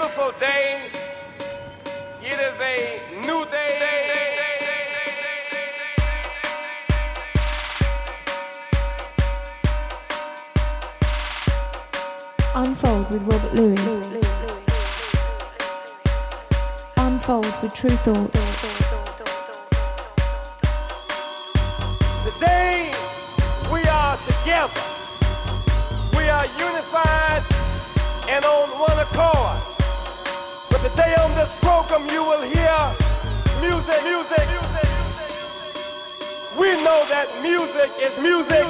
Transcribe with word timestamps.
beautiful 0.00 0.32
day. 0.40 0.80
It 2.22 2.32
is 2.32 2.58
a 2.58 3.20
new 3.26 3.44
day. 3.50 3.76
Unfold 12.54 13.10
with 13.10 13.22
Robert 13.30 13.54
Luis. 13.54 13.78
Unfold 16.96 17.54
with 17.62 17.74
Tru 17.74 17.90
Thoughts. 17.90 18.62
Today 22.24 22.90
we 23.70 23.82
are 23.84 24.16
together. 24.28 24.80
We 26.16 26.30
are 26.30 26.46
unified 26.46 27.44
and 28.30 28.44
on 28.46 28.68
one 28.78 28.98
accord. 28.98 29.69
But 31.00 31.06
today 31.06 31.22
on 31.22 31.34
this 31.34 31.54
program 31.62 32.08
you 32.10 32.22
will 32.22 32.42
hear 32.42 32.94
music, 33.62 34.02
music. 34.04 34.46
We 36.58 36.68
know 36.84 37.00
that 37.08 37.28
music 37.40 37.90
is 37.98 38.12
music. 38.20 38.66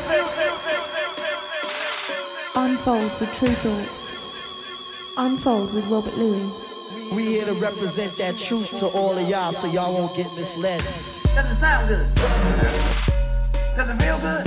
Unfold 2.55 3.21
with 3.21 3.33
Tru 3.33 3.49
Thoughts. 3.49 4.15
Unfold 5.17 5.75
with 5.75 5.85
Robert 5.87 6.17
Luis. 6.17 6.53
We 7.11 7.27
here 7.27 7.47
to 7.47 7.55
represent 7.55 8.17
that 8.19 8.39
truth 8.39 8.79
to 8.79 8.87
all 8.87 9.19
of 9.19 9.29
y'all 9.29 9.53
so 9.53 9.67
y'all 9.67 9.93
won't 9.93 10.15
get 10.15 10.33
misled. 10.37 10.87
Does 11.35 11.51
it 11.51 11.55
sound 11.57 11.89
good? 11.89 12.15
Does 13.75 13.91
it 13.91 14.01
feel 14.01 14.21
good? 14.21 14.47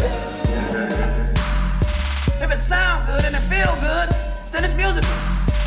If 2.42 2.50
it 2.50 2.62
sounds 2.62 3.10
good 3.10 3.26
and 3.26 3.36
it 3.36 3.42
feel 3.52 3.76
good, 3.82 4.10
then 4.54 4.64
it's 4.64 4.74
musical. 4.74 5.10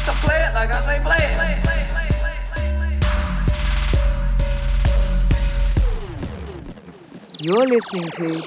So 0.05 0.13
play 0.25 0.47
it 0.49 0.55
like 0.55 0.71
I 0.71 0.81
say 0.81 1.01
play 1.03 1.19
it. 1.21 1.76
You're 7.41 7.67
listening 7.67 8.11
to, 8.13 8.41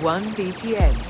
1BTN. 0.00 1.05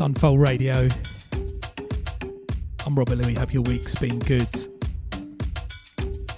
Unfold 0.00 0.40
Radio. 0.40 0.86
I'm 2.86 2.94
Robert 2.94 3.16
Luis. 3.16 3.36
Hope 3.36 3.52
your 3.52 3.62
week's 3.62 3.94
been 3.96 4.18
good. 4.20 4.48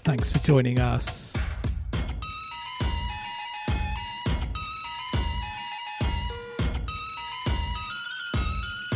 Thanks 0.04 0.32
for 0.32 0.38
joining 0.38 0.78
us. 0.78 1.36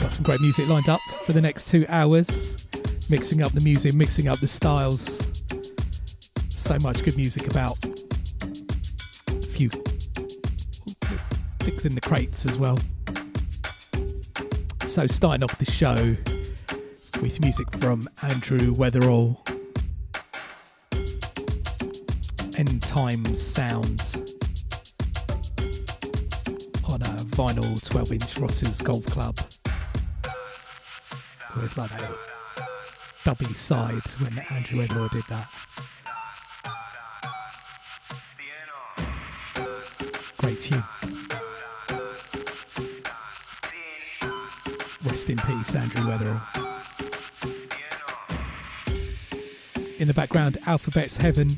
Got 0.00 0.10
some 0.10 0.22
great 0.22 0.40
music 0.40 0.66
lined 0.68 0.88
up 0.88 1.00
for 1.26 1.32
the 1.32 1.42
next 1.42 1.68
two 1.68 1.84
hours. 1.88 2.66
Mixing 3.10 3.42
up 3.42 3.52
the 3.52 3.60
music, 3.60 3.94
mixing 3.94 4.28
up 4.28 4.38
the 4.38 4.48
styles. 4.48 5.26
So 6.48 6.78
much 6.78 7.04
good 7.04 7.16
music 7.16 7.48
about. 7.48 7.76
A 7.84 9.42
few 9.42 9.68
things 11.58 11.84
in 11.84 11.94
the 11.94 12.00
crates 12.00 12.46
as 12.46 12.56
well. 12.56 12.78
So, 14.94 15.08
starting 15.08 15.42
off 15.42 15.58
the 15.58 15.64
show 15.64 16.14
with 17.20 17.40
music 17.40 17.66
from 17.80 18.08
Andrew 18.22 18.72
Weatherall. 18.76 19.36
End 22.56 22.80
Time 22.80 23.24
Sound 23.34 24.00
on 26.84 27.02
a 27.02 27.24
vinyl 27.34 27.90
12 27.90 28.12
inch 28.12 28.38
Rotters 28.38 28.80
Golf 28.82 29.04
Club. 29.06 29.36
It 31.56 31.60
was 31.60 31.76
like 31.76 31.90
a 31.90 32.16
dubby 33.26 33.56
side 33.56 34.08
when 34.20 34.38
Andrew 34.50 34.86
Weatherall 34.86 35.10
did 35.10 35.24
that. 35.28 35.48
Great 40.36 40.60
tune. 40.60 40.84
Rest 45.26 45.46
in 45.46 45.56
peace, 45.56 45.74
Andrew 45.74 46.04
Weatherall. 46.04 46.42
In 49.98 50.06
the 50.06 50.12
background, 50.12 50.58
Alphabet's 50.66 51.16
Heaven. 51.16 51.48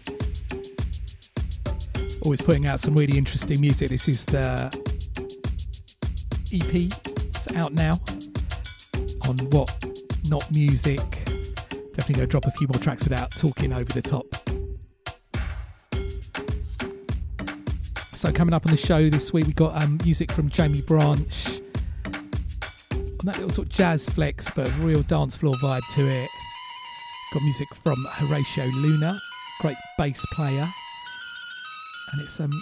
Always 2.23 2.43
putting 2.43 2.67
out 2.67 2.79
some 2.79 2.95
really 2.95 3.19
interesting 3.19 3.61
music. 3.61 3.89
This 3.89 4.09
is 4.09 4.25
the 4.27 4.67
EP. 6.53 6.75
It's 6.75 7.57
out 7.57 7.73
now 7.73 7.99
on 9.29 9.39
what 9.51 9.75
not 10.29 10.49
music. 10.53 11.01
Definitely 11.95 12.15
gonna 12.15 12.27
drop 12.27 12.45
a 12.45 12.53
few 12.53 12.69
more 12.69 12.81
tracks 12.81 13.03
without 13.03 13.33
talking 13.33 13.73
over 13.73 13.93
the 13.93 14.03
top. 14.03 14.27
So 18.15 18.33
coming 18.33 18.55
up 18.55 18.65
on 18.65 18.71
the 18.71 18.79
show 18.79 19.11
this 19.11 19.33
week, 19.33 19.47
we 19.47 19.53
got 19.55 19.83
um, 19.83 19.99
music 20.05 20.31
from 20.31 20.51
Jamie 20.51 20.83
Branch 20.83 21.56
on 23.27 23.33
that 23.33 23.41
little 23.41 23.51
sort 23.51 23.67
of 23.67 23.73
jazz 23.73 24.09
flex, 24.09 24.49
but 24.55 24.71
real 24.79 25.03
dance 25.03 25.35
floor 25.35 25.55
vibe 25.57 25.87
to 25.91 26.07
it. 26.07 26.31
Got 27.33 27.43
music 27.43 27.69
from 27.83 27.97
Horatio 28.11 28.67
Luna, 28.67 29.19
great 29.61 29.77
bass 29.99 30.25
player, 30.33 30.69
and 32.13 32.23
it's 32.23 32.39
um 32.39 32.53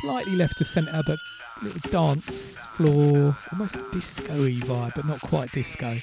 slightly 0.00 0.34
left 0.34 0.60
of 0.60 0.66
centre, 0.66 1.00
but 1.06 1.18
little 1.62 1.90
dance 1.90 2.66
floor, 2.74 3.36
almost 3.52 3.78
disco-y 3.92 4.58
vibe, 4.62 4.94
but 4.96 5.06
not 5.06 5.20
quite 5.20 5.52
disco. 5.52 6.00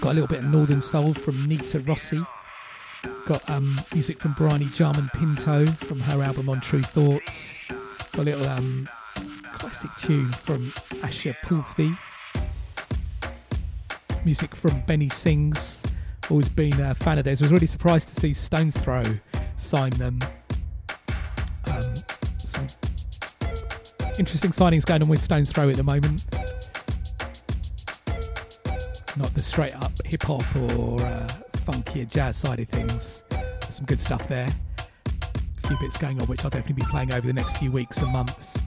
Got 0.00 0.10
a 0.10 0.14
little 0.14 0.26
bit 0.26 0.40
of 0.40 0.46
Northern 0.46 0.80
Soul 0.80 1.14
from 1.14 1.46
Nita 1.46 1.78
Rossi. 1.80 2.24
Got 3.26 3.48
um, 3.48 3.76
music 3.94 4.20
from 4.20 4.32
Bryony 4.32 4.66
Jarman 4.66 5.10
Pinto 5.14 5.66
from 5.66 6.00
her 6.00 6.22
album 6.22 6.48
On 6.48 6.60
Tru 6.60 6.82
Thoughts. 6.82 7.60
Got 8.12 8.22
a 8.22 8.22
little 8.22 8.46
um, 8.48 8.88
classic 9.54 9.90
tune 9.96 10.32
from 10.32 10.72
Asha 11.02 11.36
Puthli. 11.44 11.96
Music 14.24 14.54
from 14.54 14.80
Benny 14.82 15.08
Sings. 15.08 15.82
Always 16.30 16.48
been 16.48 16.80
a 16.80 16.94
fan 16.94 17.18
of 17.18 17.24
theirs. 17.24 17.42
I 17.42 17.46
was 17.46 17.52
really 17.52 17.66
surprised 17.66 18.08
to 18.08 18.14
see 18.14 18.32
Stones 18.32 18.76
Throw 18.76 19.02
sign 19.56 19.90
them. 19.90 20.20
Um, 21.66 21.94
some 22.38 22.66
interesting 24.18 24.50
signings 24.50 24.84
going 24.84 25.02
on 25.02 25.08
with 25.08 25.20
Stones 25.22 25.50
Throw 25.50 25.68
at 25.68 25.76
the 25.76 25.82
moment 25.82 26.26
not 29.16 29.34
the 29.34 29.42
straight 29.42 29.74
up 29.76 29.92
hip 30.04 30.22
hop 30.22 30.44
or 30.56 31.02
uh, 31.02 31.28
funkier 31.66 32.08
jazz 32.08 32.36
side 32.36 32.60
of 32.60 32.68
things. 32.68 33.24
There's 33.30 33.76
some 33.76 33.86
good 33.86 34.00
stuff 34.00 34.26
there. 34.28 34.48
A 35.64 35.68
few 35.68 35.76
bits 35.80 35.96
going 35.96 36.20
on, 36.20 36.26
which 36.28 36.44
I'll 36.44 36.50
definitely 36.50 36.82
be 36.82 36.90
playing 36.90 37.12
over 37.12 37.26
the 37.26 37.32
next 37.32 37.56
few 37.58 37.70
weeks 37.70 37.98
and 37.98 38.10
months. 38.12 38.60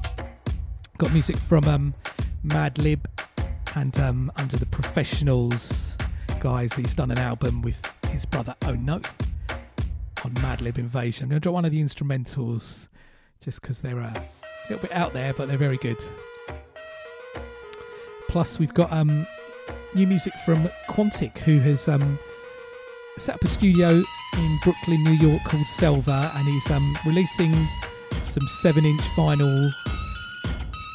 Got 0.97 1.11
music 1.11 1.37
from 1.37 1.65
um, 1.65 1.93
Madlib 2.45 2.99
and 3.75 3.99
um, 3.99 4.31
Under 4.37 4.57
the 4.57 4.65
Professionals 4.65 5.97
guys. 6.39 6.73
He's 6.73 6.95
done 6.95 7.11
an 7.11 7.17
album 7.17 7.61
with 7.61 7.77
his 8.09 8.25
brother 8.25 8.55
Oh 8.65 8.75
No 8.75 9.01
on 10.23 10.33
Madlib 10.35 10.73
Invazion. 10.73 11.23
I'm 11.23 11.29
going 11.29 11.37
to 11.37 11.39
drop 11.39 11.53
one 11.53 11.65
of 11.65 11.71
the 11.71 11.81
instrumentals 11.81 12.87
just 13.41 13.61
because 13.61 13.81
they're 13.81 13.99
uh, 13.99 14.13
a 14.13 14.23
little 14.69 14.81
bit 14.81 14.91
out 14.91 15.13
there, 15.13 15.33
but 15.33 15.47
they're 15.47 15.57
very 15.57 15.77
good. 15.77 16.03
Plus, 18.27 18.59
we've 18.59 18.73
got 18.73 18.91
um, 18.91 19.27
new 19.93 20.07
music 20.07 20.33
from 20.45 20.69
Quantic, 20.89 21.37
who 21.39 21.59
has 21.59 21.87
um, 21.87 22.17
set 23.17 23.35
up 23.35 23.43
a 23.43 23.47
studio 23.47 24.03
in 24.37 24.59
Brooklyn, 24.63 25.03
New 25.03 25.11
York 25.11 25.43
called 25.43 25.67
Selva, 25.67 26.31
and 26.35 26.47
he's 26.47 26.69
um, 26.71 26.97
releasing 27.05 27.53
some 28.21 28.47
7 28.47 28.83
inch 28.83 29.01
vinyl 29.15 29.71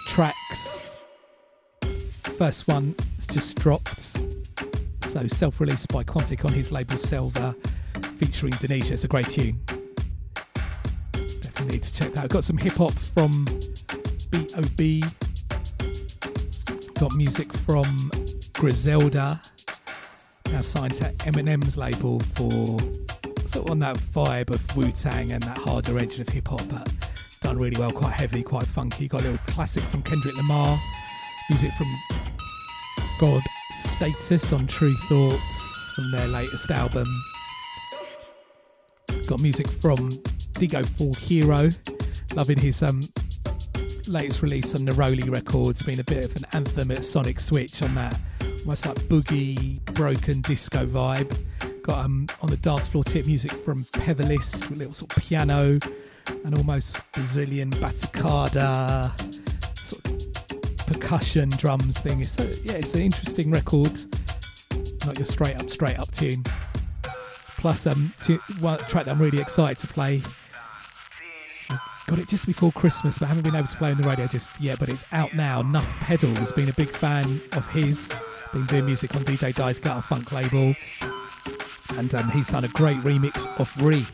tracks. 0.06 0.89
First 2.40 2.68
one 2.68 2.94
just 3.30 3.58
dropped, 3.58 4.18
so 5.04 5.28
self 5.28 5.60
released 5.60 5.88
by 5.88 6.02
Quantic 6.02 6.46
on 6.46 6.54
his 6.54 6.72
label 6.72 6.96
Selva, 6.96 7.54
featuring 8.16 8.54
Denisha. 8.54 8.92
It's 8.92 9.04
a 9.04 9.08
great 9.08 9.28
tune. 9.28 9.60
Definitely 11.12 11.72
need 11.72 11.82
to 11.82 11.94
check 11.94 12.14
that. 12.14 12.24
I've 12.24 12.30
got 12.30 12.44
some 12.44 12.56
hip 12.56 12.72
hop 12.72 12.92
from 12.92 13.44
B.O.B. 14.30 15.04
Got 16.98 17.14
music 17.14 17.52
from 17.58 18.10
Griselda, 18.54 19.38
now 20.50 20.62
signed 20.62 20.94
to 20.94 21.12
Eminem's 21.26 21.76
label 21.76 22.20
for 22.36 22.78
sort 23.50 23.66
of 23.66 23.70
on 23.70 23.80
that 23.80 23.98
vibe 24.14 24.48
of 24.48 24.76
Wu 24.78 24.90
Tang 24.92 25.32
and 25.32 25.42
that 25.42 25.58
harder 25.58 25.98
edge 25.98 26.18
of 26.18 26.30
hip 26.30 26.48
hop, 26.48 26.62
but 26.70 26.90
done 27.42 27.58
really 27.58 27.78
well, 27.78 27.92
quite 27.92 28.14
heavy, 28.14 28.42
quite 28.42 28.66
funky. 28.66 29.08
Got 29.08 29.20
a 29.20 29.24
little 29.24 29.46
classic 29.46 29.82
from 29.82 30.02
Kendrick 30.02 30.36
Lamar, 30.38 30.80
music 31.50 31.72
from 31.72 31.98
God 33.18 33.42
Status 33.72 34.52
on 34.52 34.68
Tru 34.68 34.94
Thoughts 35.08 35.92
from 35.96 36.10
their 36.12 36.28
latest 36.28 36.70
album. 36.70 37.06
Got 39.26 39.42
music 39.42 39.68
from 39.68 40.10
Digo 40.54 40.86
Full 40.96 41.12
Hero, 41.14 41.70
loving 42.36 42.58
his 42.58 42.82
um, 42.84 43.02
latest 44.06 44.42
release 44.42 44.76
on 44.76 44.82
Neroli 44.82 45.28
Records, 45.28 45.82
been 45.82 45.98
a 45.98 46.04
bit 46.04 46.24
of 46.24 46.36
an 46.36 46.44
anthem 46.52 46.92
at 46.92 47.04
Sonic 47.04 47.40
Switch 47.40 47.82
on 47.82 47.96
that. 47.96 48.16
Almost 48.60 48.86
like 48.86 48.96
boogie, 49.08 49.84
broken 49.94 50.42
disco 50.42 50.86
vibe. 50.86 51.36
Got 51.82 52.04
um, 52.04 52.28
on 52.42 52.50
the 52.50 52.58
dance 52.58 52.86
floor 52.86 53.02
tip 53.02 53.26
music 53.26 53.50
from 53.50 53.84
Pevelis, 53.86 54.70
a 54.70 54.74
little 54.74 54.94
sort 54.94 55.16
of 55.16 55.22
piano. 55.24 55.80
And 56.44 56.56
almost 56.56 57.00
Brazilian 57.12 57.70
batucada, 57.70 59.10
percussion 60.92 61.48
drums 61.50 61.98
thing. 61.98 62.20
It's 62.20 62.38
a, 62.38 62.46
yeah, 62.64 62.72
it's 62.72 62.94
an 62.94 63.02
interesting 63.02 63.50
record, 63.50 63.92
not 65.06 65.18
your 65.18 65.24
straight 65.24 65.56
up, 65.56 65.70
straight 65.70 65.98
up 65.98 66.10
tune. 66.10 66.42
Plus, 67.58 67.86
um, 67.86 68.12
t- 68.24 68.38
one 68.58 68.78
track 68.78 69.04
that 69.04 69.12
I'm 69.12 69.20
really 69.20 69.40
excited 69.40 69.78
to 69.78 69.86
play. 69.86 70.22
Got 72.06 72.18
it 72.18 72.26
just 72.26 72.46
before 72.46 72.72
Christmas, 72.72 73.18
but 73.18 73.28
haven't 73.28 73.44
been 73.44 73.54
able 73.54 73.68
to 73.68 73.76
play 73.76 73.92
on 73.92 73.98
the 73.98 74.08
radio 74.08 74.26
just 74.26 74.60
yet. 74.60 74.80
But 74.80 74.88
it's 74.88 75.04
out 75.12 75.32
now. 75.34 75.62
Nuff 75.62 75.88
Pedal 76.00 76.34
has 76.36 76.50
been 76.50 76.68
a 76.68 76.74
big 76.74 76.90
fan 76.90 77.40
of 77.52 77.68
his 77.68 78.12
been 78.52 78.66
doing 78.66 78.86
music 78.86 79.14
on 79.14 79.24
DJ 79.24 79.54
Die's 79.54 79.78
Gutter 79.78 80.02
Funk 80.02 80.32
label, 80.32 80.74
and 81.90 82.12
um, 82.16 82.30
he's 82.30 82.48
done 82.48 82.64
a 82.64 82.68
great 82.68 82.96
remix 82.98 83.46
of 83.60 83.70
Re. 83.80 84.04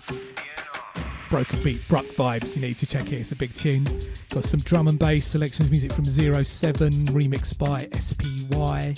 Broken 1.30 1.62
Beat 1.62 1.86
Bruk 1.88 2.06
vibes, 2.14 2.54
you 2.54 2.62
need 2.62 2.76
to 2.78 2.86
check 2.86 3.12
it, 3.12 3.20
it's 3.20 3.32
a 3.32 3.36
big 3.36 3.52
tune. 3.52 3.84
Got 4.30 4.44
some 4.44 4.60
drum 4.60 4.88
and 4.88 4.98
bass 4.98 5.26
selections, 5.26 5.70
music 5.70 5.92
from 5.92 6.04
Zero 6.04 6.42
Seven, 6.42 6.92
remixed 7.06 7.58
by 7.58 7.88
SPY, 7.98 8.94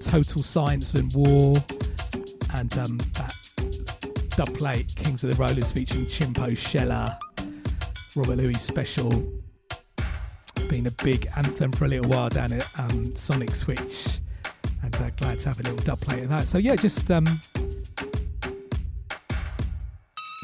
Total 0.00 0.42
Science 0.42 0.94
and 0.94 1.12
War, 1.14 1.56
and 2.54 2.78
um, 2.78 2.98
that 3.14 3.34
dub 4.36 4.56
plate, 4.56 4.94
Kings 4.94 5.24
of 5.24 5.36
the 5.36 5.42
Rollers 5.42 5.72
featuring 5.72 6.06
Chimpo 6.06 6.56
Sheller, 6.56 7.18
Robert 8.14 8.36
Luis 8.36 8.62
special. 8.62 9.10
Been 10.68 10.86
a 10.86 10.92
big 11.02 11.28
anthem 11.36 11.72
for 11.72 11.84
a 11.84 11.88
little 11.88 12.08
while 12.08 12.28
down 12.28 12.52
at 12.52 12.80
um, 12.80 13.14
Sonic 13.14 13.54
Switch 13.54 14.18
and 14.82 14.94
uh, 14.96 15.10
glad 15.16 15.38
to 15.40 15.48
have 15.48 15.60
a 15.60 15.62
little 15.62 15.78
dub 15.78 16.00
plate 16.00 16.22
of 16.22 16.28
that. 16.30 16.48
So 16.48 16.58
yeah, 16.58 16.76
just 16.76 17.10
um, 17.10 17.26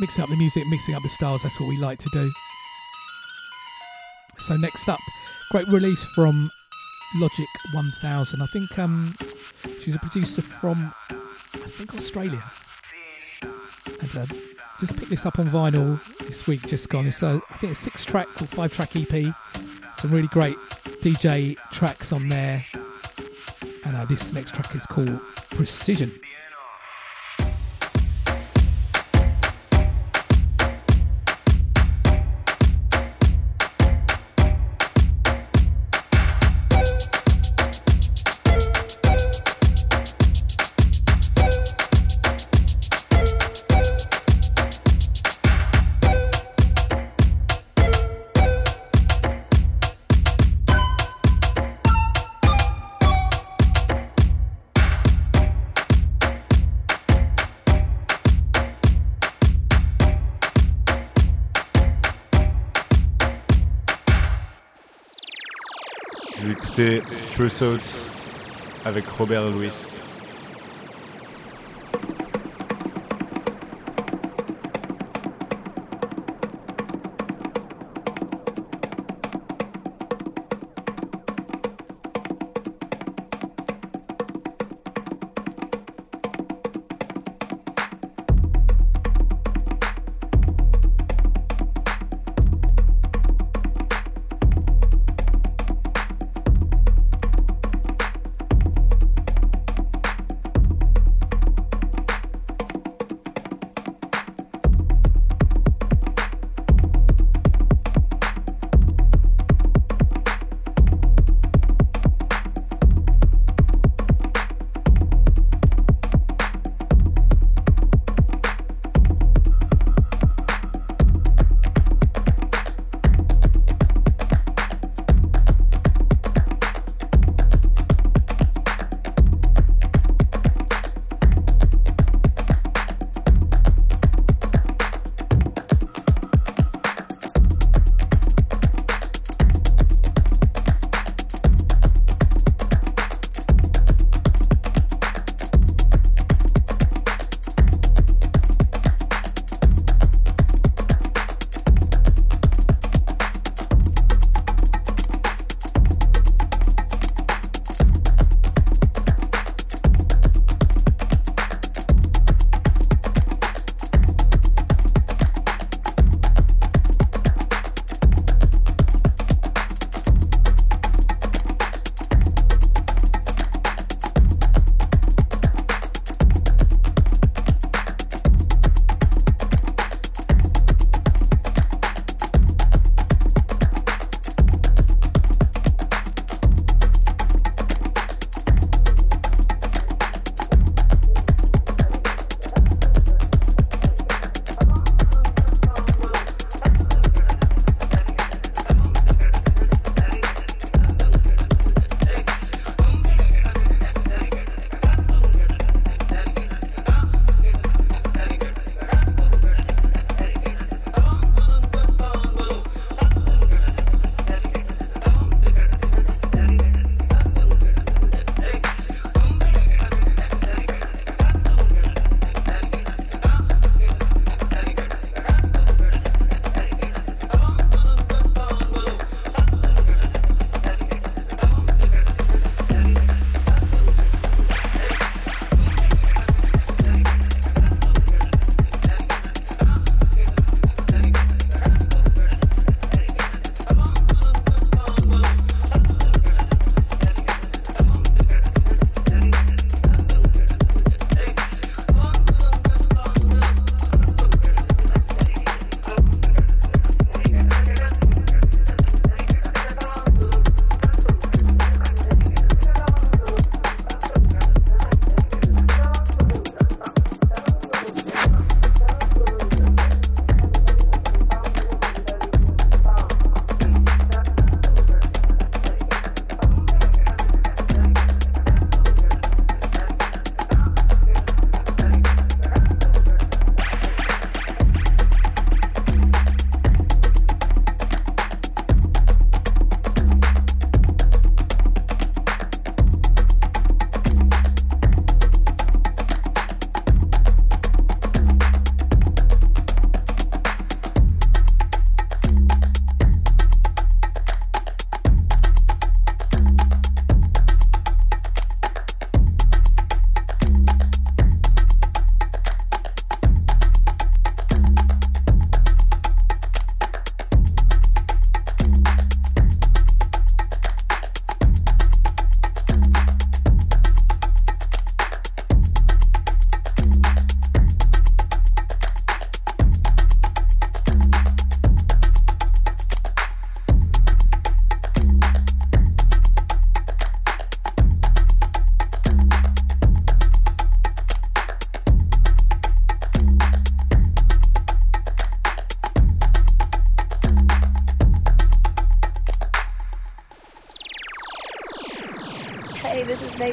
mixing 0.03 0.25
up 0.25 0.29
the 0.29 0.37
music, 0.37 0.67
mixing 0.67 0.97
up 0.97 1.03
the 1.05 1.09
styles. 1.09 1.45
That's 1.45 1.61
what 1.61 1.69
we 1.69 1.77
like 1.77 2.01
to 2.01 2.09
do. 2.13 2.29
So 4.41 4.57
next 4.57 4.89
up, 4.89 4.99
great 5.53 5.69
release 5.69 6.05
from 6.07 6.51
Logic 7.15 7.47
1000. 7.73 8.43
I 8.43 8.47
think 8.47 8.79
um, 8.81 9.17
she's 9.79 9.95
a 9.95 10.01
producer 10.01 10.43
from, 10.43 10.93
I 11.55 11.69
think 11.69 11.95
Australia, 11.95 12.43
and 14.01 14.17
uh, 14.17 14.27
just 14.81 14.97
picked 14.97 15.11
this 15.11 15.25
up 15.25 15.39
on 15.39 15.49
vinyl 15.49 16.01
this 16.27 16.49
week. 16.49 16.67
Just 16.67 16.89
gone. 16.89 17.07
It's 17.07 17.23
uh, 17.23 17.39
I 17.51 17.57
think 17.59 17.73
a 17.73 17.77
six 17.77 18.05
track 18.05 18.27
or 18.41 18.49
five 18.49 18.73
track 18.73 18.97
EP. 18.97 19.33
Some 19.99 20.11
really 20.11 20.27
great 20.29 20.57
DJ 21.01 21.57
tracks 21.71 22.11
on 22.11 22.29
there, 22.29 22.67
and 23.85 23.97
uh, 23.97 24.05
this 24.07 24.33
next 24.33 24.53
track 24.53 24.75
is 24.75 24.85
called 24.85 25.21
Precision. 25.51 26.19
True 67.35 67.49
avec 68.85 69.09
Robert 69.09 69.49
Louis. 69.49 69.92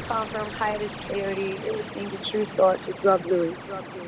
Is 0.09 0.15
from 0.31 0.51
Coyote. 1.07 1.61
You're 1.63 1.77
listening 1.77 2.09
to 2.11 2.19
Tru 2.31 2.47
Thoughts 2.57 2.83
with 2.87 2.97
Rob 3.03 3.25
Luis. 3.25 3.57
1BTN 3.69 3.98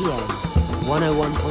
RPM 0.00 0.26
101.9. 0.86 1.49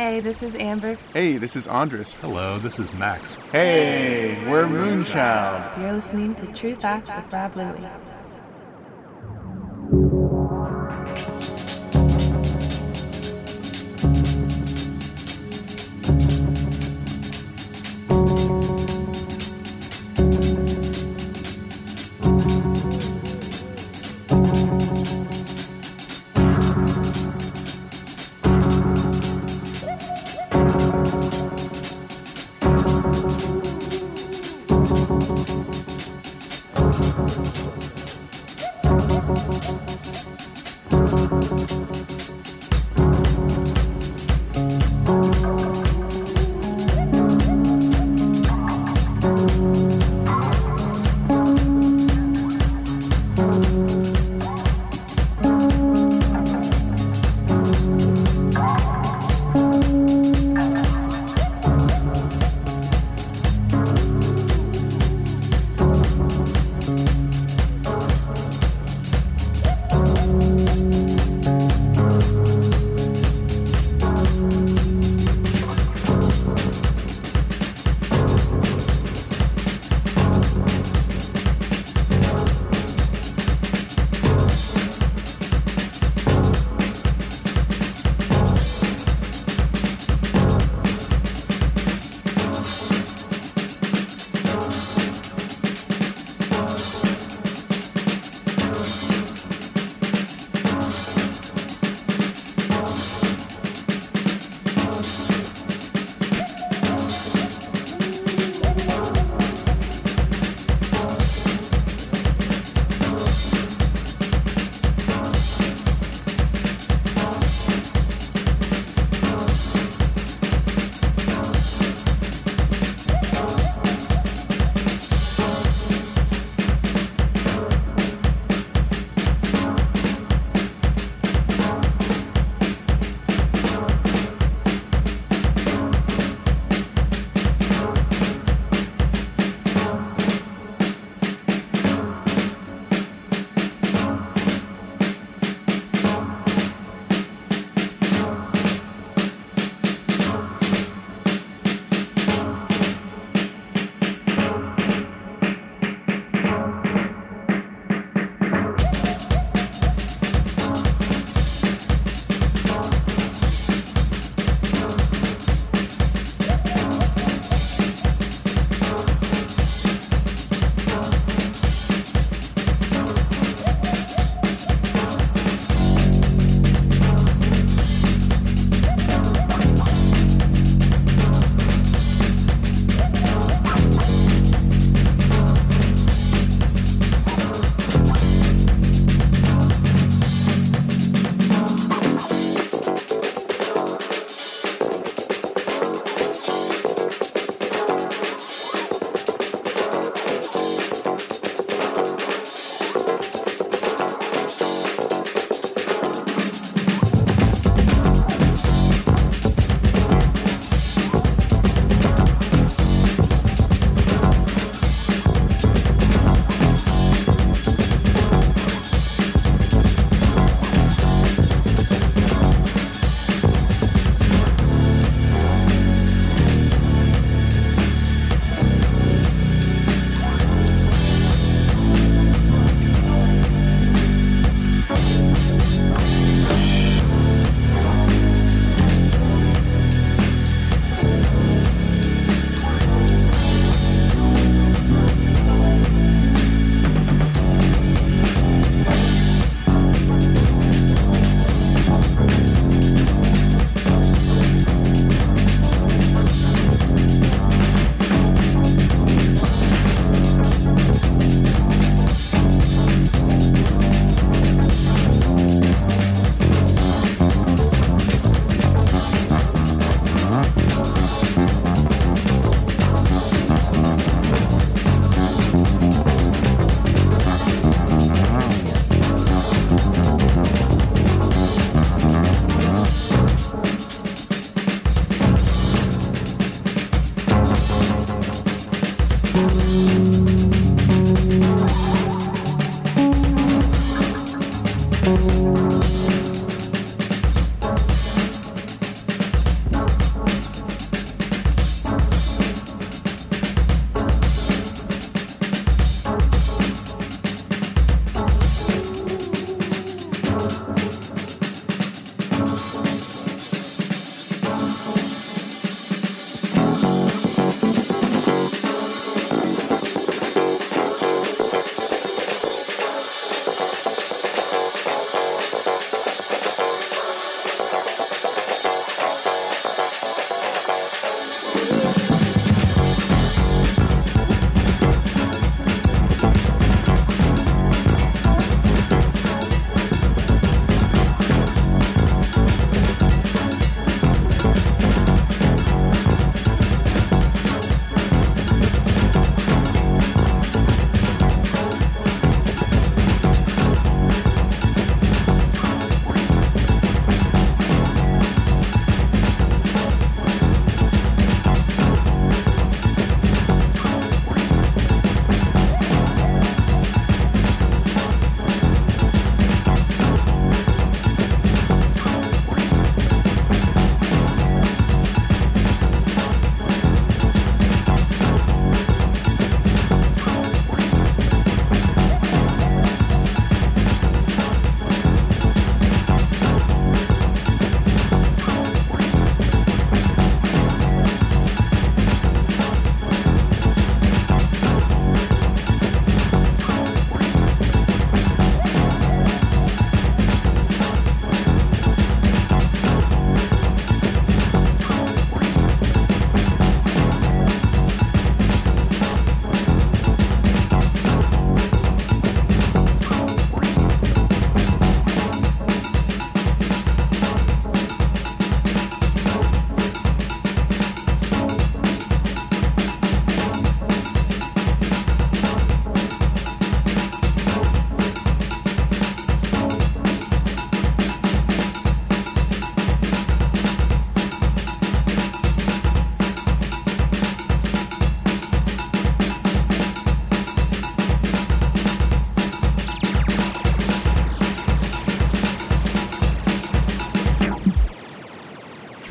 Hey, 0.00 0.20
this 0.20 0.42
is 0.42 0.56
Amber. 0.56 0.96
Hey, 1.12 1.36
this 1.36 1.56
is 1.56 1.68
Andres. 1.68 2.14
Hello, 2.14 2.58
this 2.58 2.78
is 2.78 2.90
Max. 2.94 3.34
Hey, 3.52 4.48
we're 4.48 4.64
Moonchild. 4.64 5.76
You're 5.76 5.92
listening 5.92 6.34
to 6.36 6.46
True 6.54 6.74
Facts 6.74 7.14
with 7.14 7.30
Rob 7.30 7.54
Luis. 7.54 8.09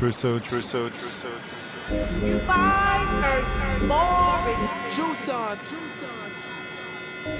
Truths. 0.00 0.22
Truths. 0.22 1.24
You 2.24 2.38
find 2.48 3.22
earth 3.22 3.44
boring. 3.86 4.68
Tru 4.90 5.12
thoughts. 5.26 5.74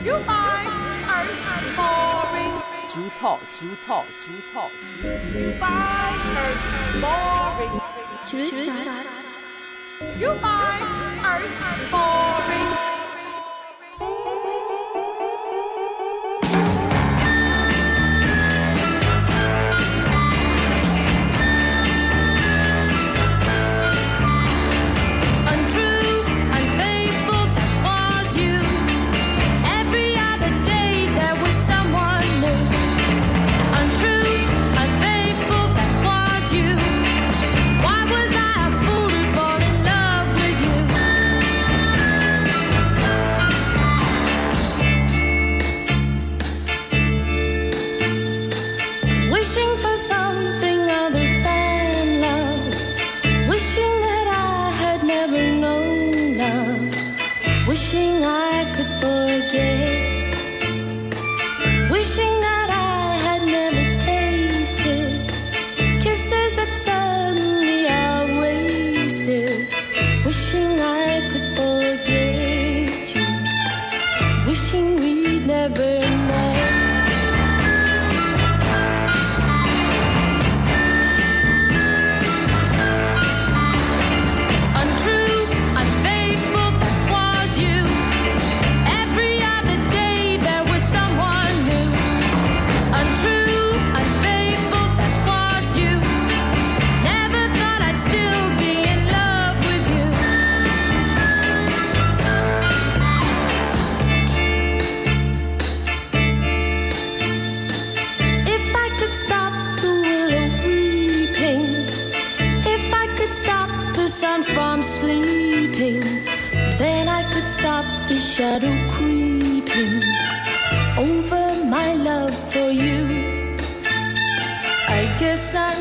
You 0.05 0.19
find 0.25 0.69
earth 1.09 1.41
boring. 1.75 2.53
Tru 2.87 3.09
thoughts. 3.17 3.61
Tru 3.61 3.75
thoughts. 3.77 4.27
Tru 4.27 4.41
thoughts. 4.53 4.89
You 5.35 5.53
find 5.53 6.21
earth 6.37 6.61
boring. 7.01 7.81
Tru 8.29 8.45
thoughts. 8.51 9.17
You 10.19 10.35
find 10.35 10.85
earth 11.25 11.91
boring. 11.91 12.99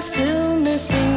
You 0.01 1.08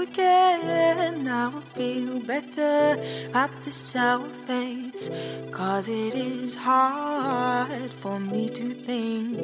again, 0.00 1.28
I 1.28 1.48
will 1.48 1.60
feel 1.60 2.20
better 2.20 3.00
at 3.34 3.50
this 3.64 3.74
sour 3.74 4.28
face. 4.48 5.10
Cause 5.50 5.88
it 5.88 6.14
is 6.14 6.54
hard 6.54 7.90
for 8.02 8.18
me 8.18 8.48
to 8.50 8.72
think 8.72 9.38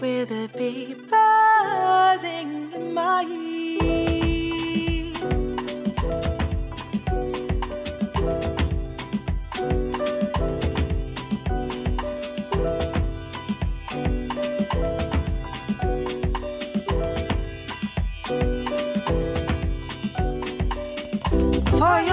with 0.00 0.30
a 0.30 0.48
bee 0.56 0.94
buzzing 1.10 2.72
in 2.72 2.94
my 2.94 3.22
ear. 3.24 4.21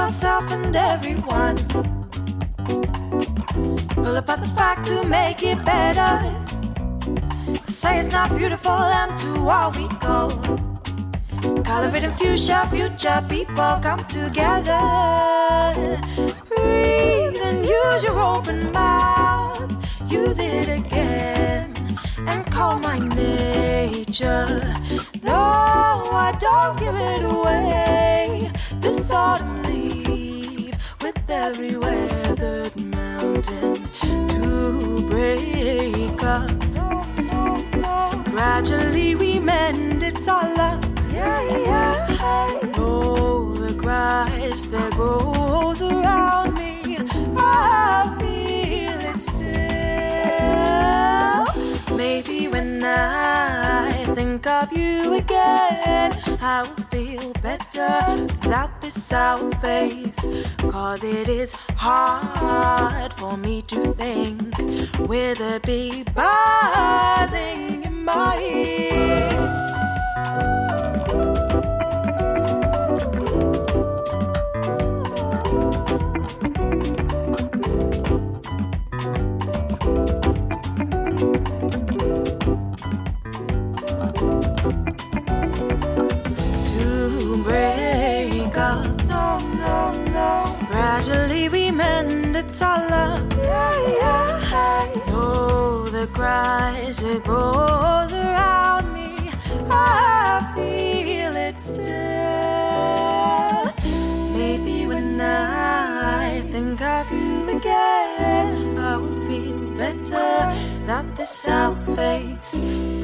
Yourself 0.09 0.51
and 0.51 0.75
everyone. 0.75 1.55
Pull 3.93 4.15
apart 4.17 4.39
the 4.39 4.51
fact 4.55 4.87
to 4.87 5.03
make 5.03 5.43
it 5.43 5.63
better. 5.63 6.13
Say 7.67 7.99
it's 7.99 8.11
not 8.11 8.35
beautiful, 8.35 8.71
and 9.01 9.15
to 9.19 9.47
all 9.47 9.71
we 9.71 9.87
go. 9.99 10.19
In 12.01 12.11
fuchsia, 12.13 12.67
future 12.71 13.21
people 13.29 13.73
come 13.81 14.03
together. 14.05 14.81
Breathe 16.49 17.37
and 17.47 17.59
use 17.65 18.01
your 18.03 18.19
open 18.19 18.71
mouth. 18.71 19.61
Use 20.07 20.39
it 20.39 20.67
again 20.79 21.73
and 22.29 22.51
call 22.51 22.79
my 22.79 22.97
nature. 22.99 24.47
No, 25.21 25.39
I 26.27 26.35
don't 26.39 26.79
give 26.79 26.95
it 26.95 27.23
away. 27.31 28.51
This 28.79 29.11
autumn 29.11 29.68
with 31.39 31.57
every 31.57 31.75
weathered 31.77 32.75
mountain 32.85 33.75
to 34.29 35.07
break 35.09 36.23
up. 36.23 36.49
Gradually 38.25 39.15
we 39.15 39.39
mend, 39.39 40.03
it's 40.03 40.27
all 40.27 40.59
up. 40.59 40.83
Yeah, 41.11 41.41
yeah. 41.51 42.07
Oh, 42.75 43.53
the 43.55 43.73
grass 43.73 44.63
that 44.67 44.91
grows 44.93 45.81
around 45.81 46.53
me, 46.55 46.97
I 47.37 48.15
feel 48.19 48.99
it 49.11 49.21
still. 51.87 51.97
Maybe 51.97 52.47
when 52.47 52.83
I 52.83 53.98
think 54.19 54.47
of 54.47 54.73
you 54.73 55.13
again, 55.13 56.11
I 56.41 56.63
will 56.67 56.83
feel 56.95 57.31
better 57.41 58.21
without 58.43 58.81
this 58.81 59.01
sour 59.01 59.49
face. 59.61 60.19
Cause 60.57 61.05
it 61.05 61.29
is 61.29 61.53
hard 61.77 63.13
for 63.13 63.37
me 63.37 63.61
to 63.73 63.93
think 63.93 64.57
with 65.07 65.39
a 65.39 65.61
bee 65.65 66.03
buzzing 66.13 67.85
in 67.85 68.03
my 68.03 68.37
ear. 68.41 69.58
Gradually 90.99 91.47
we 91.47 91.71
mend, 91.71 92.35
it's 92.35 92.61
all 92.61 92.93
up. 92.93 93.33
Yeah, 93.37 93.87
yeah. 93.87 94.93
Oh, 95.11 95.87
the 95.89 96.07
grass 96.07 97.01
it 97.01 97.23
grows 97.23 98.11
around 98.11 98.93
me. 98.93 99.15
I 99.71 100.51
feel 100.53 101.37
it 101.37 101.55
still. 101.63 101.85
Maybe 104.33 104.85
when 104.87 105.21
I 105.21 106.41
think 106.51 106.81
of 106.81 107.09
you 107.13 107.47
again, 107.57 108.77
I 108.77 108.97
will 108.97 109.25
feel 109.25 109.57
better 109.77 110.68
without 110.89 111.15
this 111.17 111.29
sour 111.29 111.75
face. 111.95 112.53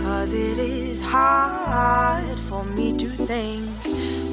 Cause 0.02 0.34
it 0.34 0.58
is 0.58 1.00
hard 1.00 2.40
for 2.40 2.64
me 2.64 2.98
to 2.98 3.08
think 3.08 3.70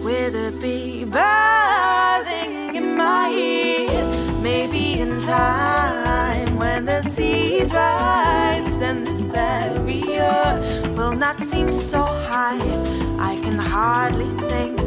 with 0.02 0.34
a 0.34 0.50
bee 0.62 1.04
buzzing 1.04 2.74
in 2.74 2.96
my 2.96 3.28
ear. 3.28 4.04
Maybe 4.40 5.00
in 5.00 5.18
time 5.18 6.56
when 6.56 6.86
the 6.86 7.02
seas 7.10 7.74
rise 7.74 8.80
and 8.80 9.06
this 9.06 9.22
barrier 9.26 10.40
will 10.96 11.14
not 11.14 11.38
seem 11.44 11.68
so 11.68 12.02
high, 12.32 12.56
I 13.20 13.36
can 13.36 13.58
hardly 13.58 14.30
think 14.48 14.80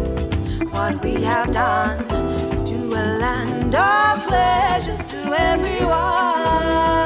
what 0.73 1.03
we 1.03 1.21
have 1.21 1.53
done 1.53 1.99
to 2.65 2.77
a 3.03 3.05
land 3.25 3.75
of 3.75 4.25
pleasures 4.25 5.03
to 5.11 5.19
everyone. 5.51 7.04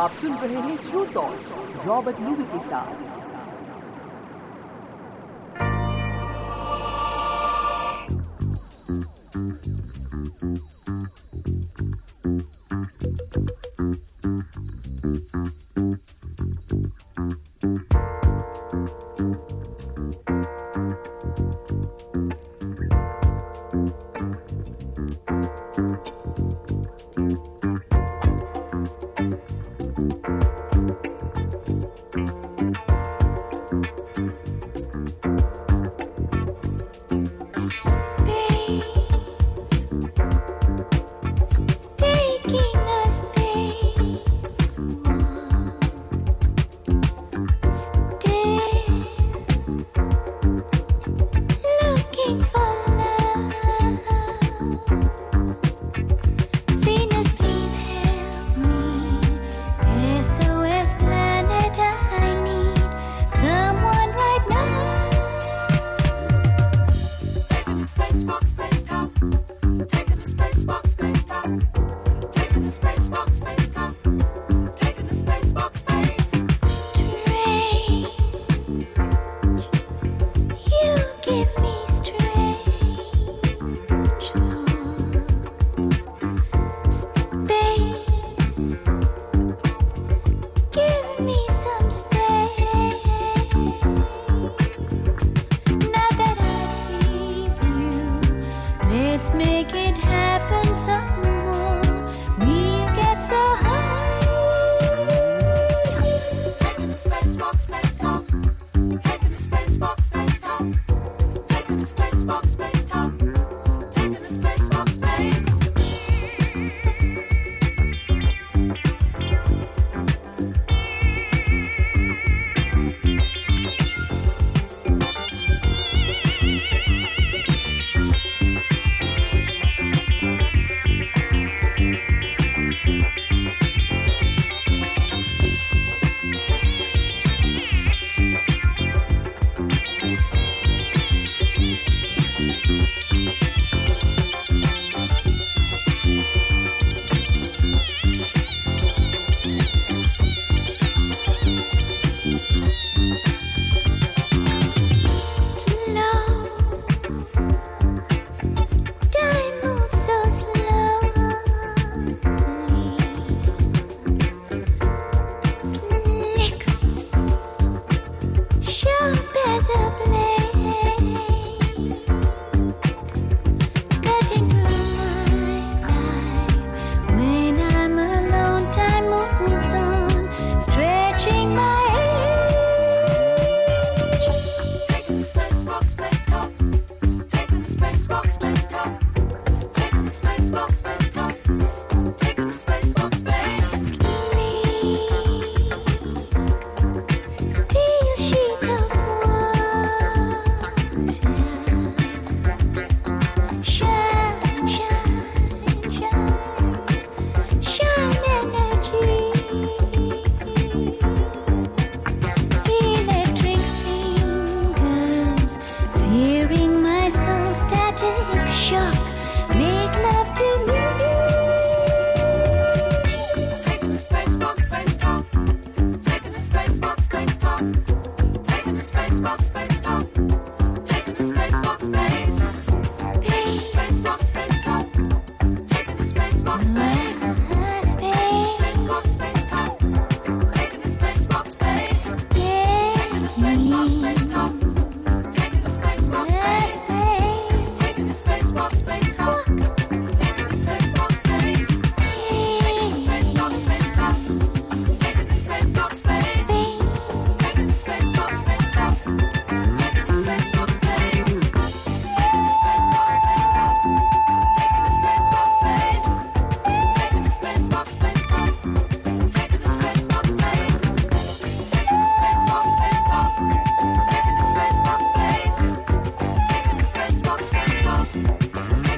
आप 0.00 0.12
सुन 0.12 0.34
रहे 0.34 0.60
हैं 0.62 0.76
true 0.78 1.04
talks 1.14 1.52
Robert 1.86 2.20
Luby 2.20 2.44
के 2.52 2.58
साथ। 2.66 3.09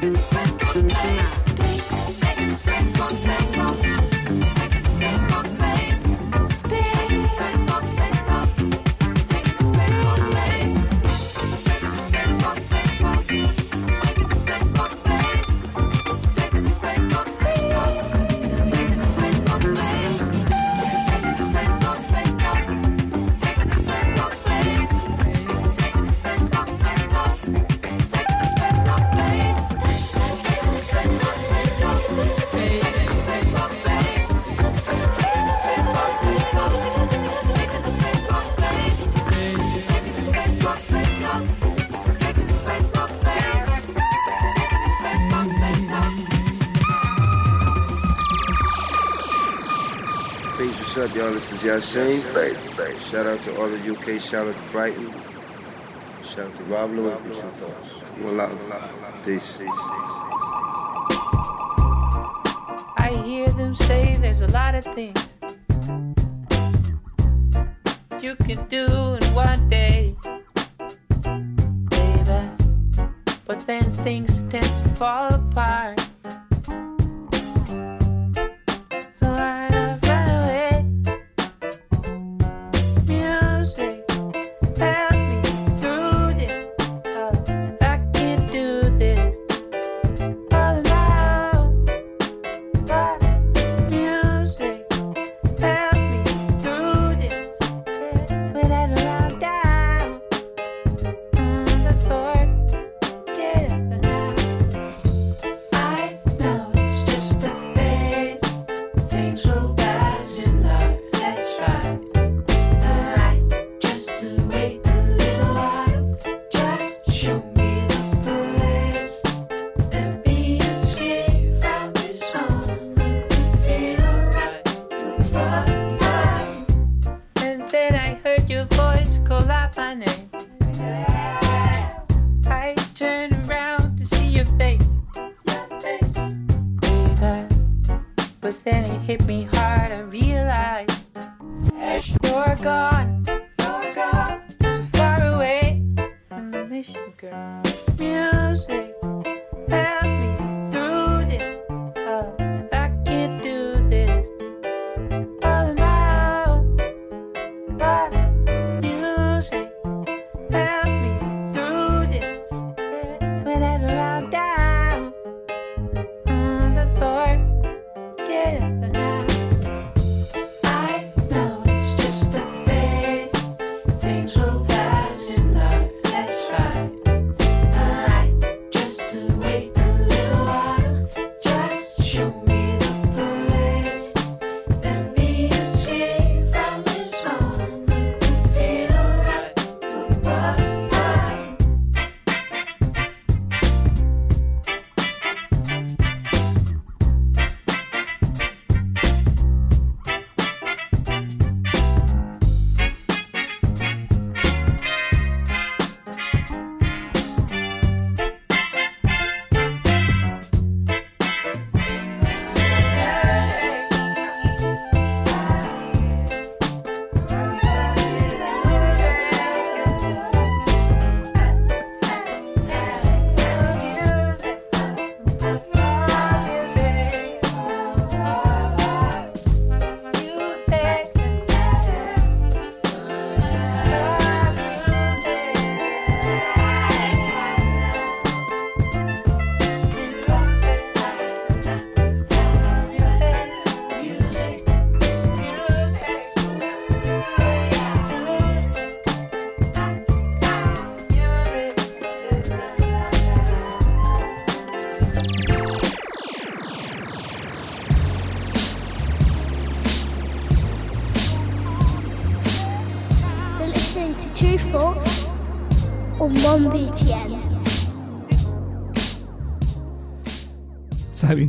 Bye. 0.03 0.42
Yassine. 51.63 52.21
Shout 53.01 53.27
out 53.27 53.43
to 53.45 53.57
all 53.57 53.69
the 53.69 53.79
UK. 53.93 54.21
Shout 54.21 54.49
out 54.49 54.55
to 54.55 54.73
Brighton. 54.73 55.15
Shout 56.25 56.47
out 56.47 56.57
to 56.57 56.65
Rob 56.65 56.91
Luis 56.91 57.19
from 57.21 57.31
Tru 57.31 57.51
Thoughts. 57.53 57.89
Love. 58.21 59.25
Peace. 59.25 59.55
I 62.99 63.23
hear 63.25 63.49
them 63.51 63.75
say 63.77 64.17
there's 64.17 64.41
a 64.41 64.49
lot 64.49 64.75
of 64.75 64.85
things 64.85 65.32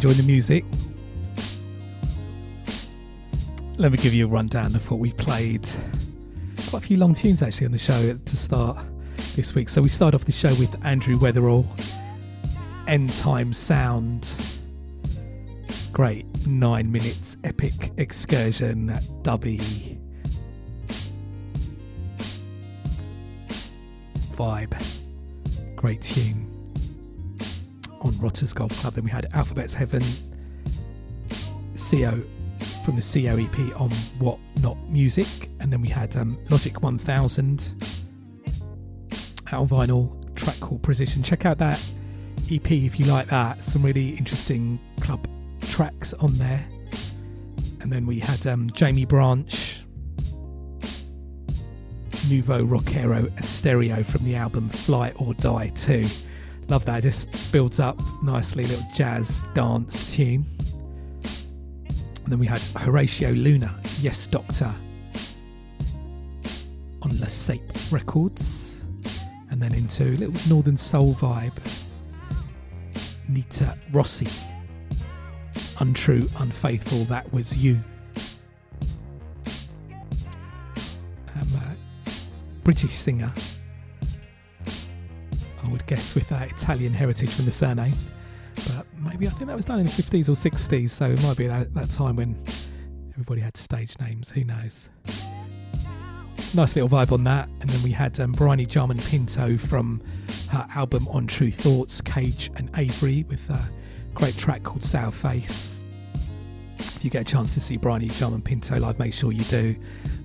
Enjoyed 0.04 0.22
the 0.22 0.28
music. 0.28 0.66
Let 3.78 3.89
me 3.93 3.97
give 3.97 4.14
you 4.14 4.26
a 4.26 4.28
rundown 4.28 4.76
of 4.76 4.91
what 4.91 4.99
we 4.99 5.14
played. 5.14 5.62
Quite 6.70 6.84
a 6.84 6.86
few 6.86 6.97
long 6.97 7.14
tunes 7.14 7.41
actually 7.41 7.68
on 7.68 7.72
the 7.72 7.78
show 7.78 8.18
to 8.18 8.36
start 8.36 8.86
this 9.38 9.56
week. 9.56 9.70
So 9.70 9.82
we 9.82 9.88
start 9.88 10.14
off 10.14 10.26
the 10.26 10.34
show 10.34 10.49
with 10.56 10.76
Andrew 10.86 11.16
Weatherall, 11.16 11.66
End 12.86 13.14
Time 13.14 13.54
Sound. 13.54 14.30
Great 15.93 16.26
nine 16.45 16.91
minutes 16.91 17.38
epic 17.45 17.93
excursion 17.95 18.89
at 18.89 19.04
Dubby. 19.22 19.97
Vibe. 24.36 25.06
Great 25.78 26.01
tune 26.01 26.53
on 28.04 28.18
Rotters 28.20 28.54
Golf 28.54 28.72
Club. 28.82 28.93
Then 28.93 29.04
we 29.04 29.12
had 29.12 29.28
Alphabet's 29.34 29.74
Heaven, 29.74 30.01
CO 31.76 32.22
from 32.86 32.95
the 32.95 33.01
CO 33.01 33.38
EP 33.38 33.80
on 33.80 33.89
What 34.20 34.38
Not 34.62 34.78
Music, 34.89 35.49
and 35.60 35.72
then 35.72 35.82
we 35.82 35.89
had 35.89 36.16
um, 36.16 36.38
Logic 36.49 36.82
1000 36.82 37.72
out 39.51 39.62
on 39.62 39.68
vinyl, 39.68 40.36
track 40.36 40.60
called 40.60 40.82
Precision. 40.82 41.24
Check 41.24 41.45
out 41.45 41.58
that 41.60 41.82
EP 42.51 42.72
if 42.72 42.99
you 42.99 43.06
like 43.06 43.28
that. 43.28 43.64
Some 43.64 43.84
really 43.84 44.10
interesting 44.12 44.80
club 44.99 45.26
tracks 45.62 46.14
on 46.14 46.34
there. 46.34 46.66
And 47.82 47.91
then 47.91 48.06
we 48.06 48.20
had 48.20 48.45
um, 48.47 48.70
Jaimie 48.70 49.08
Branch, 49.08 49.80
Nuevo 52.30 52.66
Roquero 52.66 53.30
Estéreo 53.38 54.06
from 54.06 54.24
the 54.24 54.36
album 54.36 54.70
Fly 54.70 55.12
or 55.18 55.34
Die 55.34 55.68
2. 55.76 56.06
Love 56.70 56.86
that, 56.86 56.99
It 56.99 57.09
just 57.09 57.51
builds 57.51 57.80
up 57.80 57.97
nicely, 58.24 58.64
little 58.64 58.86
jazz 58.95 59.43
dance 59.53 60.16
tune. 60.16 60.45
And 62.24 62.32
then 62.32 62.39
we 62.39 62.47
had 62.47 62.61
Horatio 62.61 63.32
Luna, 63.32 63.78
Yes 63.99 64.28
Doctor, 64.28 64.74
on 67.01 67.20
La 67.20 67.28
Sape 67.28 67.61
Records. 67.91 68.82
And 69.51 69.61
then 69.61 69.74
into 69.76 70.05
a 70.05 70.16
little 70.16 70.49
Northern 70.49 70.78
Soul 70.78 71.14
vibe. 71.16 71.53
Nita 73.30 73.78
Rossi, 73.91 74.28
Untrue, 75.80 76.28
Unfaithful, 76.39 77.03
That 77.05 77.32
Was 77.34 77.55
You. 77.57 77.80
Um, 81.36 81.47
uh, 81.55 81.74
British 82.64 82.93
singer, 82.93 83.32
would 85.74 85.86
guess, 85.88 86.15
with 86.15 86.30
that 86.30 86.49
Italian 86.51 86.93
heritage 86.93 87.34
from 87.34 87.45
the 87.45 87.51
surname. 87.51 87.93
But 88.55 88.86
maybe 88.99 89.28
I 89.28 89.32
think 89.32 89.47
that 89.47 89.55
was 89.55 89.65
done 89.65 89.80
in 89.80 89.86
the 89.86 89.91
50s 89.91 90.30
or 90.30 90.34
60s, 90.34 90.89
so 90.89 91.05
it 91.07 91.21
might 91.24 91.36
be 91.36 91.47
that, 91.47 91.74
that 91.74 91.89
time 91.89 92.15
when 92.15 92.41
everybody 93.11 93.41
had 93.41 93.57
stage 93.57 93.99
names. 93.99 94.30
Who 94.30 94.43
knows? 94.43 94.89
Nice 96.55 96.76
little 96.76 96.88
vibe 96.88 97.11
on 97.11 97.24
that. 97.26 97.49
And 97.59 97.69
then 97.69 97.84
we 97.84 97.91
had 97.91 98.19
um, 98.19 98.32
Bryony 98.32 98.65
Jarman 98.65 98.99
Pinto 98.99 99.57
from 99.57 100.01
her 100.51 100.65
album 100.76 101.07
On 101.09 101.26
Tru 101.26 101.51
Thoughts, 101.51 101.99
Cage 101.99 102.51
and 102.55 102.69
Aviary, 102.78 103.26
with 103.28 103.49
a 103.49 103.59
great 104.13 104.38
track 104.38 104.63
called 104.63 104.84
Sour 104.84 105.11
Face. 105.11 105.86
If 106.78 107.03
you 107.03 107.09
get 107.09 107.24
a 107.24 107.26
chance 107.26 107.53
to 107.55 107.59
see 107.59 107.78
Bryony 107.78 108.07
Jarman 108.07 108.41
Pinto 108.41 108.80
live, 108.80 108.99
make 108.99 109.13
sure 109.13 109.32
you 109.32 109.43
do. 109.45 109.76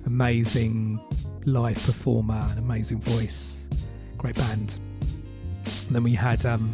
Amazing 0.05 0.99
live 1.45 1.83
performer, 1.83 2.41
an 2.51 2.59
amazing 2.59 3.01
voice, 3.01 3.67
great 4.17 4.35
band. 4.35 4.79
And 5.87 5.95
then 5.95 6.03
we 6.03 6.13
had 6.13 6.45
um, 6.45 6.73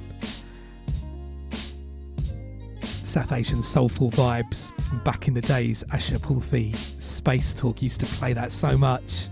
South 2.81 3.31
Asian 3.31 3.63
soulful 3.63 4.11
vibes 4.11 4.71
back 5.03 5.27
in 5.27 5.33
the 5.33 5.41
days. 5.41 5.83
Asha 5.89 6.17
Puthli, 6.17 6.75
Space 6.75 7.53
Talk 7.53 7.81
used 7.81 7.99
to 8.01 8.05
play 8.05 8.33
that 8.33 8.51
so 8.51 8.77
much. 8.77 9.29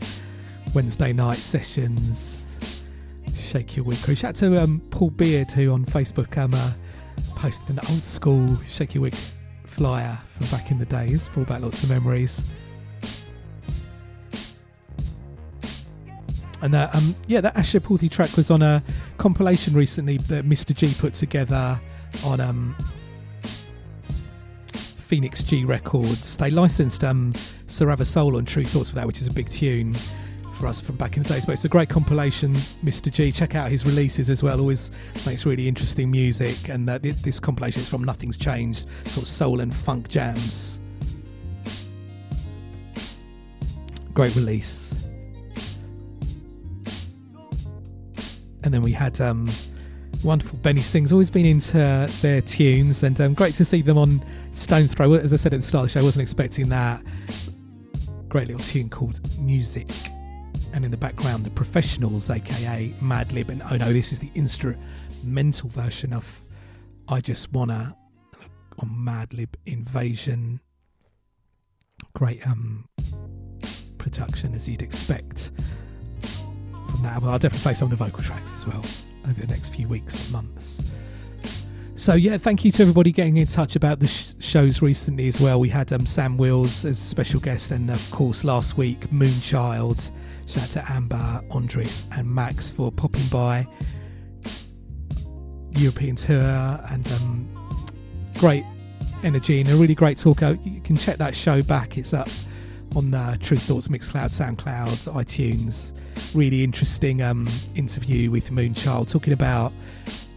Wednesday 0.74 1.14
night 1.14 1.38
sessions, 1.38 2.88
Shake 3.36 3.76
Your 3.76 3.86
Wig 3.86 3.98
crew. 4.02 4.16
Shout 4.16 4.30
out 4.30 4.36
to 4.38 4.64
um, 4.64 4.82
Paul 4.90 5.12
Beard 5.12 5.52
who 5.52 5.72
on 5.72 5.86
Facebook 5.86 6.38
um, 6.38 6.54
uh, 6.54 6.72
posted 7.36 7.70
an 7.70 7.80
old 7.90 8.04
school 8.04 8.48
Shake 8.68 8.96
Your 8.96 9.04
Wig 9.04 9.16
flyer 9.66 10.18
from 10.38 10.48
back 10.58 10.72
in 10.72 10.80
the 10.80 10.86
days. 10.86 11.30
Brought 11.30 11.48
back 11.48 11.62
lots 11.62 11.84
of 11.84 11.90
memories. 11.90 12.52
And 16.64 16.74
that, 16.74 16.96
um, 16.96 17.14
yeah, 17.28 17.42
that 17.42 17.56
Asha 17.56 18.10
track 18.10 18.38
was 18.38 18.50
on 18.50 18.62
a 18.62 18.82
compilation 19.18 19.74
recently 19.74 20.16
that 20.16 20.46
Mr. 20.46 20.74
G 20.74 20.90
put 20.98 21.14
together 21.14 21.78
on 22.26 22.40
um, 22.40 22.74
Phoenix 24.72 25.44
G 25.44 25.66
Records. 25.66 26.38
They 26.38 26.50
licensed 26.50 27.04
um, 27.04 27.34
Sarava 27.34 28.06
Soul 28.06 28.38
on 28.38 28.46
Tru 28.46 28.64
Thoughts 28.64 28.92
for 28.92 28.96
that, 28.96 29.06
which 29.06 29.20
is 29.20 29.28
a 29.28 29.34
big 29.34 29.50
tune 29.50 29.92
for 30.58 30.68
us 30.68 30.80
from 30.80 30.96
back 30.96 31.18
in 31.18 31.24
the 31.24 31.30
days. 31.30 31.46
But 31.46 31.52
it's 31.52 31.66
a 31.66 31.70
great 31.70 31.90
compilation, 31.90 32.54
Mr. 32.54 33.12
G. 33.12 33.34
Check 33.34 33.56
out 33.56 33.70
his 33.70 33.86
releases 33.86 34.30
as 34.30 34.42
well. 34.42 34.58
Always 34.58 34.90
makes 35.26 35.46
really 35.46 35.68
interesting 35.68 36.10
music. 36.10 36.70
And 36.70 36.90
uh, 36.90 36.98
thi- 36.98 37.12
this 37.12 37.42
compilation 37.42 37.82
is 37.82 37.90
from 37.90 38.06
Nothing's 38.06 38.38
Changed, 38.38 38.88
sort 39.04 39.24
of 39.24 39.28
soul 39.28 39.60
and 39.60 39.76
funk 39.76 40.08
jams. 40.08 40.80
Great 44.14 44.34
release. 44.38 44.83
And 48.64 48.74
then 48.74 48.82
we 48.82 48.92
had 48.92 49.20
um, 49.20 49.48
wonderful 50.24 50.58
Benny 50.60 50.82
Sings, 50.82 51.12
always 51.12 51.30
been 51.30 51.46
into 51.46 52.08
their 52.22 52.42
tunes, 52.42 53.04
and 53.04 53.20
um, 53.20 53.34
great 53.34 53.54
to 53.56 53.66
see 53.66 53.82
them 53.82 53.98
on 53.98 54.24
Stones 54.54 54.94
Throw. 54.94 55.14
As 55.14 55.34
I 55.34 55.36
said 55.36 55.54
at 55.54 55.62
the 55.62 55.66
start 55.66 55.86
of 55.86 55.90
the 55.90 56.00
show, 56.00 56.02
I 56.02 56.04
wasn't 56.04 56.22
expecting 56.22 56.70
that. 56.70 57.02
Great 58.30 58.48
little 58.48 58.64
tune 58.64 58.90
called 58.90 59.20
Music. 59.40 59.88
And 60.74 60.84
in 60.84 60.92
the 60.92 60.98
background, 60.98 61.46
the 61.46 61.52
professionals, 61.52 62.30
aka 62.30 62.94
Madlib, 63.02 63.50
and 63.50 63.62
oh 63.70 63.76
no, 63.76 63.94
this 63.94 64.12
is 64.12 64.20
the 64.20 64.32
instrumental 64.34 65.70
version 65.70 66.14
of 66.14 66.42
I 67.08 67.22
Just 67.22 67.52
Wanna 67.52 67.96
on 68.80 68.90
Madlib 68.90 69.50
Invazion. 69.68 70.60
Great 72.14 72.46
um, 72.48 72.88
production 73.98 74.56
as 74.56 74.68
you'd 74.68 74.82
expect 74.82 75.52
I'll 77.06 77.40
definitely 77.40 77.60
play 77.60 77.74
some 77.74 77.92
of 77.92 77.98
the 77.98 78.04
vocal 78.04 78.24
tracks 78.24 78.54
as 78.54 78.66
well 78.66 78.84
over 79.30 79.40
the 79.40 79.48
next 79.48 79.70
few 79.70 79.88
weeks 79.88 80.26
and 80.26 80.34
months. 80.34 80.94
So 81.96 82.16
yeah, 82.16 82.38
thank 82.38 82.66
you 82.66 82.72
to 82.74 82.82
everybody 82.82 83.12
getting 83.12 83.38
in 83.38 83.48
touch 83.48 83.76
about 83.76 84.00
the 84.00 84.08
sh- 84.08 84.34
shows 84.40 84.82
recently 84.82 85.28
as 85.28 85.40
well. 85.40 85.60
We 85.60 85.70
had 85.70 85.94
um, 85.94 86.06
Sam 86.06 86.38
Wills 86.38 86.84
as 86.86 87.00
a 87.00 87.06
special 87.06 87.40
guest, 87.40 87.72
and 87.72 87.90
of 87.90 88.12
course 88.12 88.44
last 88.44 88.78
week 88.78 89.00
Moonchild. 89.12 90.12
Shout 90.48 90.64
out 90.64 90.70
to 90.86 90.92
Amber, 90.92 91.42
Andres, 91.52 92.10
and 92.18 92.28
Max 92.28 92.70
for 92.70 92.92
popping 92.92 93.28
by. 93.32 93.66
European 95.78 96.16
tour 96.16 96.42
and 96.90 97.08
um, 97.14 97.48
great 98.38 98.66
energy 99.24 99.62
and 99.62 99.70
a 99.70 99.76
really 99.76 99.96
great 99.96 100.18
talk. 100.18 100.42
You 100.42 100.82
can 100.84 100.96
check 100.96 101.18
that 101.18 101.36
show 101.36 101.62
back. 101.62 101.98
It's 101.98 102.14
up 102.14 102.28
on 102.96 103.12
the 103.12 103.38
Tru 103.42 103.58
Thoughts 103.58 103.88
Mixcloud, 103.88 104.30
SoundCloud, 104.30 105.12
iTunes. 105.14 105.94
Really 106.36 106.64
interesting 106.64 107.22
um, 107.22 107.48
interview 107.76 108.30
with 108.30 108.50
Moonchild 108.52 109.10
talking 109.10 109.34
about 109.34 109.72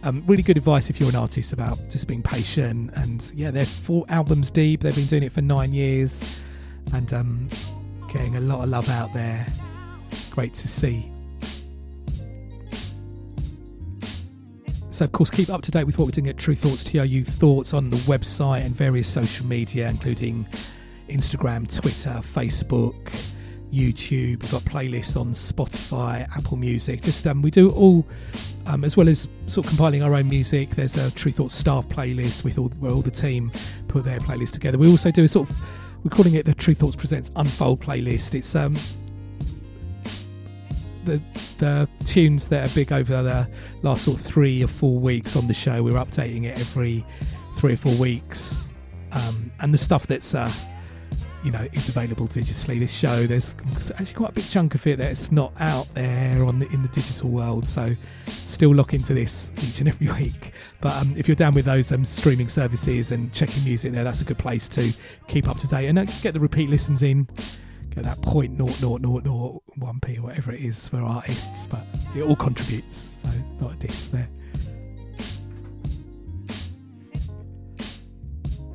um, 0.03 0.23
really 0.27 0.43
good 0.43 0.57
advice 0.57 0.89
if 0.89 0.99
you're 0.99 1.09
an 1.09 1.15
artist 1.15 1.53
about 1.53 1.77
just 1.89 2.07
being 2.07 2.23
patient. 2.23 2.91
And 2.95 3.31
yeah, 3.35 3.51
they're 3.51 3.65
four 3.65 4.05
albums 4.09 4.51
deep. 4.51 4.81
They've 4.81 4.95
been 4.95 5.05
doing 5.05 5.23
it 5.23 5.31
for 5.31 5.41
nine 5.41 5.73
years 5.73 6.43
and 6.93 7.11
um, 7.13 7.47
getting 8.11 8.35
a 8.35 8.41
lot 8.41 8.63
of 8.63 8.69
love 8.69 8.89
out 8.89 9.13
there. 9.13 9.45
Great 10.31 10.53
to 10.55 10.67
see. 10.67 11.11
So, 14.89 15.05
of 15.05 15.11
course, 15.11 15.29
keep 15.29 15.49
up 15.49 15.61
to 15.61 15.69
date 15.69 15.83
with 15.83 15.99
what 15.99 16.05
we're 16.05 16.11
doing 16.11 16.27
at 16.27 16.37
Tru 16.37 16.55
Thoughts 16.55 16.83
TRU 16.83 17.23
Thoughts 17.23 17.75
on 17.75 17.89
the 17.89 17.97
website 17.97 18.65
and 18.65 18.75
various 18.75 19.07
social 19.07 19.45
media, 19.45 19.87
including 19.87 20.47
Instagram, 21.09 21.67
Twitter, 21.73 22.21
Facebook, 22.21 23.35
YouTube. 23.71 24.41
We've 24.41 24.51
got 24.51 24.61
playlists 24.61 25.19
on 25.19 25.27
Spotify, 25.33 26.27
Apple 26.35 26.57
Music. 26.57 27.01
Just 27.01 27.25
um, 27.27 27.41
we 27.41 27.51
do 27.51 27.69
all, 27.71 28.05
um, 28.65 28.83
as 28.83 28.95
well 28.95 29.07
as 29.09 29.27
sort 29.47 29.65
of 29.65 29.69
compiling 29.69 30.03
our 30.03 30.13
own 30.13 30.27
music. 30.27 30.71
There's 30.71 30.95
a 30.95 31.13
Tru 31.15 31.31
Thoughts 31.31 31.55
staff 31.55 31.87
playlist 31.87 32.43
with 32.43 32.57
all 32.57 32.69
where 32.79 32.91
all 32.91 33.01
the 33.01 33.11
team 33.11 33.51
put 33.87 34.05
their 34.05 34.19
playlist 34.19 34.51
together. 34.51 34.77
We 34.77 34.89
also 34.89 35.11
do 35.11 35.23
a 35.23 35.27
sort 35.27 35.49
of 35.49 35.59
we're 36.03 36.09
calling 36.09 36.35
it 36.35 36.45
the 36.45 36.53
Tru 36.53 36.73
Thoughts 36.73 36.95
Presents 36.95 37.31
Unfold 37.35 37.81
playlist. 37.81 38.35
It's 38.35 38.55
um 38.55 38.73
the 41.05 41.21
the 41.57 41.89
tunes 42.05 42.47
that 42.49 42.69
are 42.69 42.75
big 42.75 42.91
over 42.91 43.23
the 43.23 43.47
last 43.81 44.05
sort 44.05 44.19
of 44.19 44.25
three 44.25 44.63
or 44.63 44.67
four 44.67 44.99
weeks 44.99 45.35
on 45.35 45.47
the 45.47 45.53
show. 45.53 45.81
We're 45.81 45.93
updating 45.93 46.45
it 46.45 46.59
every 46.59 47.03
three 47.57 47.73
or 47.73 47.77
four 47.77 47.95
weeks, 47.95 48.69
um, 49.13 49.51
and 49.59 49.73
the 49.73 49.77
stuff 49.77 50.05
that's 50.05 50.35
uh, 50.35 50.51
you 51.47 51.53
know 51.53 51.65
is 51.71 51.87
available 51.87 52.27
digitally. 52.27 52.77
This 52.77 52.93
show 52.93 53.25
there's 53.25 53.55
actually 53.91 54.13
quite 54.13 54.31
a 54.31 54.33
big 54.33 54.43
chunk 54.43 54.75
of 54.75 54.85
it 54.85 54.97
that's 54.97 55.31
not 55.31 55.53
out 55.61 55.87
there 55.93 56.43
on 56.43 56.59
the, 56.59 56.67
in 56.73 56.81
the 56.81 56.89
digital 56.89 57.29
world. 57.29 57.65
So 57.65 57.95
still 58.25 58.75
look 58.75 58.93
into 58.93 59.13
this 59.13 59.49
each 59.63 59.79
and 59.79 59.87
every 59.87 60.07
week. 60.21 60.51
But 60.81 60.93
um, 60.97 61.13
if 61.15 61.25
you're 61.25 61.35
down 61.35 61.53
with 61.53 61.63
those 61.63 61.93
um, 61.93 62.03
streaming 62.03 62.49
services 62.49 63.11
and 63.11 63.31
checking 63.31 63.63
music 63.63 63.93
there, 63.93 64.03
that's 64.03 64.19
a 64.19 64.25
good 64.25 64.37
place 64.37 64.67
to 64.67 64.93
keep 65.29 65.47
up 65.47 65.57
to 65.59 65.67
date 65.67 65.87
and 65.87 65.97
uh, 65.97 66.05
get 66.21 66.33
the 66.33 66.39
repeat 66.39 66.69
listens 66.69 67.01
in 67.01 67.25
get 67.95 68.03
that 68.03 68.21
point 68.21 68.59
naught 68.59 68.79
naught 68.81 69.01
naught 69.01 69.23
naught 69.23 69.63
one 69.77 69.99
p 70.01 70.17
or 70.17 70.23
whatever 70.23 70.51
it 70.51 70.59
is 70.59 70.89
for 70.89 70.97
artists, 70.97 71.65
but 71.65 71.85
it 72.13 72.23
all 72.23 72.35
contributes, 72.35 73.23
so 73.23 73.29
not 73.61 73.73
a 73.73 73.75
diss 73.77 74.09
there. 74.09 74.27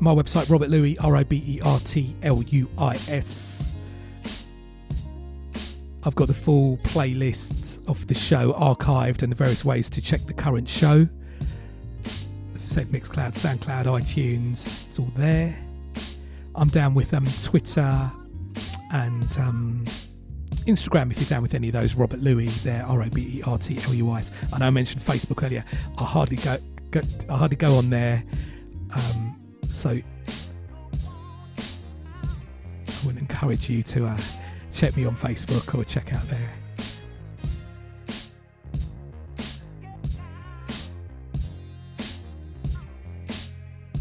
My 0.02 0.12
website, 0.12 0.50
Robert 0.50 0.68
Luis, 0.68 0.98
R 0.98 1.14
I 1.14 1.22
B 1.22 1.44
E 1.46 1.60
R 1.64 1.78
T 1.78 2.16
L 2.24 2.42
U 2.42 2.68
I 2.76 2.94
S. 2.94 3.72
I've 6.02 6.16
got 6.16 6.26
the 6.26 6.34
full 6.34 6.78
playlist 6.78 7.88
of 7.88 8.04
the 8.08 8.14
show 8.14 8.52
archived 8.54 9.22
and 9.22 9.30
the 9.30 9.36
various 9.36 9.64
ways 9.64 9.88
to 9.90 10.02
check 10.02 10.20
the 10.22 10.32
current 10.32 10.68
show. 10.68 11.06
As 12.04 12.28
I 12.56 12.58
said, 12.58 12.86
Mixcloud, 12.88 13.34
SoundCloud, 13.34 13.84
iTunes, 13.84 14.88
it's 14.88 14.98
all 14.98 15.12
there. 15.16 15.56
I'm 16.56 16.66
down 16.66 16.94
with 16.94 17.14
um, 17.14 17.24
Twitter, 17.44 18.10
and 18.92 19.38
um, 19.38 19.84
Instagram 20.66 21.12
if 21.12 21.20
you're 21.20 21.28
down 21.28 21.42
with 21.42 21.54
any 21.54 21.68
of 21.68 21.74
those. 21.74 21.94
Robert 21.94 22.18
Luis 22.18 22.64
there, 22.64 22.84
R 22.86 23.04
O 23.04 23.08
B 23.08 23.38
E 23.38 23.42
R 23.46 23.56
T 23.56 23.78
L 23.86 23.94
U 23.94 24.10
I 24.10 24.18
S. 24.18 24.32
I 24.52 24.58
know 24.58 24.66
I 24.66 24.70
mentioned 24.70 25.04
Facebook 25.04 25.46
earlier. 25.46 25.64
I 25.96 26.02
hardly 26.02 26.38
go, 26.38 26.56
go 26.90 27.02
I 27.30 27.36
hardly 27.36 27.56
go 27.56 27.76
on 27.76 27.88
there, 27.88 28.24
um, 28.96 29.31
so 29.72 29.90
I 29.90 30.02
would 33.06 33.16
encourage 33.16 33.68
you 33.68 33.82
to 33.82 34.06
uh, 34.06 34.18
check 34.72 34.96
me 34.96 35.04
on 35.04 35.16
Facebook 35.16 35.76
or 35.76 35.84
check 35.84 36.14
out 36.14 36.22
there. 36.28 36.50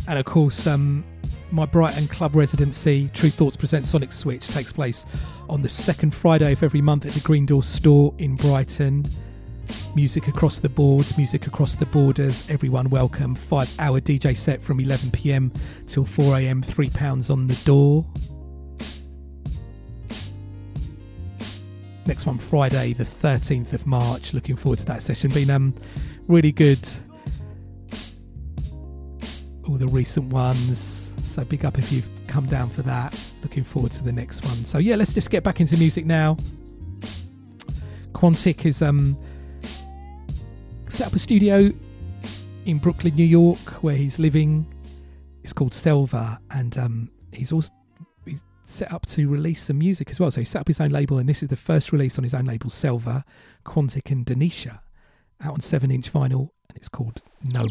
And 0.07 0.19
of 0.19 0.26
course, 0.26 0.67
um, 0.67 1.05
my 1.51 1.65
Brighton 1.65 2.07
club 2.07 2.36
residency, 2.36 3.09
Tru 3.13 3.30
Thoughts 3.30 3.55
Present 3.55 3.88
Sonic 3.88 4.11
Switch, 4.11 4.47
takes 4.47 4.72
place 4.72 5.05
on 5.49 5.61
the 5.61 5.69
second 5.69 6.13
Friday 6.13 6.51
of 6.51 6.63
every 6.63 6.82
month 6.82 7.05
at 7.05 7.13
the 7.13 7.22
Green 7.22 7.45
Door 7.45 7.63
store 7.63 8.13
in 8.17 8.36
Brighton. 8.36 9.05
Music 9.95 10.28
across 10.28 10.59
the 10.59 10.69
board, 10.69 11.05
music 11.17 11.47
across 11.47 11.76
the 11.76 11.86
borders, 11.88 12.49
everyone 12.49 12.89
welcome. 12.89 13.36
Five 13.36 13.69
hour 13.80 13.99
DJ 13.99 14.36
set 14.36 14.61
from 14.61 14.80
11 14.80 15.11
pm 15.11 15.51
till 15.88 16.05
4 16.05 16.38
am, 16.38 16.61
£3 16.61 17.30
on 17.30 17.47
the 17.47 17.61
door. 17.65 18.05
Next 22.05 22.26
one, 22.26 22.38
Friday, 22.38 22.93
the 22.93 23.05
13th 23.05 23.74
of 23.74 23.86
March. 23.86 24.34
Looking 24.34 24.55
forward 24.55 24.80
to 24.80 24.86
that 24.86 25.01
session. 25.01 25.32
Been 25.32 25.49
um, 25.49 25.74
really 26.28 26.51
good. 26.51 26.80
All 29.67 29.76
the 29.76 29.88
recent 29.88 30.28
ones. 30.34 31.13
So 31.22 31.45
big 31.45 31.63
up 31.63 31.78
if 31.78 31.91
you've 31.91 32.09
come 32.28 32.45
down 32.47 32.69
for 32.69 32.82
that. 32.82 33.17
Looking 33.43 33.63
forward 33.63 33.91
to 33.93 34.03
the 34.03 34.11
next 34.11 34.43
one. 34.43 34.55
So 34.65 34.78
yeah, 34.78 34.95
let's 34.95 35.13
just 35.13 35.30
get 35.30 35.43
back 35.43 35.61
into 35.61 35.78
music 35.78 36.05
now. 36.05 36.36
Quantic 38.13 38.65
is 38.65 38.82
um 38.82 39.17
set 40.91 41.07
up 41.07 41.13
a 41.13 41.19
studio 41.19 41.69
in 42.65 42.77
Brooklyn, 42.77 43.15
New 43.15 43.23
York, 43.23 43.81
where 43.81 43.95
he's 43.95 44.19
living. 44.19 44.65
It's 45.41 45.53
called 45.53 45.73
Selva, 45.73 46.37
and 46.51 46.77
um, 46.77 47.11
he's 47.31 47.51
also 47.51 47.73
he's 48.25 48.43
set 48.65 48.91
up 48.91 49.05
to 49.07 49.27
release 49.29 49.63
some 49.63 49.79
music 49.79 50.09
as 50.09 50.19
well. 50.19 50.29
So 50.31 50.41
he 50.41 50.45
set 50.45 50.59
up 50.59 50.67
his 50.67 50.81
own 50.81 50.89
label, 50.89 51.17
and 51.17 51.29
this 51.29 51.41
is 51.41 51.49
the 51.49 51.55
first 51.55 51.93
release 51.93 52.17
on 52.17 52.23
his 52.23 52.33
own 52.33 52.43
label, 52.43 52.69
Selva, 52.69 53.23
Quantic 53.65 54.11
and 54.11 54.25
Denitia, 54.25 54.81
out 55.41 55.53
on 55.53 55.61
seven-inch 55.61 56.11
vinyl, 56.11 56.49
and 56.67 56.75
it's 56.75 56.89
called 56.89 57.21
Nowhere. 57.53 57.67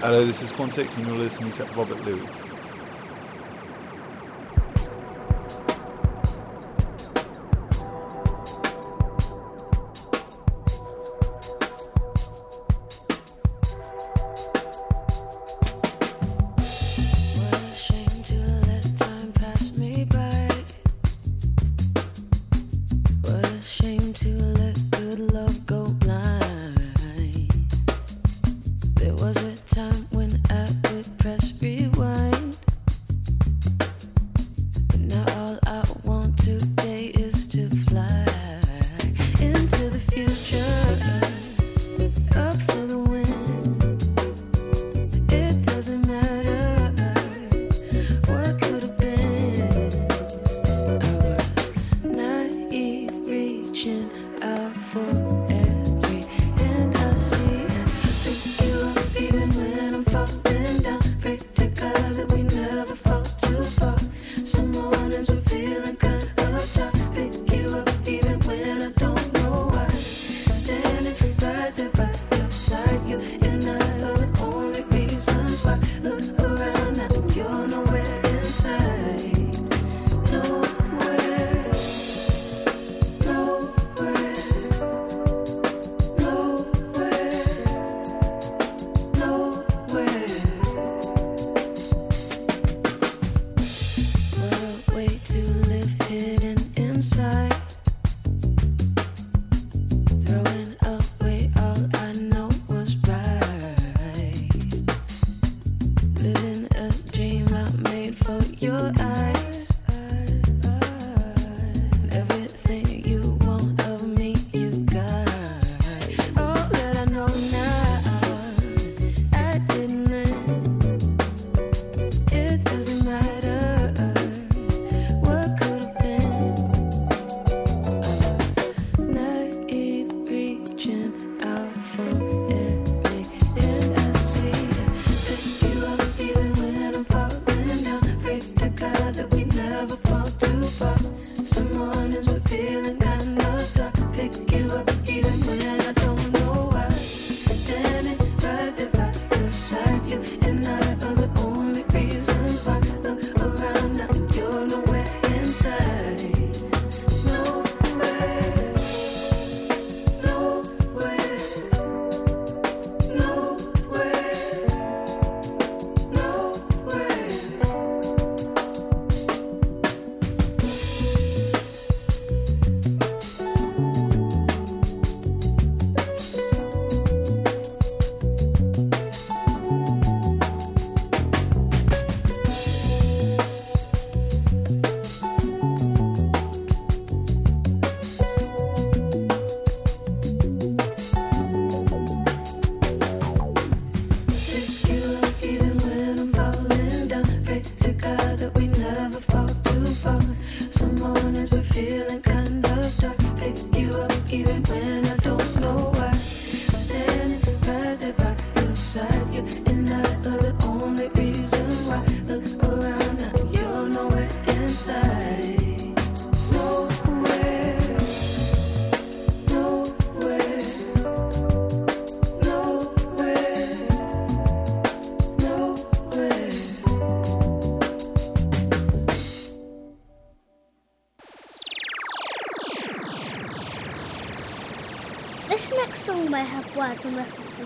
Hello, 0.00 0.24
this 0.26 0.42
is 0.42 0.52
Quantic, 0.52 0.94
and 0.98 1.06
you're 1.06 1.16
listening 1.16 1.50
to 1.52 1.64
Robert 1.74 2.04
Luis. 2.04 2.45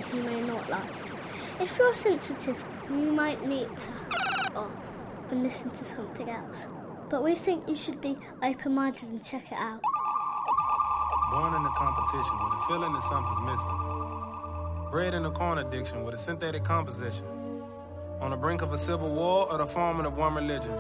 You 0.09 0.23
may 0.23 0.41
not 0.41 0.69
like. 0.69 0.91
If 1.61 1.77
you're 1.79 1.93
sensitive, 1.93 2.65
you 2.89 3.13
might 3.13 3.47
need 3.47 3.77
to 3.77 3.91
off 4.57 4.71
and 5.31 5.43
listen 5.43 5.71
to 5.71 5.85
something 5.85 6.29
else. 6.29 6.69
But 7.09 7.23
we 7.23 7.35
think 7.35 7.69
you 7.69 7.75
should 7.75 8.01
be 8.01 8.17
open 8.43 8.75
minded 8.75 9.09
and 9.11 9.23
check 9.23 9.53
it 9.53 9.59
out. 9.59 9.83
Born 11.31 11.55
in 11.55 11.65
a 11.65 11.73
competition 11.77 12.39
with 12.43 12.53
a 12.53 12.65
feeling 12.67 12.93
that 12.93 13.03
something's 13.03 13.41
missing. 13.41 14.91
Bred 14.91 15.15
in 15.15 15.25
a 15.25 15.31
corn 15.31 15.59
addiction 15.59 16.03
with 16.05 16.15
a 16.15 16.19
synthetic 16.19 16.65
composition. 16.65 17.27
On 18.21 18.31
the 18.31 18.37
brink 18.37 18.63
of 18.63 18.73
a 18.73 18.79
civil 18.79 19.15
war 19.15 19.51
or 19.51 19.59
the 19.59 19.67
forming 19.67 20.07
of 20.07 20.17
one 20.17 20.35
religion. 20.35 20.77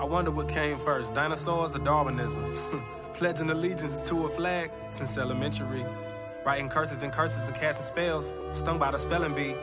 I 0.00 0.04
wonder 0.04 0.30
what 0.30 0.48
came 0.48 0.78
first, 0.78 1.14
dinosaurs 1.14 1.76
or 1.76 1.78
Darwinism? 1.78 2.54
Pledging 3.14 3.50
allegiance 3.50 4.00
to 4.08 4.26
a 4.26 4.28
flag 4.28 4.72
since 4.90 5.18
elementary. 5.18 5.84
Writing 6.44 6.68
curses 6.68 7.04
and 7.04 7.12
curses 7.12 7.46
and 7.46 7.54
casting 7.54 7.86
spells, 7.86 8.34
stung 8.50 8.78
by 8.78 8.90
the 8.90 8.98
spelling 8.98 9.34
bee. 9.34 9.54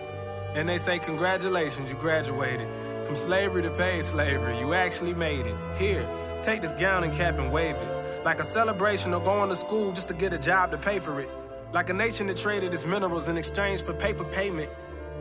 And 0.53 0.67
they 0.67 0.77
say, 0.77 0.97
Congratulations, 0.97 1.89
you 1.89 1.95
graduated. 1.95 2.67
From 3.05 3.15
slavery 3.15 3.61
to 3.63 3.69
paid 3.69 4.05
slavery, 4.05 4.57
you 4.59 4.73
actually 4.73 5.13
made 5.13 5.45
it. 5.45 5.55
Here, 5.77 6.07
take 6.41 6.61
this 6.61 6.73
gown 6.73 7.03
and 7.03 7.11
cap 7.11 7.37
and 7.37 7.51
wave 7.51 7.75
it. 7.75 8.23
Like 8.23 8.39
a 8.39 8.45
celebration 8.45 9.13
of 9.13 9.25
going 9.25 9.49
to 9.49 9.55
school 9.55 9.91
just 9.91 10.07
to 10.07 10.13
get 10.13 10.31
a 10.31 10.39
job 10.39 10.71
to 10.71 10.77
pay 10.77 10.99
for 10.99 11.19
it. 11.19 11.29
Like 11.73 11.89
a 11.89 11.93
nation 11.93 12.27
that 12.27 12.37
traded 12.37 12.73
its 12.73 12.85
minerals 12.85 13.27
in 13.27 13.37
exchange 13.37 13.83
for 13.83 13.93
paper 13.93 14.23
payment. 14.23 14.71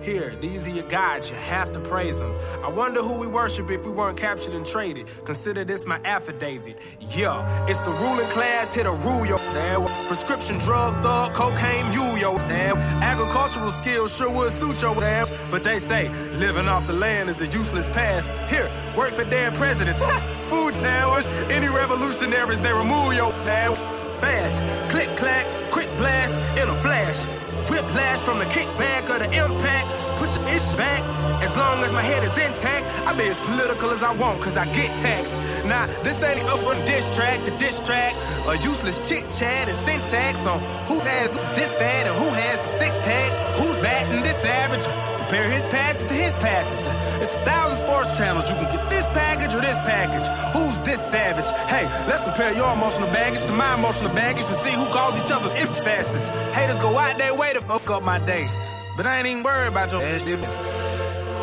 Here, 0.00 0.36
these 0.40 0.66
are 0.68 0.70
your 0.70 0.88
gods, 0.88 1.30
you 1.30 1.36
have 1.36 1.72
to 1.72 1.80
praise 1.80 2.20
them. 2.20 2.34
I 2.62 2.68
wonder 2.68 3.02
who 3.02 3.18
we 3.18 3.26
worship 3.26 3.70
if 3.70 3.84
we 3.84 3.90
weren't 3.90 4.16
captured 4.16 4.54
and 4.54 4.64
traded. 4.64 5.08
Consider 5.24 5.64
this 5.64 5.86
my 5.86 6.00
affidavit. 6.04 6.78
Yeah, 7.00 7.66
it's 7.68 7.82
the 7.82 7.90
ruling 7.90 8.28
class 8.28 8.74
hit 8.74 8.86
a 8.86 8.92
rule, 8.92 9.26
yo. 9.26 9.36
Say, 9.44 9.76
prescription 10.06 10.58
drug 10.58 11.02
thug, 11.02 11.34
cocaine, 11.34 11.92
you, 11.92 12.04
yo. 12.16 12.38
Say, 12.38 12.70
agricultural 12.70 13.70
skills 13.70 14.16
sure 14.16 14.30
would 14.30 14.52
suit 14.52 14.80
your 14.82 15.02
ass. 15.02 15.30
But 15.50 15.64
they 15.64 15.78
say, 15.78 16.08
living 16.34 16.68
off 16.68 16.86
the 16.86 16.92
land 16.92 17.28
is 17.28 17.40
a 17.40 17.46
useless 17.46 17.88
past. 17.88 18.28
Here, 18.52 18.70
work 18.96 19.14
for 19.14 19.24
dead 19.24 19.54
presidents. 19.54 20.02
Food 20.48 20.74
sandwich, 20.74 21.26
any 21.50 21.68
revolutionaries, 21.68 22.60
they 22.60 22.72
remove 22.72 23.14
your 23.14 23.36
sandwich. 23.38 24.07
Fast, 24.20 24.90
click, 24.90 25.16
clack, 25.16 25.46
quick 25.70 25.88
blast, 25.96 26.34
in 26.60 26.68
a 26.68 26.74
flash. 26.74 27.26
Whiplash 27.70 28.20
from 28.22 28.38
the 28.38 28.46
kickback 28.46 29.10
or 29.10 29.18
the 29.18 29.30
impact. 29.44 29.86
Push 30.16 30.32
the 30.34 30.42
ish 30.48 30.74
back. 30.74 31.02
As 31.42 31.56
long 31.56 31.82
as 31.82 31.92
my 31.92 32.02
head 32.02 32.24
is 32.24 32.32
intact, 32.32 32.84
I 33.06 33.12
be 33.12 33.24
as 33.24 33.38
political 33.40 33.90
as 33.90 34.02
I 34.02 34.14
want, 34.14 34.40
cause 34.40 34.56
I 34.56 34.64
get 34.72 34.90
taxed. 35.00 35.38
Nah, 35.66 35.86
this 36.02 36.22
ain't 36.22 36.44
up 36.48 36.58
the 36.60 36.82
diss 36.86 37.10
track, 37.10 37.44
the 37.44 37.52
diss 37.52 37.80
track. 37.80 38.14
A 38.46 38.56
useless 38.56 38.98
chit 39.08 39.28
chat 39.28 39.68
and 39.68 39.76
syntax 39.76 40.46
on 40.46 40.60
whose 40.88 41.02
ass 41.02 41.36
is 41.36 41.48
this 41.50 41.76
fat 41.76 42.06
and 42.06 42.16
who 42.16 42.28
has 42.42 42.58
a 42.58 42.78
six 42.80 42.98
pack. 43.00 43.56
Who's 43.56 43.76
batting 43.76 44.22
this 44.22 44.44
average? 44.44 44.86
Compare 45.18 45.50
his 45.50 45.66
passes 45.66 46.04
to 46.06 46.14
his 46.14 46.34
passes. 46.34 46.86
It's 47.22 47.36
a 47.36 47.44
thousand 47.44 47.86
sports 47.86 48.16
channels. 48.16 48.48
You 48.48 48.56
can 48.56 48.70
get 48.74 48.90
this 48.90 49.06
package 49.06 49.27
this 49.56 49.76
package. 49.78 50.26
Who's 50.52 50.78
this 50.80 51.00
savage? 51.10 51.48
Hey, 51.70 51.86
let's 52.06 52.24
compare 52.24 52.52
your 52.54 52.72
emotional 52.72 53.08
baggage 53.08 53.44
to 53.46 53.52
my 53.52 53.74
emotional 53.74 54.14
baggage 54.14 54.44
to 54.46 54.54
see 54.54 54.72
who 54.72 54.86
calls 54.86 55.20
each 55.20 55.32
other 55.32 55.48
if 55.56 55.68
fastest. 55.78 56.30
Haters 56.54 56.78
go 56.78 56.98
out 56.98 57.16
their 57.16 57.34
way 57.34 57.52
to 57.54 57.60
fuck 57.62 57.88
up 57.90 58.02
my 58.02 58.18
day. 58.18 58.48
But 58.96 59.06
I 59.06 59.18
ain't 59.18 59.26
even 59.26 59.42
worried 59.42 59.68
about 59.68 59.90
your 59.92 60.02
ass 60.02 60.24
business. 60.24 60.76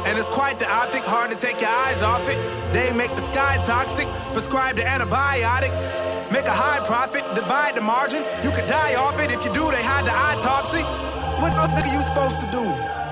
And 0.06 0.20
it's 0.20 0.30
quite 0.30 0.60
the 0.60 0.70
optic, 0.70 1.04
hard 1.04 1.32
to 1.32 1.38
take 1.38 1.62
your 1.62 1.70
eyes 1.70 2.04
off 2.04 2.30
it. 2.30 2.38
They 2.74 2.94
make 2.94 3.10
the 3.16 3.22
sky 3.22 3.58
toxic, 3.66 4.08
prescribe 4.34 4.76
the 4.76 4.84
antibiotic. 4.84 5.74
Make 6.32 6.46
a 6.46 6.54
high 6.54 6.86
profit, 6.86 7.24
divide 7.34 7.76
the 7.76 7.82
margin. 7.82 8.24
You 8.44 8.52
could 8.52 8.68
die 8.68 8.96
off 8.96 9.20
it. 9.20 9.32
If 9.32 9.46
you 9.46 9.54
do, 9.54 9.72
they 9.72 9.82
hide 9.82 10.06
the 10.06 10.14
autopsy. 10.14 10.84
What 11.42 11.52
the 11.56 11.68
fuck 11.74 11.86
are 11.86 11.94
you 11.94 12.02
supposed 12.02 12.42
to 12.42 12.52
do? 12.52 12.64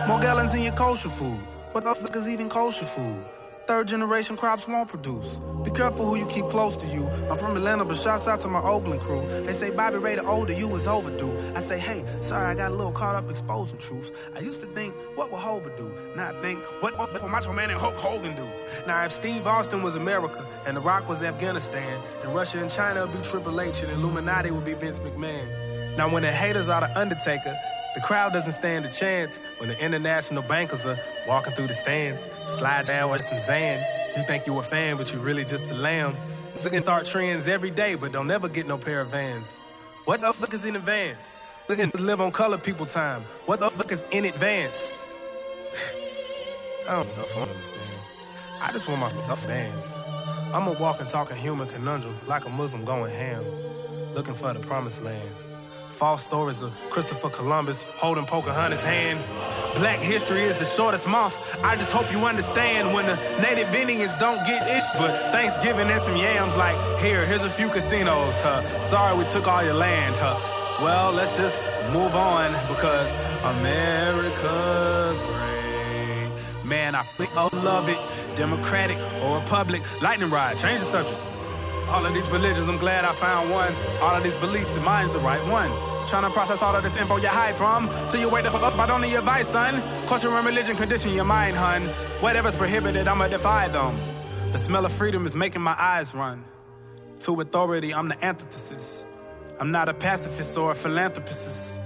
More 0.07 0.19
gallons 0.19 0.53
in 0.55 0.63
your 0.63 0.73
kosher 0.73 1.09
food. 1.09 1.39
What 1.71 1.83
the 1.83 1.95
fuck 1.95 2.15
is 2.15 2.27
even 2.27 2.49
kosher 2.49 2.85
food? 2.85 3.23
Third 3.65 3.87
generation 3.87 4.35
crops 4.35 4.67
won't 4.67 4.89
produce. 4.89 5.39
Be 5.63 5.71
careful 5.71 6.05
who 6.05 6.17
you 6.17 6.25
keep 6.25 6.45
close 6.47 6.75
to 6.77 6.87
you. 6.87 7.07
I'm 7.31 7.37
from 7.37 7.55
Atlanta, 7.55 7.85
but 7.85 7.95
shouts 7.95 8.27
out 8.27 8.41
to 8.41 8.49
my 8.49 8.61
Oakland 8.61 8.99
crew. 8.99 9.25
They 9.45 9.53
say 9.53 9.71
Bobby 9.71 9.99
Ray 9.99 10.15
the 10.15 10.25
older 10.25 10.51
you 10.51 10.67
is 10.75 10.85
overdue. 10.85 11.33
I 11.55 11.61
say, 11.61 11.79
hey, 11.79 12.03
sorry, 12.19 12.45
I 12.45 12.55
got 12.55 12.73
a 12.73 12.75
little 12.75 12.91
caught 12.91 13.15
up 13.15 13.29
exposing 13.29 13.79
truths. 13.79 14.11
I 14.35 14.39
used 14.39 14.59
to 14.61 14.67
think, 14.67 14.93
what 15.15 15.31
would 15.31 15.39
Hova 15.39 15.71
do? 15.77 15.95
Now 16.17 16.37
I 16.37 16.41
think, 16.41 16.61
what 16.81 16.97
what 16.97 17.13
will 17.13 17.29
Macho 17.29 17.53
Man 17.53 17.69
and 17.69 17.79
Hulk 17.79 17.95
Hogan 17.95 18.35
do? 18.35 18.45
Now 18.85 19.05
if 19.05 19.13
Steve 19.13 19.47
Austin 19.47 19.81
was 19.81 19.95
America 19.95 20.45
and 20.67 20.75
The 20.75 20.81
Rock 20.81 21.07
was 21.07 21.23
Afghanistan, 21.23 22.01
then 22.21 22.33
Russia 22.33 22.59
and 22.59 22.69
China 22.69 23.05
would 23.05 23.13
be 23.13 23.19
Triple 23.19 23.61
H 23.61 23.81
and 23.81 23.91
Illuminati 23.93 24.51
would 24.51 24.65
be 24.65 24.73
Vince 24.73 24.99
McMahon. 24.99 25.95
Now 25.97 26.09
when 26.09 26.23
the 26.23 26.31
haters 26.33 26.67
are 26.67 26.81
the 26.81 26.99
Undertaker, 26.99 27.57
the 27.95 28.01
crowd 28.01 28.33
doesn't 28.33 28.53
stand 28.53 28.85
a 28.85 28.89
chance 28.89 29.39
when 29.57 29.69
the 29.69 29.79
international 29.79 30.41
bankers 30.41 30.85
are 30.87 30.99
walking 31.27 31.53
through 31.53 31.67
the 31.67 31.73
stands. 31.73 32.27
Slide 32.45 32.87
down 32.87 33.11
with 33.11 33.21
some 33.21 33.37
Zan. 33.37 33.85
You 34.17 34.23
think 34.23 34.47
you 34.47 34.57
a 34.57 34.63
fan, 34.63 34.97
but 34.97 35.13
you 35.13 35.19
really 35.19 35.43
just 35.43 35.65
a 35.65 35.75
lamb. 35.75 36.15
Looking 36.63 36.81
start 36.81 37.05
trends 37.05 37.47
every 37.47 37.71
day, 37.71 37.95
but 37.95 38.11
don't 38.11 38.29
ever 38.31 38.49
get 38.49 38.67
no 38.67 38.77
pair 38.77 39.01
of 39.01 39.09
vans. 39.09 39.57
What 40.05 40.21
the 40.21 40.33
fuck 40.33 40.53
is 40.53 40.65
in 40.65 40.75
advance? 40.75 41.39
Looking 41.69 41.91
to 41.91 42.01
live 42.01 42.19
on 42.19 42.31
color 42.31 42.57
people 42.57 42.85
time. 42.85 43.23
What 43.45 43.59
the 43.59 43.69
fuck 43.69 43.91
is 43.91 44.03
in 44.11 44.25
advance? 44.25 44.91
I 46.87 46.95
don't 46.95 47.17
know 47.17 47.23
if 47.23 47.37
I 47.37 47.41
understand. 47.41 47.81
I 48.61 48.71
just 48.71 48.87
want 48.87 49.01
my 49.01 49.09
stuff 49.23 49.45
fans. 49.45 49.93
I'm 50.53 50.67
a 50.67 50.73
walking, 50.73 51.07
talking 51.07 51.37
human 51.37 51.67
conundrum, 51.67 52.17
like 52.27 52.45
a 52.45 52.49
Muslim 52.49 52.85
going 52.85 53.13
ham, 53.13 53.43
looking 54.13 54.35
for 54.35 54.53
the 54.53 54.59
promised 54.59 55.03
land. 55.03 55.29
False 56.03 56.25
stories 56.25 56.61
of 56.63 56.73
Christopher 56.89 57.29
Columbus 57.29 57.83
holding 57.95 58.25
Pocahontas' 58.25 58.83
hand. 58.83 59.21
Black 59.73 59.99
history 59.99 60.41
is 60.41 60.57
the 60.57 60.65
shortest 60.65 61.07
month. 61.07 61.39
I 61.63 61.77
just 61.77 61.93
hope 61.93 62.11
you 62.11 62.25
understand 62.25 62.93
when 62.93 63.05
the 63.05 63.15
native 63.41 63.73
Indians 63.73 64.13
don't 64.15 64.45
get 64.45 64.67
ish. 64.67 64.83
But 64.97 65.31
Thanksgiving 65.31 65.87
and 65.87 66.01
some 66.01 66.17
yams, 66.17 66.57
like, 66.57 66.75
here, 66.99 67.25
here's 67.25 67.45
a 67.45 67.49
few 67.49 67.69
casinos. 67.69 68.41
Huh? 68.41 68.81
Sorry 68.81 69.17
we 69.17 69.23
took 69.23 69.47
all 69.47 69.63
your 69.63 69.75
land. 69.75 70.17
Huh? 70.17 70.35
Well, 70.83 71.13
let's 71.13 71.37
just 71.37 71.61
move 71.93 72.13
on 72.15 72.51
because 72.67 73.13
America's 73.55 75.17
great. 75.19 76.65
Man, 76.65 76.95
I 76.95 77.03
think 77.03 77.31
I 77.37 77.47
love 77.55 77.87
it. 77.87 78.35
Democratic 78.35 78.97
or 79.23 79.37
Republic. 79.39 79.81
Lightning 80.01 80.29
rod, 80.29 80.57
change 80.57 80.81
the 80.81 80.87
subject. 80.87 81.21
All 81.87 82.05
of 82.05 82.13
these 82.13 82.27
religions, 82.29 82.67
I'm 82.67 82.77
glad 82.77 83.05
I 83.05 83.13
found 83.13 83.51
one. 83.51 83.73
All 84.01 84.13
of 84.13 84.23
these 84.23 84.35
beliefs, 84.35 84.75
and 84.75 84.83
mine's 84.83 85.13
the 85.13 85.21
right 85.21 85.45
one. 85.47 85.92
Trying 86.07 86.23
to 86.23 86.29
process 86.29 86.61
all 86.61 86.75
of 86.75 86.83
this 86.83 86.97
info 86.97 87.17
you 87.17 87.27
hide 87.27 87.55
from. 87.55 87.89
Till 88.09 88.21
you 88.21 88.29
fuck 88.29 88.61
up 88.61 88.77
by 88.77 88.87
only 88.93 89.15
advice, 89.15 89.47
son. 89.47 89.81
Culture 90.05 90.29
and 90.29 90.45
religion 90.45 90.75
condition 90.75 91.13
your 91.13 91.25
mind, 91.25 91.57
hun. 91.57 91.87
Whatever's 92.21 92.55
prohibited, 92.55 93.07
I'ma 93.07 93.27
defy 93.27 93.67
them. 93.67 93.99
The 94.51 94.57
smell 94.57 94.85
of 94.85 94.93
freedom 94.93 95.25
is 95.25 95.33
making 95.33 95.61
my 95.61 95.75
eyes 95.77 96.13
run. 96.13 96.43
To 97.21 97.39
authority, 97.41 97.93
I'm 97.93 98.09
the 98.09 98.23
antithesis. 98.23 99.05
I'm 99.59 99.71
not 99.71 99.89
a 99.89 99.93
pacifist 99.93 100.57
or 100.57 100.71
a 100.71 100.75
philanthropist. 100.75 101.81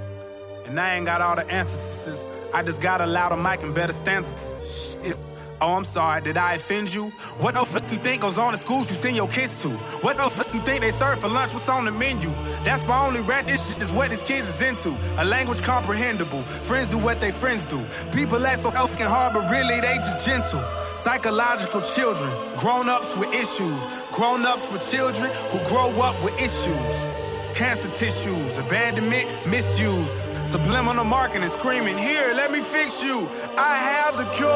And 0.65 0.79
I 0.79 0.95
ain't 0.95 1.05
got 1.05 1.21
all 1.21 1.35
the 1.35 1.49
answers. 1.49 2.27
I 2.53 2.63
just 2.63 2.81
got 2.81 2.99
a 2.99 3.05
louder 3.05 3.37
mic 3.37 3.63
and 3.63 3.73
better 3.73 3.93
stances. 3.93 4.99
Shit. 5.01 5.26
Oh, 5.59 5.73
I'm 5.73 5.83
sorry, 5.83 6.21
did 6.21 6.37
I 6.37 6.53
offend 6.53 6.93
you? 6.93 7.09
What 7.39 7.55
the 7.55 7.65
fuck 7.65 7.89
you 7.91 7.97
think 7.97 8.21
goes 8.21 8.37
on 8.37 8.53
in 8.53 8.59
schools 8.59 8.91
you 8.91 8.95
send 8.95 9.15
your 9.15 9.27
kids 9.27 9.59
to? 9.63 9.69
What 10.05 10.17
the 10.17 10.29
fuck 10.29 10.53
you 10.53 10.59
think 10.59 10.81
they 10.81 10.91
serve 10.91 11.19
for 11.19 11.29
lunch? 11.29 11.51
What's 11.51 11.67
on 11.67 11.85
the 11.85 11.91
menu? 11.91 12.29
That's 12.63 12.87
my 12.87 13.07
only 13.07 13.21
rat. 13.21 13.45
This 13.45 13.73
shit 13.73 13.81
is 13.81 13.91
what 13.91 14.11
these 14.11 14.21
kids 14.21 14.49
is 14.49 14.61
into. 14.61 14.95
A 15.19 15.25
language 15.25 15.63
comprehensible. 15.63 16.43
Friends 16.43 16.87
do 16.89 16.99
what 16.99 17.19
they 17.19 17.31
friends 17.31 17.65
do. 17.65 17.83
People 18.13 18.45
act 18.45 18.61
so 18.61 18.69
fucking 18.69 19.07
hard, 19.07 19.33
but 19.33 19.49
really 19.49 19.81
they 19.81 19.95
just 19.95 20.23
gentle. 20.23 20.63
Psychological 20.93 21.81
children, 21.81 22.31
grown 22.55 22.87
ups 22.87 23.17
with 23.17 23.33
issues. 23.33 23.87
Grown 24.11 24.45
ups 24.45 24.71
with 24.71 24.87
children 24.91 25.31
who 25.49 25.57
grow 25.65 25.89
up 26.01 26.23
with 26.23 26.35
issues. 26.39 27.26
Cancer 27.57 27.89
tissues, 27.89 28.59
abandonment, 28.59 29.25
misuse, 29.47 30.15
subliminal 30.43 31.03
marketing, 31.03 31.49
screaming, 31.49 31.97
Here, 31.97 32.31
let 32.35 32.51
me 32.51 32.59
fix 32.59 33.03
you. 33.03 33.27
I 33.57 33.77
have 33.77 34.15
the 34.15 34.25
cure, 34.25 34.47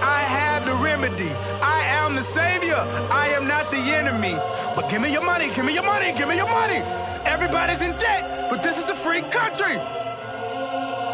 I 0.00 0.24
have 0.24 0.64
the 0.64 0.72
remedy. 0.82 1.28
I 1.60 1.82
am 2.00 2.14
the 2.14 2.22
savior, 2.22 2.80
I 3.12 3.34
am 3.36 3.46
not 3.46 3.70
the 3.70 3.76
enemy. 3.76 4.32
But 4.74 4.88
give 4.88 5.02
me 5.02 5.12
your 5.12 5.22
money, 5.22 5.50
give 5.54 5.66
me 5.66 5.74
your 5.74 5.84
money, 5.84 6.14
give 6.16 6.26
me 6.26 6.36
your 6.36 6.48
money. 6.48 6.80
Everybody's 7.26 7.86
in 7.86 7.94
debt, 7.98 8.48
but 8.48 8.62
this 8.62 8.82
is 8.82 8.88
a 8.88 8.94
free 8.94 9.20
country. 9.28 9.76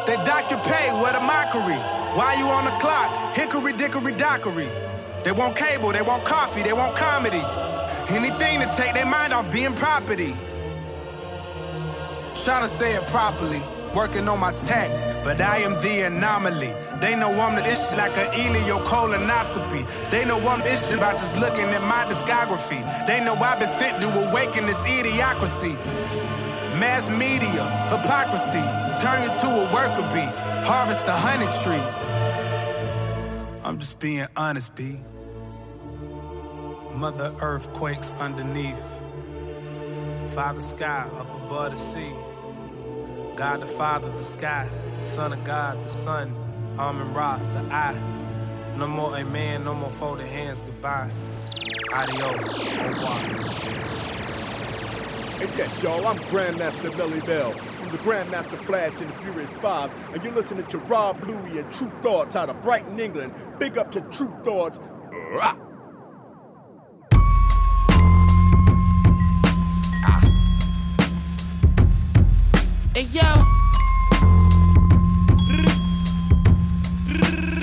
They 0.06 0.14
dock 0.22 0.48
your 0.52 0.60
pay, 0.60 0.92
what 0.92 1.16
a 1.16 1.20
mockery. 1.20 1.82
Why 2.14 2.36
you 2.38 2.46
on 2.46 2.64
the 2.64 2.76
clock? 2.78 3.34
Hickory 3.34 3.72
dickory 3.72 4.12
dockery. 4.12 4.68
They 5.24 5.32
want 5.32 5.56
cable, 5.56 5.90
they 5.90 6.02
want 6.02 6.24
coffee, 6.24 6.62
they 6.62 6.72
want 6.72 6.94
comedy. 6.94 7.42
Anything 8.08 8.60
to 8.60 8.72
take 8.76 8.94
their 8.94 9.04
mind 9.04 9.32
off 9.32 9.50
being 9.50 9.74
property. 9.74 10.36
Trying 12.44 12.68
to 12.68 12.68
say 12.68 12.94
it 12.94 13.06
properly, 13.06 13.62
working 13.94 14.28
on 14.28 14.38
my 14.38 14.52
tact, 14.52 15.24
but 15.24 15.40
I 15.40 15.60
am 15.60 15.80
the 15.80 16.02
anomaly. 16.02 16.74
They 17.00 17.16
know 17.16 17.30
I'm 17.40 17.54
the 17.54 17.66
issue 17.66 17.96
like 17.96 18.14
a 18.18 18.26
colonoscopy. 18.84 20.10
They 20.10 20.26
know 20.26 20.38
I'm 20.46 20.60
issue 20.60 20.98
by 20.98 21.12
just 21.12 21.38
looking 21.38 21.64
at 21.64 21.80
my 21.80 22.04
discography. 22.04 22.84
They 23.06 23.24
know 23.24 23.34
I've 23.34 23.58
been 23.58 23.68
sent 23.68 24.02
to 24.02 24.28
awaken 24.28 24.66
this 24.66 24.76
idiocracy. 24.76 25.74
Mass 26.78 27.08
media, 27.08 27.64
hypocrisy, 27.88 28.60
turn 29.02 29.22
you 29.22 29.30
to 29.40 29.48
a 29.48 29.72
worker 29.72 30.02
bee, 30.12 30.28
harvest 30.68 31.08
a 31.08 31.12
honey 31.12 31.48
tree. 31.62 31.86
I'm 33.64 33.78
just 33.78 33.98
being 34.00 34.26
honest, 34.36 34.74
B. 34.74 35.00
Mother 36.92 37.32
Earth 37.40 37.72
quakes 37.72 38.12
underneath. 38.18 38.84
Father 40.34 40.60
Sky 40.60 41.08
up 41.16 41.34
above 41.46 41.72
the 41.72 41.78
sea. 41.78 42.12
God 43.36 43.62
the 43.62 43.66
Father, 43.66 44.10
the 44.10 44.22
sky. 44.22 44.68
Son 45.02 45.32
of 45.32 45.42
God, 45.44 45.82
the 45.84 45.88
Son. 45.88 46.34
Amen 46.78 47.12
Ra, 47.12 47.38
the 47.38 47.60
eye. 47.72 48.00
No 48.76 48.86
more 48.86 49.16
amen, 49.16 49.64
no 49.64 49.74
more 49.74 49.90
folded 49.90 50.26
hands, 50.26 50.62
goodbye. 50.62 51.10
Adios, 51.94 52.58
au. 52.60 53.54
And 55.40 55.50
yes, 55.58 55.82
y'all, 55.82 56.06
I'm 56.06 56.18
Grandmaster 56.30 56.90
Melle 56.96 57.26
Mel 57.26 57.52
from 57.52 57.90
the 57.90 57.98
Grandmaster 57.98 58.64
Flash 58.66 59.00
and 59.00 59.10
the 59.10 59.16
Furious 59.22 59.50
Five, 59.60 59.90
and 60.12 60.22
you're 60.22 60.32
listening 60.32 60.66
to 60.66 60.78
Rob 60.78 61.22
Luis 61.24 61.56
and 61.56 61.72
Tru 61.72 61.90
Thoughts 62.02 62.36
out 62.36 62.48
of 62.48 62.62
Brighton, 62.62 62.98
England. 62.98 63.34
Big 63.58 63.78
up 63.78 63.90
to 63.92 64.00
Tru 64.00 64.32
Thoughts. 64.44 64.78
Rah! 65.32 65.56
Hey 72.94 73.08
yo. 73.10 73.22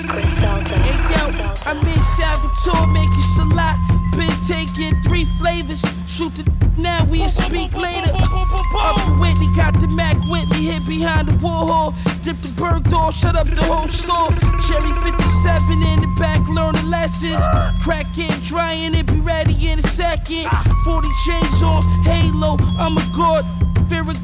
Hey 0.04 0.28
yo, 1.08 1.54
I'm 1.64 1.78
in 1.88 2.00
Salvatore 2.18 2.86
making 2.92 3.24
Salat. 3.34 3.78
Been 4.14 4.28
taking 4.46 5.00
three 5.00 5.24
flavors. 5.40 5.80
Shoot 6.06 6.34
the 6.34 6.44
now, 6.76 7.06
we 7.06 7.26
speak 7.28 7.72
later. 7.72 8.12
Whitney 9.18 9.48
got 9.56 9.72
the 9.80 9.88
Mac 9.88 10.18
with 10.28 10.50
me, 10.50 10.66
hit 10.66 10.86
behind 10.86 11.28
the. 11.28 11.94
Dip 12.22 12.36
the 12.42 12.52
bird 12.52 12.84
door, 12.90 13.10
shut 13.10 13.34
up 13.34 13.48
the 13.48 13.64
whole 13.64 13.88
store. 13.88 14.28
Cherry 14.68 14.92
57 15.00 15.82
in 15.82 16.00
the 16.00 16.14
back, 16.20 16.46
learning 16.50 16.90
lessons. 16.90 17.40
Crack 17.82 18.18
it, 18.18 18.42
drying 18.42 18.94
it, 18.94 19.06
be 19.06 19.20
ready 19.20 19.70
in 19.70 19.78
a 19.78 19.86
second. 19.86 20.46
40 20.84 21.08
chains 21.24 21.62
on, 21.62 21.82
halo, 22.04 22.58
I'm 22.78 22.98
a 22.98 23.12
god. 23.16 23.71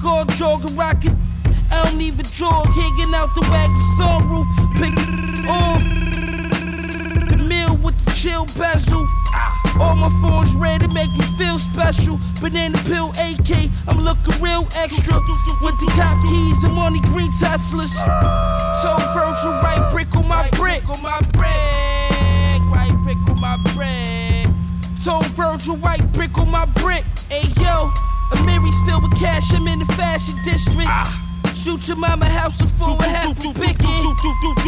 God, 0.09 0.29
jogging, 0.31 0.77
rocking. 0.77 1.17
I 1.71 1.85
don't 1.85 2.01
even 2.01 2.25
jog, 2.27 2.67
hanging 2.67 3.15
out 3.15 3.35
the 3.35 3.43
wagon 3.51 3.83
sunroof. 3.99 4.47
Pick 4.81 4.95
it 4.97 5.49
off. 5.49 5.83
The 7.31 7.45
meal 7.45 7.77
with 7.77 7.95
the 8.05 8.13
chill 8.13 8.47
bezel. 8.57 9.07
All 9.81 9.95
my 9.95 10.09
phones 10.23 10.55
red 10.57 10.81
to 10.81 10.89
make 10.89 11.11
me 11.13 11.25
feel 11.37 11.59
special. 11.59 12.19
Banana 12.41 12.79
pill 12.87 13.11
AK, 13.21 13.71
I'm 13.87 14.01
looking 14.01 14.43
real 14.43 14.67
extra. 14.75 15.15
With 15.63 15.79
the 15.79 15.93
cop 15.95 16.17
keys 16.27 16.65
and 16.65 16.75
money 16.75 17.01
green 17.01 17.31
Teslas. 17.33 17.93
So 18.81 18.97
Virgil, 19.13 19.53
right 19.63 19.91
brick 19.93 20.15
on 20.17 20.27
my 20.27 20.49
brick. 20.53 20.89
on 20.89 21.03
my 21.03 21.21
brick. 21.33 22.63
Right 22.73 22.95
brick 23.05 23.19
on 23.29 23.41
my 23.41 23.57
brick. 23.75 24.55
So 24.99 25.21
Virgil, 25.37 25.77
right 25.77 26.03
brick 26.13 26.39
on 26.39 26.51
my 26.51 26.65
brick. 26.65 27.05
Hey 27.29 27.47
yo, 27.63 27.93
Amiri's 28.33 28.79
filled 28.87 29.03
with 29.03 29.19
cash, 29.19 29.53
I'm 29.55 29.67
in 29.69 29.79
the 29.79 29.87
fashion 29.87 30.37
district. 30.45 30.91
Shoot 31.57 31.89
your 31.89 31.97
mama 31.97 32.27
house 32.27 32.61
is 32.61 32.71
full 32.73 32.97
of 32.97 33.05
half 33.05 33.39
we 33.45 33.53
picking. 33.53 33.87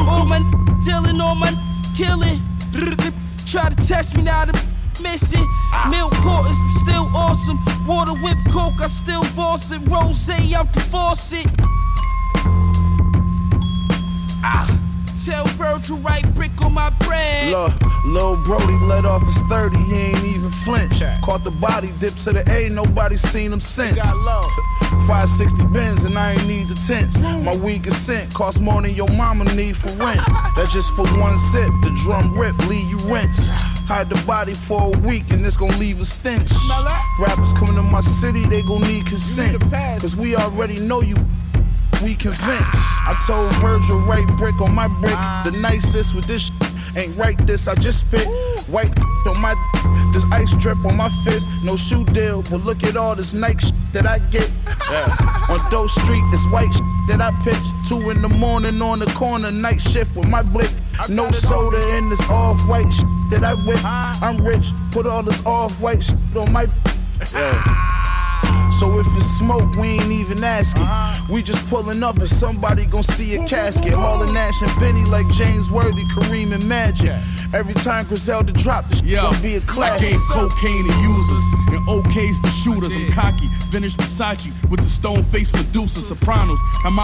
All 0.08 0.26
my 0.26 0.40
dealing, 0.84 1.20
all 1.20 1.34
my 1.34 1.52
killing. 1.96 2.40
Try 3.46 3.68
to 3.68 3.86
test 3.86 4.16
me 4.16 4.22
now, 4.22 4.44
the 4.44 4.52
missing. 5.02 5.46
Milk 5.90 6.12
quarters 6.16 6.56
still 6.82 7.08
awesome. 7.14 7.58
Water 7.86 8.12
whip 8.22 8.38
coke, 8.50 8.80
I 8.80 8.88
still 8.88 9.24
force 9.24 9.70
it. 9.70 9.80
Rose 9.88 10.30
out 10.54 10.72
the 10.72 10.80
faucet. 10.80 11.46
Virgil 15.90 16.04
right 16.04 16.34
brick 16.34 16.50
on 16.62 16.72
my 16.72 16.90
bread. 17.00 17.50
Look, 17.50 17.72
Lil 18.06 18.36
Brody 18.44 18.74
let 18.84 19.04
off 19.04 19.24
his 19.24 19.36
30, 19.48 19.76
he 19.76 19.94
ain't 19.94 20.24
even 20.24 20.50
flinch. 20.50 21.02
Caught 21.22 21.44
the 21.44 21.50
body, 21.50 21.90
dip 21.98 22.14
to 22.24 22.32
the 22.32 22.48
A, 22.50 22.68
nobody 22.68 23.16
seen 23.16 23.52
him 23.52 23.60
since. 23.60 23.98
560 23.98 25.66
bins 25.72 26.04
and 26.04 26.18
I 26.18 26.32
ain't 26.32 26.46
need 26.46 26.68
the 26.68 26.74
tents. 26.74 27.18
My 27.18 27.56
weed 27.56 27.84
consent 27.84 28.32
cost 28.34 28.60
more 28.60 28.80
than 28.82 28.94
your 28.94 29.08
mama 29.08 29.44
need 29.54 29.76
for 29.76 29.90
rent. 29.92 30.20
That's 30.56 30.72
just 30.72 30.94
for 30.94 31.06
one 31.18 31.36
sip, 31.36 31.70
the 31.82 31.90
drum 32.04 32.34
rip, 32.34 32.56
leave 32.68 32.88
you 32.88 32.98
rinse. 33.12 33.52
Hide 33.88 34.08
the 34.08 34.22
body 34.26 34.54
for 34.54 34.94
a 34.94 34.98
week 35.00 35.30
and 35.30 35.44
it's 35.44 35.56
gonna 35.56 35.76
leave 35.78 36.00
a 36.00 36.04
stench. 36.04 36.50
Rappers 37.18 37.52
coming 37.54 37.74
to 37.74 37.82
my 37.82 38.00
city, 38.00 38.44
they 38.46 38.62
gon' 38.62 38.82
need 38.82 39.06
consent. 39.06 39.60
Cause 40.00 40.16
we 40.16 40.36
already 40.36 40.76
know 40.76 41.02
you 41.02 41.16
we 42.02 42.14
convinced. 42.14 42.66
I 43.06 43.14
told 43.26 43.52
Virgil, 43.56 43.98
right 44.00 44.26
brick 44.36 44.60
on 44.60 44.74
my 44.74 44.88
brick. 44.88 45.18
The 45.44 45.58
nicest 45.60 46.14
with 46.14 46.26
this 46.26 46.42
sh- 46.46 46.96
ain't 46.96 47.16
right 47.16 47.36
this, 47.46 47.68
I 47.68 47.74
just 47.74 48.00
spit. 48.00 48.26
White 48.68 48.96
on 49.26 49.40
my 49.40 49.54
this 50.12 50.24
ice 50.32 50.50
drip 50.58 50.78
on 50.84 50.96
my 50.96 51.08
fist. 51.24 51.48
No 51.62 51.76
shoe 51.76 52.04
deal, 52.06 52.42
but 52.42 52.64
look 52.64 52.82
at 52.84 52.96
all 52.96 53.14
this 53.14 53.32
Nike 53.34 53.66
sh- 53.66 53.72
that 53.92 54.06
I 54.06 54.18
get. 54.30 54.50
Yeah. 54.90 55.46
On 55.48 55.70
Doe 55.70 55.86
Street, 55.86 56.22
this 56.30 56.44
white 56.50 56.72
sh- 56.72 56.80
that 57.08 57.20
I 57.20 57.30
pitch. 57.44 57.56
Two 57.88 58.10
in 58.10 58.22
the 58.22 58.28
morning 58.28 58.80
on 58.82 58.98
the 59.00 59.06
corner, 59.06 59.50
night 59.50 59.80
shift 59.80 60.14
with 60.16 60.28
my 60.28 60.42
blick. 60.42 60.70
No 61.08 61.30
soda 61.30 61.78
in 61.96 62.10
this 62.10 62.20
off 62.30 62.60
white 62.68 62.90
sh- 62.92 63.02
that 63.30 63.44
I 63.44 63.54
whip. 63.54 63.80
I'm 63.84 64.38
rich, 64.38 64.66
put 64.90 65.06
all 65.06 65.22
this 65.22 65.44
off 65.46 65.72
white 65.80 66.02
sh- 66.02 66.12
on 66.36 66.52
my. 66.52 66.66
Yeah. 67.32 67.86
So 68.80 68.98
if 68.98 69.06
it's 69.14 69.26
smoke, 69.26 69.76
we 69.76 69.88
ain't 70.00 70.10
even 70.10 70.42
asking. 70.42 70.80
Uh-huh. 70.80 71.26
We 71.28 71.42
just 71.42 71.68
pulling 71.68 72.02
up 72.02 72.16
and 72.16 72.26
somebody 72.26 72.86
gon' 72.86 73.02
see 73.02 73.36
a 73.36 73.46
casket. 73.46 73.92
Hauling 73.92 74.32
Nash 74.32 74.62
and 74.62 74.72
Benny 74.80 75.04
like 75.04 75.28
James 75.28 75.70
Worthy, 75.70 76.04
Kareem 76.04 76.54
and 76.54 76.66
Magic. 76.66 77.12
Every 77.52 77.74
time 77.74 78.06
Griselda 78.06 78.54
drop, 78.54 78.88
this 78.88 79.00
shit 79.00 79.20
gon' 79.20 79.42
be 79.42 79.56
a 79.56 79.60
classic. 79.60 80.08
gave 80.08 80.20
cocaine 80.30 80.86
to 80.88 80.94
users 80.96 81.42
and 81.76 81.88
OKs 81.88 82.40
to 82.40 82.48
shooters. 82.48 82.96
I'm 82.96 83.12
cocky, 83.12 83.48
vintage 83.68 83.98
Versace 83.98 84.48
with 84.70 84.80
the 84.80 84.88
stone 84.88 85.24
face 85.24 85.52
Medusa, 85.52 86.00
Sopranos, 86.00 86.58
and. 86.86 86.96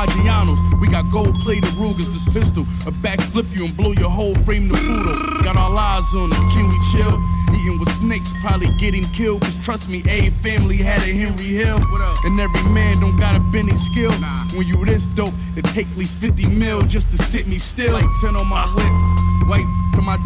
We 0.81 0.89
got 0.89 1.13
gold 1.13 1.35
plated 1.41 1.75
Rugers, 1.75 2.09
this 2.09 2.25
pistol, 2.33 2.63
a 2.87 2.91
backflip 3.05 3.55
you 3.55 3.67
and 3.67 3.77
blow 3.77 3.93
your 3.93 4.09
whole 4.09 4.35
frame 4.47 4.71
to 4.71 4.75
poodle. 4.75 5.43
Got 5.43 5.59
our 5.59 5.71
lives 5.71 6.15
on 6.15 6.33
us, 6.33 6.55
can 6.55 6.69
we 6.69 6.79
chill? 6.91 7.36
With 7.67 7.91
snakes, 7.91 8.33
probably 8.41 8.69
getting 8.79 9.03
killed. 9.11 9.43
Cause 9.43 9.57
trust 9.65 9.89
me, 9.89 9.99
a 10.09 10.31
family 10.31 10.77
had 10.77 11.03
a 11.03 11.13
Henry 11.13 11.47
Hill. 11.47 11.81
And 12.25 12.41
every 12.41 12.63
man 12.71 13.01
don't 13.01 13.19
got 13.19 13.35
a 13.35 13.41
Benny 13.41 13.73
skill. 13.73 14.13
When 14.55 14.69
you 14.69 14.85
this 14.87 15.09
dope, 15.09 15.35
it 15.57 15.65
take 15.65 15.89
at 15.89 15.97
least 15.97 16.19
50 16.19 16.47
mil 16.47 16.83
just 16.83 17.11
to 17.11 17.19
sit 17.19 17.49
me 17.49 17.59
still. 17.59 17.95
Like 17.95 18.07
10 18.21 18.37
on 18.37 18.47
my 18.47 18.65
whip, 18.67 19.49
white 19.49 19.67
on 19.99 20.05
my 20.05 20.17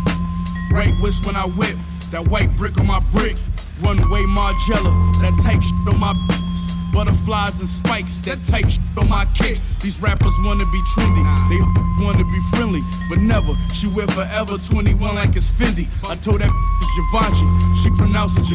right 0.70 0.92
wrist 1.02 1.24
when 1.24 1.34
I 1.34 1.46
whip. 1.46 1.76
That 2.10 2.28
white 2.28 2.54
brick 2.58 2.78
on 2.78 2.86
my 2.86 3.00
brick. 3.10 3.36
Runway 3.80 4.24
Margiela, 4.24 4.92
that 5.22 5.32
type 5.42 5.62
shit 5.62 5.88
on 5.88 5.98
my 5.98 6.12
Butterflies 6.92 7.60
and 7.60 7.68
spikes, 7.68 8.18
that 8.20 8.42
type 8.44 8.68
shit 8.68 8.80
on 8.96 9.08
my 9.08 9.24
kicks. 9.34 9.60
These 9.80 10.00
rappers 10.00 10.34
wanna 10.40 10.66
be 10.66 10.80
trendy, 10.92 11.24
they 11.48 12.04
wanna 12.04 12.24
be 12.24 12.40
friendly, 12.52 12.82
but 13.08 13.18
never. 13.18 13.54
She 13.74 13.86
wear 13.86 14.06
forever 14.08 14.58
21 14.58 15.14
like 15.14 15.36
it's 15.36 15.50
Fendi. 15.50 15.86
I 16.08 16.16
told 16.16 16.40
that 16.40 16.50
Givenchy, 16.96 17.46
she 17.82 17.90
pronounced 17.96 18.38
it. 18.38 18.46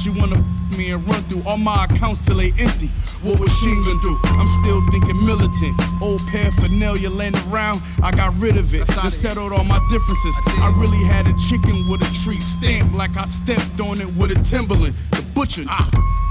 She 0.00 0.10
wanna 0.10 0.42
me 0.76 0.92
and 0.92 1.06
run 1.06 1.22
through 1.24 1.42
all 1.46 1.58
my 1.58 1.84
accounts 1.84 2.24
till 2.24 2.36
they 2.36 2.52
empty. 2.58 2.88
What 3.22 3.38
was 3.38 3.52
she 3.58 3.70
gonna 3.84 4.00
do? 4.00 4.18
I'm 4.24 4.48
still 4.62 4.80
thinking 4.90 5.24
militant. 5.24 5.80
Old 6.00 6.20
paraphernalia 6.28 7.10
laying 7.10 7.36
around, 7.48 7.82
I 8.02 8.10
got 8.10 8.34
rid 8.38 8.56
of 8.56 8.74
it. 8.74 8.86
Just 8.86 9.20
settled 9.20 9.52
all 9.52 9.64
my 9.64 9.78
differences. 9.90 10.34
I 10.46 10.72
really 10.76 11.04
had 11.04 11.26
a 11.26 11.34
chicken 11.36 11.88
with 11.88 12.00
a 12.02 12.24
tree 12.24 12.40
stamp, 12.40 12.94
like 12.94 13.16
I 13.16 13.26
stepped 13.26 13.78
on 13.80 14.00
it 14.00 14.08
with 14.16 14.30
a 14.36 14.42
Timberland. 14.42 14.94
The 15.10 15.22
butcher. 15.34 15.64
The 15.64 16.29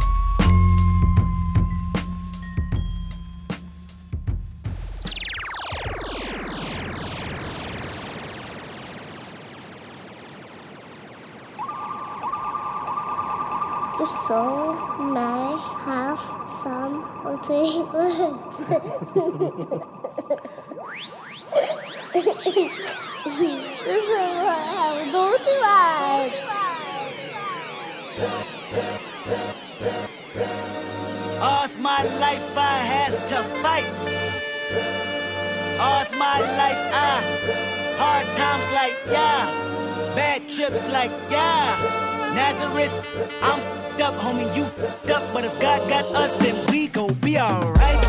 song 14.10 15.14
may 15.14 15.57
have 15.86 16.19
some 16.64 16.94
words. 17.23 18.57
this 22.14 22.73
is 23.86 24.06
what 24.10 24.49
I 24.49 24.73
have 24.81 24.98
naughty 25.14 25.56
words. 25.61 26.36
All's 31.41 31.76
my 31.77 32.03
life 32.19 32.57
I 32.57 32.80
has 32.94 33.14
to 33.30 33.44
fight. 33.61 33.90
All's 35.80 36.11
my 36.14 36.40
life 36.57 36.84
I 36.94 37.22
hard 37.99 38.27
times 38.36 38.68
like 38.73 38.98
yeah, 39.11 39.45
bad 40.15 40.49
trips 40.49 40.86
like 40.88 41.11
yeah. 41.30 42.09
Nazareth. 42.35 42.93
I'm 43.41 43.60
fed 43.60 44.01
up, 44.01 44.14
homie, 44.15 44.56
you 44.56 44.65
fed 44.65 45.11
up. 45.11 45.34
But 45.34 45.45
if 45.45 45.60
God 45.60 45.89
got 45.89 46.06
us, 46.15 46.34
then 46.35 46.56
we 46.72 46.88
gon' 46.88 47.14
be 47.15 47.38
alright. 47.39 48.01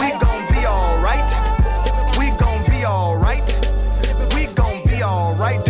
We 0.00 0.10
gon' 0.20 0.46
be 0.52 0.66
alright. 0.66 1.28
We 2.18 2.30
gon' 2.38 2.64
be 2.70 2.84
alright. 2.84 3.46
We 4.34 4.46
gon' 4.54 4.82
be 4.84 5.02
alright. 5.02 5.69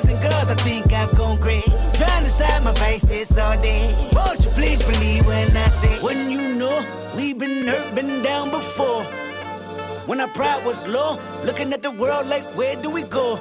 Trying 2.37 2.63
to 2.63 3.25
side 3.25 3.35
my 3.35 3.43
all 3.43 3.61
day. 3.61 4.09
Won't 4.13 4.45
you 4.45 4.51
please 4.51 4.81
believe 4.83 5.25
when 5.25 5.55
I 5.57 5.67
say, 5.67 6.01
when 6.01 6.31
you 6.31 6.55
know 6.55 6.85
we've 7.15 7.37
been 7.37 7.67
hurt, 7.67 7.93
been 7.93 8.21
down 8.21 8.51
before. 8.51 9.03
When 10.05 10.21
our 10.21 10.29
pride 10.29 10.65
was 10.65 10.85
low, 10.87 11.19
looking 11.43 11.73
at 11.73 11.81
the 11.81 11.91
world 11.91 12.27
like, 12.27 12.43
where 12.55 12.75
do 12.81 12.89
we 12.89 13.03
go? 13.03 13.37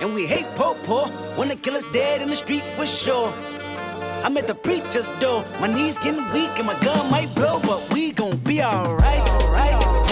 And 0.00 0.14
we 0.14 0.26
hate 0.26 0.46
po 0.56 0.74
po 0.84 1.08
when 1.36 1.48
the 1.48 1.56
killer's 1.56 1.84
dead 1.92 2.22
in 2.22 2.30
the 2.30 2.36
street 2.36 2.64
for 2.76 2.86
sure. 2.86 3.32
I'm 4.24 4.36
at 4.36 4.46
the 4.48 4.54
preacher's 4.54 5.08
door, 5.20 5.44
my 5.60 5.68
knees 5.68 5.96
getting 5.98 6.24
weak 6.32 6.50
and 6.58 6.66
my 6.66 6.78
gun 6.80 7.08
might 7.10 7.34
blow, 7.34 7.60
but 7.60 7.92
we 7.92 8.10
gon' 8.10 8.36
be 8.38 8.62
alright. 8.62 9.24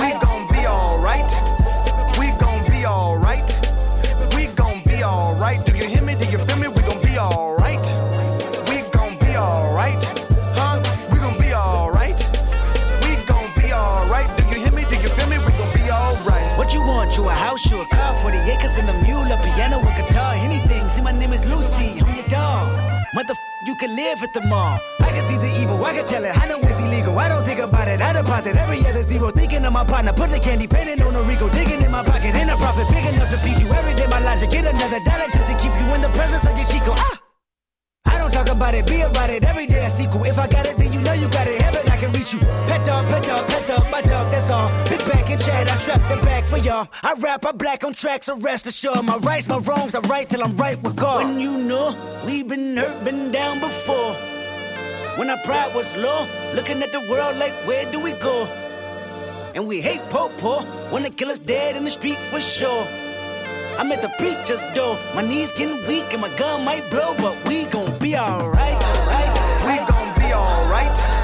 We 0.00 0.10
gon' 0.20 0.46
be 0.52 0.66
alright. 0.66 1.53
You 17.62 17.80
a 17.80 17.86
car, 17.86 18.14
40 18.20 18.38
acres 18.50 18.76
and 18.78 18.90
a 18.90 18.92
mule, 19.02 19.30
a 19.30 19.36
piano, 19.38 19.78
a 19.78 19.92
guitar, 19.94 20.34
anything. 20.34 20.88
See, 20.88 21.00
my 21.02 21.12
name 21.12 21.32
is 21.32 21.46
Lucy, 21.46 22.00
I'm 22.00 22.14
your 22.14 22.26
dog. 22.26 22.66
Mother, 23.14 23.34
you 23.66 23.76
can 23.76 23.94
live 23.94 24.22
at 24.24 24.32
the 24.34 24.40
mall. 24.40 24.80
I 24.98 25.10
can 25.10 25.22
see 25.22 25.38
the 25.38 25.50
evil, 25.62 25.78
I 25.84 25.92
can 25.94 26.04
tell 26.04 26.24
it. 26.24 26.36
I 26.36 26.48
know 26.48 26.58
it's 26.58 26.80
illegal. 26.80 27.16
I 27.16 27.28
don't 27.28 27.44
think 27.44 27.60
about 27.60 27.86
it. 27.86 28.00
I 28.00 28.12
deposit 28.12 28.56
every 28.56 28.84
other 28.84 29.02
zero. 29.02 29.30
Thinking 29.30 29.64
of 29.64 29.72
my 29.72 29.84
partner, 29.84 30.12
put 30.12 30.30
the 30.30 30.40
candy 30.40 30.66
painting 30.66 31.00
on 31.06 31.14
a 31.14 31.22
Rico, 31.22 31.48
digging 31.48 31.80
in 31.80 31.92
my 31.92 32.02
pocket. 32.02 32.34
In 32.34 32.48
a 32.50 32.56
profit 32.56 32.88
big 32.88 33.06
enough 33.06 33.30
to 33.30 33.38
feed 33.38 33.60
you 33.60 33.68
every 33.68 33.94
day. 33.94 34.08
My 34.08 34.18
logic, 34.18 34.50
get 34.50 34.66
another 34.66 34.98
dollar 35.06 35.28
just 35.30 35.46
to 35.46 35.54
keep 35.62 35.72
you 35.78 35.86
in 35.94 36.00
the 36.02 36.10
presence 36.18 36.44
of 36.44 36.58
your 36.58 36.66
Chico. 36.66 36.92
Ah! 36.96 37.20
I 38.06 38.18
don't 38.18 38.32
talk 38.32 38.48
about 38.48 38.74
it, 38.74 38.84
be 38.88 39.02
about 39.02 39.30
it. 39.30 39.44
Every 39.44 39.66
day 39.66 39.84
I 39.84 39.88
sequel. 39.88 40.24
If 40.24 40.38
I 40.40 40.48
got 40.48 40.66
it, 40.66 40.76
then 40.76 40.92
you 40.92 41.00
know 41.02 41.12
you 41.12 41.28
got 41.28 41.46
it. 41.46 41.63
Can 42.04 42.12
reach 42.12 42.34
you. 42.34 42.40
Pet 42.68 42.84
dog, 42.84 43.02
pet 43.06 43.24
dog, 43.24 43.48
pet 43.48 43.66
dog, 43.66 43.90
my 43.90 44.02
dog, 44.02 44.30
that's 44.30 44.50
all. 44.50 44.68
Pick 44.84 44.98
back 45.06 45.30
and 45.30 45.40
chat, 45.40 45.70
I 45.70 45.76
trap 45.78 46.02
the 46.10 46.16
back 46.22 46.44
for 46.44 46.58
y'all. 46.58 46.86
I 47.02 47.14
rap, 47.14 47.46
I 47.46 47.52
black 47.52 47.82
on 47.82 47.94
tracks, 47.94 48.26
so 48.26 48.36
rest 48.36 48.66
assured. 48.66 49.02
My 49.06 49.16
rights, 49.16 49.48
my 49.48 49.56
wrongs, 49.56 49.94
I 49.94 50.00
right 50.00 50.28
till 50.28 50.44
I'm 50.44 50.54
right 50.56 50.76
with 50.82 50.96
God. 50.96 51.24
When 51.24 51.40
you 51.40 51.56
know 51.56 51.96
we've 52.26 52.46
been 52.46 52.76
hurt, 52.76 53.04
been 53.04 53.32
down 53.32 53.58
before. 53.58 54.12
When 55.16 55.30
our 55.30 55.38
pride 55.44 55.74
was 55.74 55.90
low, 55.96 56.26
looking 56.54 56.82
at 56.82 56.92
the 56.92 57.00
world 57.10 57.36
like, 57.38 57.54
where 57.66 57.90
do 57.90 57.98
we 58.00 58.12
go? 58.12 58.44
And 59.54 59.66
we 59.66 59.80
hate 59.80 60.02
po 60.10 60.28
po 60.36 60.60
when 60.90 61.10
kill 61.14 61.30
us 61.30 61.38
dead 61.38 61.74
in 61.74 61.84
the 61.84 61.90
street 61.90 62.18
for 62.30 62.40
sure. 62.42 62.86
I'm 63.78 63.90
at 63.92 64.02
the 64.02 64.12
preacher's 64.18 64.60
door. 64.74 64.98
My 65.14 65.22
knees 65.22 65.52
getting 65.52 65.80
weak 65.88 66.12
and 66.12 66.20
my 66.20 66.36
gun 66.36 66.66
might 66.66 66.90
blow, 66.90 67.14
but 67.16 67.48
we 67.48 67.64
gon' 67.64 67.98
be 67.98 68.14
alright. 68.14 68.78
We 69.64 69.76
gon' 69.88 70.18
be 70.18 70.34
alright. 70.34 71.23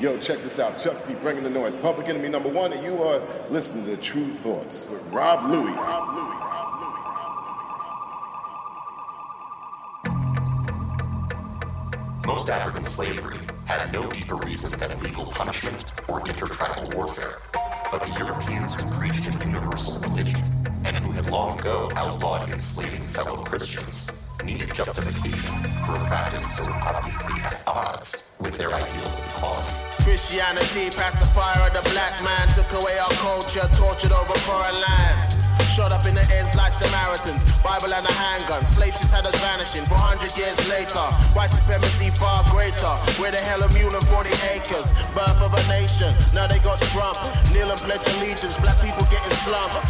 Yo, 0.00 0.16
check 0.18 0.40
this 0.42 0.60
out. 0.60 0.78
Chuck 0.78 1.04
D 1.04 1.16
bringing 1.16 1.42
the 1.42 1.50
noise. 1.50 1.74
Public 1.74 2.08
Enemy 2.08 2.28
number 2.28 2.48
one, 2.48 2.72
and 2.72 2.84
you 2.84 3.02
are 3.02 3.20
listening 3.50 3.84
to 3.86 3.96
Tru 3.96 4.28
Thoughts 4.28 4.88
with 4.88 5.02
Rob 5.12 5.50
Luis. 5.50 5.74
Rob 5.74 6.14
Luis. 6.14 6.38
Most 12.24 12.48
African 12.48 12.84
slavery 12.84 13.40
had 13.64 13.92
no 13.92 14.08
deeper 14.12 14.36
reason 14.36 14.78
than 14.78 14.96
legal 15.00 15.26
punishment 15.26 15.92
or 16.06 16.20
intertribal 16.28 16.88
warfare. 16.96 17.42
But 17.90 18.04
the 18.04 18.10
Europeans 18.20 18.80
who 18.80 18.88
preached 18.92 19.34
a 19.34 19.44
universal 19.44 19.98
religion 19.98 20.40
and 20.84 20.96
who 20.96 21.10
had 21.10 21.28
long 21.28 21.58
ago 21.58 21.90
outlawed 21.96 22.50
enslaving 22.50 23.02
fellow 23.02 23.42
Christians 23.42 24.20
needed 24.44 24.72
justification 24.74 25.50
for 25.84 25.96
a 25.96 26.04
practice 26.06 26.56
so 26.56 26.64
obviously 26.82 27.40
at 27.42 27.62
odds 27.66 28.30
with 28.40 28.56
their 28.56 28.72
ideals 28.74 29.18
of 29.18 29.26
equality. 29.26 29.72
Christianity, 30.02 30.90
pacifier 30.96 31.68
of 31.68 31.74
the 31.74 31.90
black 31.90 32.22
man, 32.22 32.48
took 32.54 32.72
away 32.72 32.98
our 32.98 33.10
culture, 33.20 33.66
tortured 33.74 34.12
over 34.12 34.38
foreign 34.40 34.80
lands. 34.80 35.47
Shot 35.78 35.94
up 35.94 36.10
in 36.10 36.14
the 36.18 36.26
ends 36.34 36.58
like 36.58 36.74
Samaritans, 36.74 37.46
Bible 37.62 37.94
and 37.94 38.02
a 38.02 38.10
handgun. 38.10 38.66
Slaves 38.66 38.98
just 38.98 39.14
had 39.14 39.22
us 39.22 39.38
vanishing 39.38 39.86
400 39.86 40.26
years 40.34 40.58
later. 40.66 41.06
White 41.38 41.54
supremacy 41.54 42.10
far 42.10 42.42
greater. 42.50 42.90
Where 43.22 43.30
the 43.30 43.38
hell 43.38 43.62
are 43.62 43.70
mule 43.70 43.94
and 43.94 44.02
40 44.10 44.26
acres? 44.58 44.90
Birth 45.14 45.38
of 45.38 45.54
a 45.54 45.62
nation, 45.70 46.10
now 46.34 46.50
they 46.50 46.58
got 46.66 46.82
Trump. 46.90 47.14
Kneel 47.54 47.70
and 47.70 47.78
pledge 47.86 48.02
allegiance, 48.18 48.58
black 48.58 48.74
people 48.82 49.06
getting 49.06 49.30
slumped. 49.38 49.86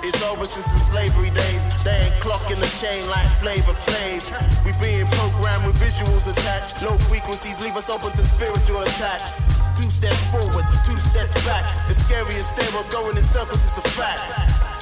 It's 0.00 0.24
over 0.24 0.48
since 0.48 0.72
the 0.72 0.80
slavery 0.80 1.28
days. 1.36 1.68
They 1.84 1.92
ain't 2.08 2.16
clocking 2.16 2.56
the 2.56 2.72
chain 2.80 3.04
like 3.12 3.28
Flavor 3.36 3.76
Flav. 3.76 4.24
We 4.64 4.72
being 4.80 5.04
programmed 5.20 5.68
with 5.68 5.76
visuals 5.76 6.32
attached. 6.32 6.80
Low 6.80 6.96
frequencies 7.12 7.60
leave 7.60 7.76
us 7.76 7.92
open 7.92 8.16
to 8.16 8.24
spiritual 8.24 8.80
attacks. 8.88 9.44
Two 9.76 9.92
steps 9.92 10.24
forward, 10.32 10.64
two 10.88 10.96
steps 10.96 11.36
back. 11.44 11.68
The 11.92 11.94
scariest 11.94 12.56
stairwells 12.56 12.88
going 12.88 13.20
in 13.20 13.22
circles 13.22 13.68
is 13.68 13.76
a 13.76 13.84
fact. 13.92 14.75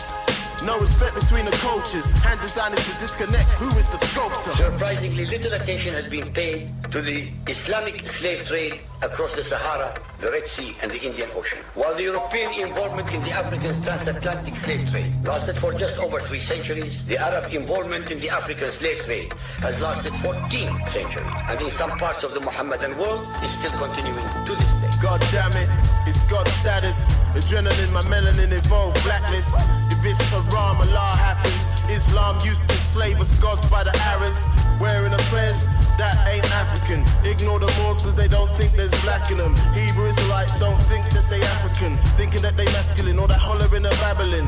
No 0.65 0.81
respect 0.81 1.15
between 1.15 1.45
the 1.45 1.51
cultures. 1.61 2.15
Hand 2.15 2.41
designers 2.41 2.81
to 2.91 2.99
disconnect. 2.99 3.45
Who 3.61 3.69
is 3.77 3.87
the 3.87 3.99
sculptor? 3.99 4.51
Surprisingly, 4.53 5.27
little 5.27 5.53
attention 5.53 5.93
has 5.93 6.09
been 6.09 6.33
paid 6.33 6.73
to 6.91 7.03
the 7.03 7.29
Islamic 7.47 8.07
slave 8.09 8.47
trade 8.47 8.81
across 9.03 9.35
the 9.35 9.45
Sahara, 9.45 10.01
the 10.21 10.31
Red 10.31 10.47
Sea, 10.47 10.75
and 10.81 10.91
the 10.91 11.03
Indian 11.03 11.29
Ocean. 11.35 11.59
While 11.75 11.95
the 11.95 12.05
European 12.05 12.55
involvement 12.55 13.13
in 13.13 13.23
the 13.25 13.33
African 13.33 13.83
transatlantic 13.83 14.57
slave 14.57 14.89
trade 14.91 15.13
lasted 15.23 15.59
for 15.59 15.75
just 15.75 15.99
over 15.99 16.19
three 16.21 16.41
centuries, 16.41 17.05
the 17.05 17.19
Arab 17.19 17.53
involvement 17.53 18.11
in 18.11 18.19
the 18.21 18.31
African 18.31 18.73
slave 18.73 19.05
trade 19.05 19.35
has 19.61 19.83
lasted 19.83 20.13
14 20.25 20.41
centuries, 20.89 21.33
and 21.49 21.61
in 21.61 21.71
some 21.71 21.91
parts 21.99 22.25
of 22.25 22.33
the 22.33 22.41
Mohammedan 22.41 22.97
world 22.97 23.27
is 23.43 23.51
still 23.51 23.73
continuing 23.73 24.29
to 24.47 24.55
this 24.57 24.73
day. 24.81 25.03
God 25.03 25.21
damn 25.31 25.53
it, 25.53 25.69
it's 26.09 26.25
God 26.25 26.49
status. 26.49 27.09
Adrenaline, 27.37 27.93
my 27.93 28.01
melanin 28.09 28.51
evolved 28.53 29.03
blackness. 29.05 29.61
If 30.05 30.21
it's 30.21 30.29
haram, 30.29 30.77
Allah 30.85 31.17
happens. 31.17 31.65
Islam 31.89 32.37
used 32.45 32.69
to 32.69 32.77
enslave 32.77 33.17
us 33.25 33.35
gods 33.41 33.65
by 33.65 33.85
the 33.85 33.95
Arabs. 34.13 34.45
Wearing 34.77 35.15
a 35.15 35.23
fez, 35.33 35.73
that 35.97 36.21
ain't 36.29 36.45
African. 36.53 37.01
Ignore 37.25 37.61
the 37.61 37.73
Muslims, 37.81 38.13
they 38.15 38.29
don't 38.29 38.51
think 38.53 38.77
there's 38.77 38.93
black 39.01 39.31
in 39.33 39.39
them. 39.39 39.57
Hebrew 39.73 40.05
Israelites 40.05 40.61
don't 40.61 40.77
think 40.93 41.09
that 41.17 41.25
they 41.33 41.41
African. 41.57 41.97
Thinking 42.21 42.43
that 42.43 42.53
they 42.53 42.69
masculine, 42.77 43.19
or 43.19 43.29
that 43.33 43.41
hollering 43.41 43.81
and 43.81 43.97
babbling. 44.05 44.45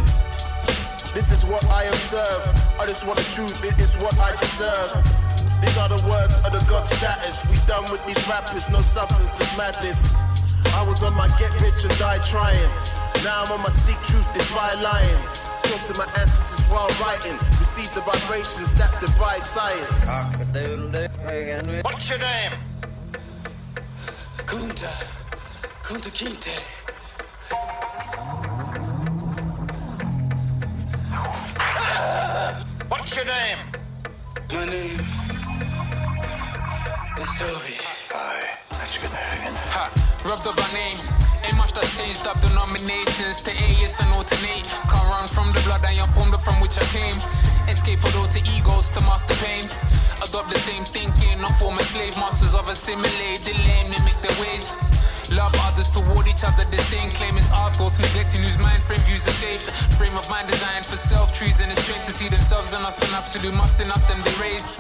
This 1.16 1.32
is 1.32 1.48
what 1.48 1.64
I 1.72 1.88
observe. 1.88 2.44
I 2.76 2.84
just 2.84 3.08
want 3.08 3.16
the 3.16 3.24
truth, 3.32 3.56
it 3.64 3.80
is 3.80 3.96
what 3.96 4.12
I 4.20 4.36
deserve. 4.36 4.92
These 5.64 5.80
are 5.80 5.88
the 5.88 6.04
words 6.04 6.36
of 6.44 6.52
the 6.52 6.60
God 6.68 6.84
status. 6.84 7.48
We 7.48 7.56
done 7.64 7.88
with 7.88 8.04
these 8.04 8.20
rappers, 8.28 8.68
no 8.68 8.84
substance, 8.84 9.32
just 9.32 9.56
madness. 9.56 10.20
I 10.76 10.84
was 10.84 11.00
on 11.02 11.16
my 11.16 11.32
get 11.40 11.48
rich 11.64 11.80
and 11.88 11.96
die 11.96 12.20
trying. 12.20 12.68
Now 13.24 13.48
I'm 13.48 13.56
on 13.56 13.64
my 13.64 13.72
seek 13.72 13.96
truth, 14.04 14.28
defy 14.36 14.76
lying. 14.84 15.45
Talk 15.66 15.84
to 15.86 15.94
my 15.98 16.06
ancestors 16.20 16.66
while 16.66 16.88
writing. 17.02 17.36
Receive 17.58 17.92
the 17.94 18.00
vibrations 18.02 18.74
that 18.76 19.00
divide 19.00 19.42
science. 19.42 20.06
What's 21.82 22.08
your 22.08 22.18
name? 22.20 22.52
Kunta. 24.46 24.92
Kunta 25.82 26.10
Kinte. 26.14 26.56
What's 32.88 33.16
your 33.16 33.24
name? 33.24 33.58
My 34.52 34.64
name 34.66 35.00
is 37.18 37.30
Toby. 37.38 37.74
Hi, 38.10 38.58
that's 38.70 38.96
a 38.96 39.00
good 39.00 39.10
name. 39.10 39.54
Ha, 39.74 39.90
rubbed 40.24 40.46
up 40.46 40.56
our 40.56 40.72
name. 40.72 40.98
Ain't 41.46 41.56
much 41.56 41.72
that's 41.72 41.96
changed 41.96 42.26
up 42.26 42.40
denominations 42.40 43.40
to 43.42 43.52
alias 43.54 44.00
and 44.00 44.10
alternate. 44.12 44.66
Can't 44.90 45.06
run 45.06 45.28
from 45.28 45.52
the 45.54 45.60
blood 45.62 45.84
I 45.86 45.92
am 46.02 46.08
formed 46.08 46.34
from 46.42 46.58
which 46.60 46.76
I 46.76 46.86
came. 46.90 47.14
Escape 47.70 48.02
all 48.04 48.22
alter 48.22 48.42
egos 48.56 48.90
to 48.90 49.00
master 49.02 49.34
pain. 49.46 49.62
Adopt 50.26 50.50
the 50.50 50.58
same 50.58 50.84
thinking, 50.84 51.40
not 51.40 51.54
former 51.60 51.86
slave 51.86 52.16
masters 52.16 52.54
of 52.54 52.66
assimilate, 52.68 53.44
delay, 53.44 53.82
mimic 53.86 54.18
their 54.22 54.34
ways. 54.42 54.74
Love 55.32 55.52
others 55.66 55.90
toward 55.90 56.28
each 56.28 56.44
other, 56.44 56.64
disdain, 56.70 57.10
claim 57.10 57.36
it's 57.36 57.50
our 57.50 57.72
thoughts, 57.74 57.98
neglecting 57.98 58.42
whose 58.42 58.58
mind 58.58 58.82
frame 58.82 59.00
views 59.02 59.26
are 59.26 59.38
shaped. 59.42 59.70
Frame 59.98 60.16
of 60.16 60.28
mind 60.30 60.46
designed 60.46 60.86
for 60.86 60.96
self 60.96 61.32
treason 61.34 61.68
and 61.68 61.78
strength 61.78 62.06
to 62.06 62.12
see 62.12 62.28
themselves 62.28 62.74
and 62.76 62.84
us 62.86 63.02
an 63.02 63.14
absolute 63.14 63.54
must 63.54 63.80
enough 63.80 64.06
them 64.06 64.22
they 64.22 64.34
raised. 64.40 64.70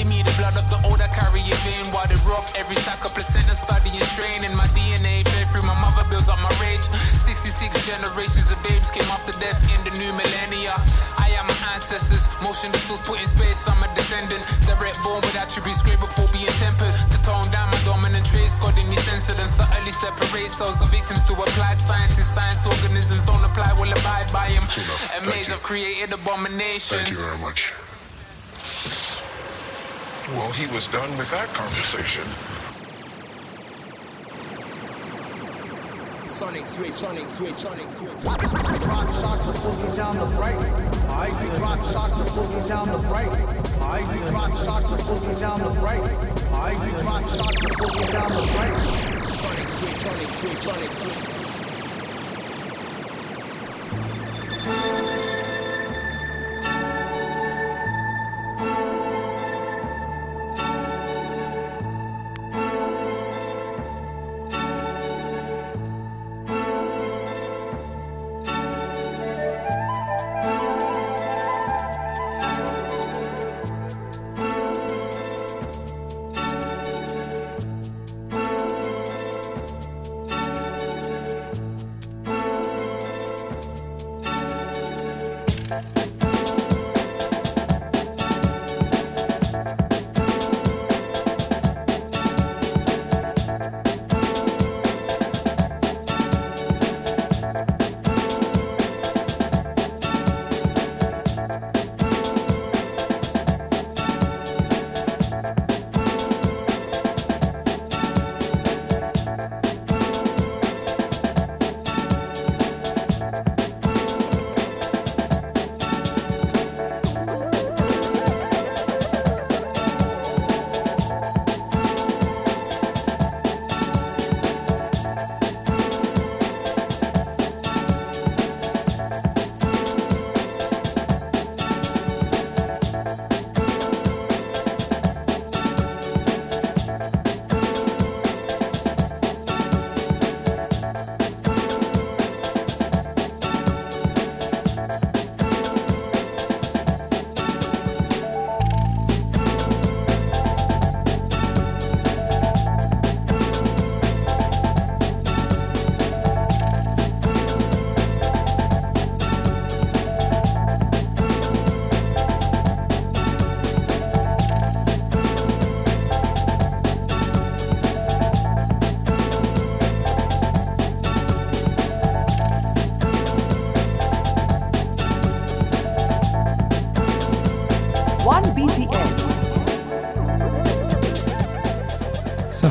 In 0.00 0.08
me, 0.08 0.22
the 0.22 0.34
blood 0.34 0.56
of 0.58 0.66
the 0.70 0.80
old 0.82 1.00
I 1.00 1.06
carry 1.14 1.38
in 1.46 1.86
while 1.94 2.08
they 2.08 2.18
rock 2.26 2.50
every 2.58 2.74
sack 2.82 3.04
of 3.04 3.14
placenta, 3.14 3.54
studying 3.54 4.02
strain 4.10 4.42
in 4.42 4.56
my 4.56 4.66
DNA. 4.74 5.22
Fed 5.28 5.46
through 5.54 5.62
my 5.62 5.78
mother 5.78 6.02
builds 6.10 6.28
up 6.28 6.40
my 6.42 6.50
rage. 6.58 6.82
66 7.22 7.70
generations 7.86 8.50
of 8.50 8.58
babes 8.66 8.90
came 8.90 9.06
after 9.14 9.30
death 9.38 9.60
in 9.70 9.78
the 9.86 9.92
new 10.02 10.10
millennia. 10.10 10.74
I 11.18 11.30
am 11.38 11.46
my 11.46 11.54
ancestors, 11.74 12.26
motion 12.42 12.72
the 12.72 12.78
souls 12.78 13.02
put 13.06 13.20
in 13.20 13.28
space. 13.28 13.68
I'm 13.68 13.78
a 13.78 13.88
descendant, 13.94 14.42
direct 14.66 14.98
born 15.04 15.20
with 15.22 15.36
attributes 15.36 15.82
great 15.82 16.00
before 16.00 16.26
being 16.34 16.50
tempered. 16.58 16.94
To 17.12 17.18
tone 17.22 17.46
down 17.54 17.70
my 17.70 17.78
dominant 17.84 18.26
traits, 18.26 18.58
God 18.58 18.74
in 18.78 18.88
me 18.90 18.96
censored 18.96 19.38
and 19.38 19.50
subtly 19.50 19.91
separate 19.92 20.48
souls 20.48 20.80
of 20.80 20.90
victims 20.90 21.22
to 21.24 21.34
applied 21.34 21.80
sciences. 21.80 22.26
Science 22.26 22.66
organisms 22.66 23.22
don't 23.22 23.44
apply, 23.44 23.72
will 23.74 23.92
abide 23.92 24.32
by 24.32 24.48
them. 24.48 24.64
A 25.20 25.26
maze 25.26 25.50
of 25.50 25.62
created 25.62 26.12
abominations. 26.12 27.02
Thank 27.02 27.08
you 27.08 27.16
very 27.16 27.38
much. 27.38 27.72
Well, 30.30 30.52
he 30.52 30.66
was 30.66 30.86
done 30.88 31.16
with 31.18 31.30
that 31.30 31.48
conversation. 31.48 32.24
Sonic 36.26 36.66
switch, 36.66 36.92
sonic 36.92 37.28
switch, 37.28 37.52
sonic 37.52 37.90
switch. 37.90 38.24
Rock 38.24 38.40
shock 38.40 39.38
the 39.44 39.52
boogie 39.58 39.96
down 39.96 40.16
the 40.16 40.24
right. 40.36 40.56
I 41.10 41.28
rock 41.60 41.84
shock 41.84 42.10
the 42.10 42.24
boogie 42.30 42.68
down 42.68 42.86
the 42.88 42.98
right. 43.08 43.28
I 43.82 44.30
rock 44.30 44.56
shock 44.56 44.82
the 44.82 44.96
boogie 45.02 45.40
down 45.40 45.58
the 45.58 45.80
right. 45.80 46.00
I 46.52 46.72
rock 47.02 47.22
shock 47.22 47.54
the 47.60 47.68
boogie 47.76 48.12
down 48.12 48.30
the 48.30 48.52
right. 48.54 49.01
Sonic 49.42 49.68
switch, 49.68 49.94
sonic 49.94 50.28
switch, 50.28 50.54
sonic 50.54 50.90
switch. 50.92 51.42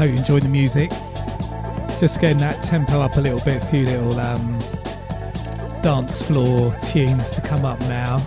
Hope 0.02 0.10
you 0.10 0.18
enjoyed 0.18 0.42
the 0.42 0.50
music. 0.50 0.90
Just 2.00 2.20
getting 2.20 2.40
that 2.40 2.64
tempo 2.64 3.02
up 3.02 3.18
a 3.18 3.22
little 3.22 3.40
bit, 3.46 3.64
a 3.64 3.66
few 3.68 3.86
little 3.86 4.20
um, 4.20 4.58
dance 5.84 6.24
floor 6.24 6.74
tunes 6.92 7.30
to 7.30 7.42
come 7.42 7.66
up 7.66 7.80
now. 7.82 8.26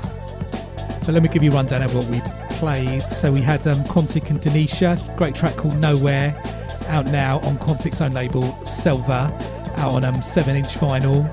But 1.01 1.09
let 1.09 1.21
me 1.21 1.29
give 1.29 1.43
you 1.43 1.51
a 1.51 1.55
rundown 1.55 1.83
of 1.83 1.93
what 1.93 2.05
we 2.05 2.21
played. 2.59 3.03
So 3.03 3.33
we 3.33 3.43
had 3.43 3.67
um, 3.67 3.79
Quantic 3.87 4.31
and 4.31 4.41
Denitia, 4.41 5.17
great 5.17 5.35
track 5.35 5.57
called 5.57 5.77
Nowhere, 5.79 6.41
out 6.87 7.07
now 7.07 7.41
on 7.41 7.59
Quantic's 7.59 8.01
own 8.01 8.13
label 8.13 8.65
Selva, 8.65 9.37
out 9.75 9.95
on 9.95 10.05
um, 10.05 10.23
7 10.23 10.55
inch 10.55 10.77
vinyl. 10.77 11.29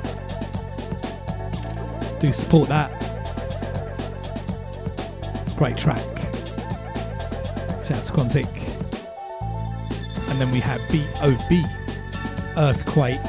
Do 2.19 2.33
support 2.33 2.67
that. 2.69 2.89
Great 5.55 5.77
track. 5.77 6.03
Shout 7.83 7.91
out 7.91 8.05
to 8.05 8.11
Quantic. 8.11 8.60
Then 10.41 10.49
we 10.49 10.59
had 10.59 10.81
B.O.B. 10.89 11.63
Earthquake 12.57 13.21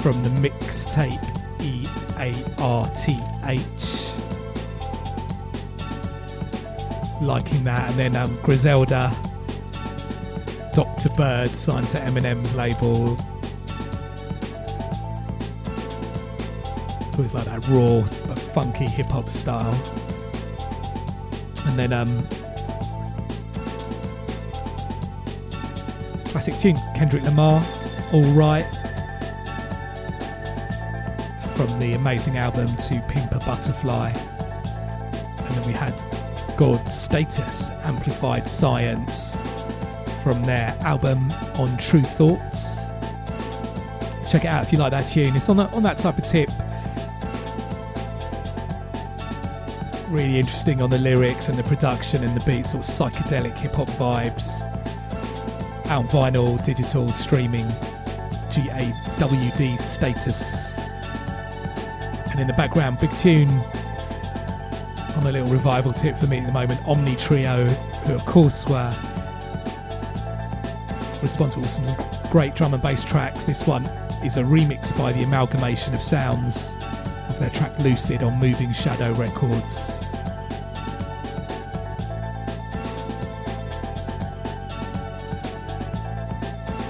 from 0.00 0.20
the 0.24 0.30
mixtape 0.30 1.62
E 1.62 1.86
A 2.16 2.34
R 2.60 2.90
T 2.96 3.16
H. 3.44 4.14
Liking 7.22 7.62
that. 7.62 7.88
And 7.90 8.00
then 8.00 8.16
um, 8.16 8.36
Griselda, 8.42 9.16
Dr. 10.74 11.10
Bird 11.10 11.50
signed 11.50 11.86
to 11.86 11.98
Eminem's 11.98 12.52
label. 12.56 13.12
It 17.12 17.18
was 17.20 17.32
like 17.32 17.44
that 17.44 17.68
raw, 17.68 18.00
but 18.26 18.40
funky 18.52 18.86
hip 18.86 19.06
hop 19.06 19.30
style. 19.30 19.80
And 21.66 21.78
then 21.78 21.92
um, 21.92 22.27
classic 26.38 26.56
tune, 26.56 26.76
Kendrick 26.94 27.24
Lamar, 27.24 27.66
All 28.12 28.22
Right, 28.30 28.72
from 31.56 31.80
the 31.80 31.94
amazing 31.94 32.38
album 32.38 32.68
To 32.68 33.04
Pimp 33.08 33.32
a 33.32 33.40
Butterfly. 33.40 34.10
And 34.10 35.56
then 35.56 35.66
we 35.66 35.72
had 35.72 35.92
God 36.56 36.86
Status, 36.92 37.70
Amplified 37.82 38.46
Science, 38.46 39.42
from 40.22 40.40
their 40.44 40.78
album 40.82 41.28
On 41.56 41.76
Tru 41.76 42.02
Thoughts. 42.02 42.86
Check 44.30 44.44
it 44.44 44.48
out 44.48 44.62
if 44.62 44.70
you 44.70 44.78
like 44.78 44.92
that 44.92 45.08
tune. 45.08 45.34
It's 45.34 45.48
on, 45.48 45.56
that 45.56 45.74
on 45.74 45.82
that 45.82 45.96
type 45.96 46.18
of 46.18 46.24
tip. 46.24 46.50
Really 50.08 50.38
interesting 50.38 50.82
on 50.82 50.90
the 50.90 50.98
lyrics 50.98 51.48
and 51.48 51.58
the 51.58 51.64
production 51.64 52.22
and 52.22 52.40
the 52.40 52.44
beats, 52.48 52.70
sort 52.70 52.88
of 52.88 53.12
psychedelic 53.12 53.56
hip 53.56 53.72
hop 53.72 53.88
vibes 53.88 54.67
out 55.88 56.06
vinyl, 56.06 56.62
digital, 56.64 57.08
streaming, 57.08 57.66
GAWD 58.50 59.78
status. 59.78 60.78
And 62.30 62.40
in 62.40 62.46
the 62.46 62.54
background, 62.54 62.98
big 62.98 63.12
tune 63.16 63.50
on 65.16 65.26
a 65.26 65.32
little 65.32 65.48
revival 65.48 65.92
tip 65.92 66.16
for 66.16 66.26
me 66.26 66.38
at 66.38 66.46
the 66.46 66.52
moment 66.52 66.80
Omni 66.86 67.16
Trio, 67.16 67.64
who 67.66 68.14
of 68.14 68.24
course 68.26 68.66
were 68.66 68.92
responsible 71.22 71.64
for 71.64 71.68
some 71.68 72.30
great 72.30 72.54
drum 72.54 72.74
and 72.74 72.82
bass 72.82 73.04
tracks. 73.04 73.44
This 73.44 73.66
one 73.66 73.84
is 74.24 74.36
a 74.36 74.42
remix 74.42 74.96
by 74.96 75.12
the 75.12 75.22
amalgamation 75.22 75.94
of 75.94 76.02
sounds 76.02 76.74
of 77.28 77.38
their 77.38 77.50
track 77.50 77.76
Lucid 77.80 78.22
on 78.22 78.38
Moving 78.38 78.72
Shadow 78.72 79.12
Records. 79.14 80.07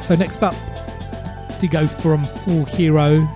So 0.09 0.15
next 0.15 0.43
up, 0.43 0.55
Dego 1.61 1.87
from 1.87 2.25
4hero, 2.25 3.29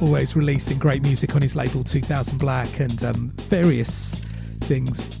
always 0.00 0.36
releasing 0.36 0.78
great 0.78 1.02
music 1.02 1.34
on 1.34 1.42
his 1.42 1.56
label 1.56 1.82
2000 1.82 2.38
Black 2.38 2.78
and 2.78 3.02
um, 3.02 3.32
various 3.48 4.24
things. 4.60 5.20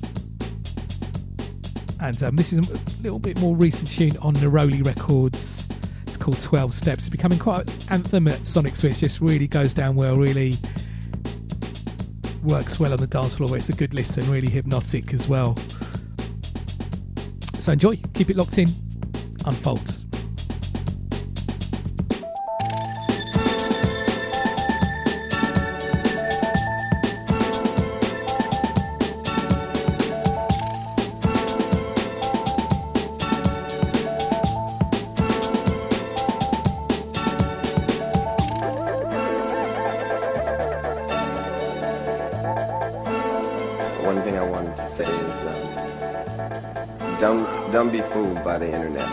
And 1.98 2.22
um, 2.22 2.36
this 2.36 2.52
is 2.52 2.70
a 2.70 3.02
little 3.02 3.18
bit 3.18 3.36
more 3.40 3.56
recent 3.56 3.90
tune 3.90 4.16
on 4.18 4.34
Neroli 4.34 4.86
Records. 4.86 5.68
It's 6.06 6.16
called 6.16 6.38
12 6.38 6.72
Steps. 6.72 7.06
It's 7.06 7.08
becoming 7.08 7.40
quite 7.40 7.68
an 7.68 7.94
anthem 7.94 8.28
at 8.28 8.46
Sonic 8.46 8.76
Switch. 8.76 9.00
Just 9.00 9.20
really 9.20 9.48
goes 9.48 9.74
down 9.74 9.96
well, 9.96 10.14
really 10.14 10.54
works 12.44 12.78
well 12.78 12.92
on 12.92 12.98
the 12.98 13.08
dance 13.08 13.34
floor. 13.34 13.56
It's 13.56 13.70
a 13.70 13.72
good 13.72 13.92
listen, 13.92 14.30
really 14.30 14.48
hypnotic 14.48 15.12
as 15.12 15.26
well. 15.26 15.58
So 17.64 17.72
enjoy, 17.72 17.96
keep 18.12 18.28
it 18.28 18.36
locked 18.36 18.58
in, 18.58 18.68
unfolds. 19.46 20.03
Don't 47.24 47.72
don't 47.72 47.90
be 47.90 48.02
fooled 48.02 48.44
by 48.44 48.58
the 48.58 48.66
internet. 48.66 49.08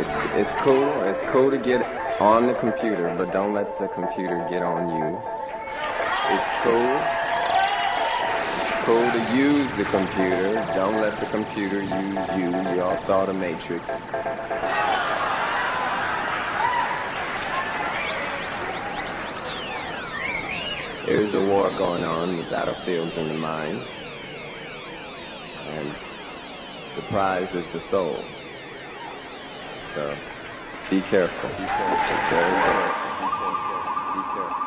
It's 0.00 0.16
it's 0.40 0.54
cool. 0.62 0.88
It's 1.02 1.20
cool 1.32 1.50
to 1.50 1.58
get 1.58 1.82
on 2.20 2.46
the 2.46 2.54
computer, 2.54 3.12
but 3.18 3.32
don't 3.32 3.52
let 3.54 3.76
the 3.76 3.88
computer 3.88 4.46
get 4.48 4.62
on 4.62 4.82
you. 4.96 5.08
It's 6.34 6.50
cool. 6.62 6.94
It's 8.60 8.72
cool 8.86 9.08
to 9.16 9.22
use 9.34 9.74
the 9.74 9.86
computer. 9.86 10.54
Don't 10.76 11.00
let 11.00 11.18
the 11.18 11.26
computer 11.26 11.82
use 11.82 12.28
you. 12.38 12.48
You 12.72 12.82
all 12.82 12.96
saw 12.96 13.26
the 13.26 13.32
Matrix. 13.32 13.84
There 21.06 21.20
is 21.20 21.34
a 21.36 21.40
war 21.46 21.70
going 21.78 22.02
on 22.02 22.30
in 22.30 22.36
the 22.36 22.42
battlefields 22.50 23.16
and 23.16 23.30
the 23.30 23.34
mind. 23.34 23.80
And 25.68 25.94
the 26.96 27.02
prize 27.02 27.54
is 27.54 27.64
the 27.68 27.78
soul. 27.78 28.18
So 29.94 30.16
be 30.90 31.00
careful. 31.02 31.48
Be 31.50 31.64
careful. 31.64 31.96
Be 31.96 32.14
careful. 32.28 32.90
Be 33.20 33.28
careful. 34.34 34.66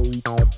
Be 0.00 0.22
careful. 0.22 0.53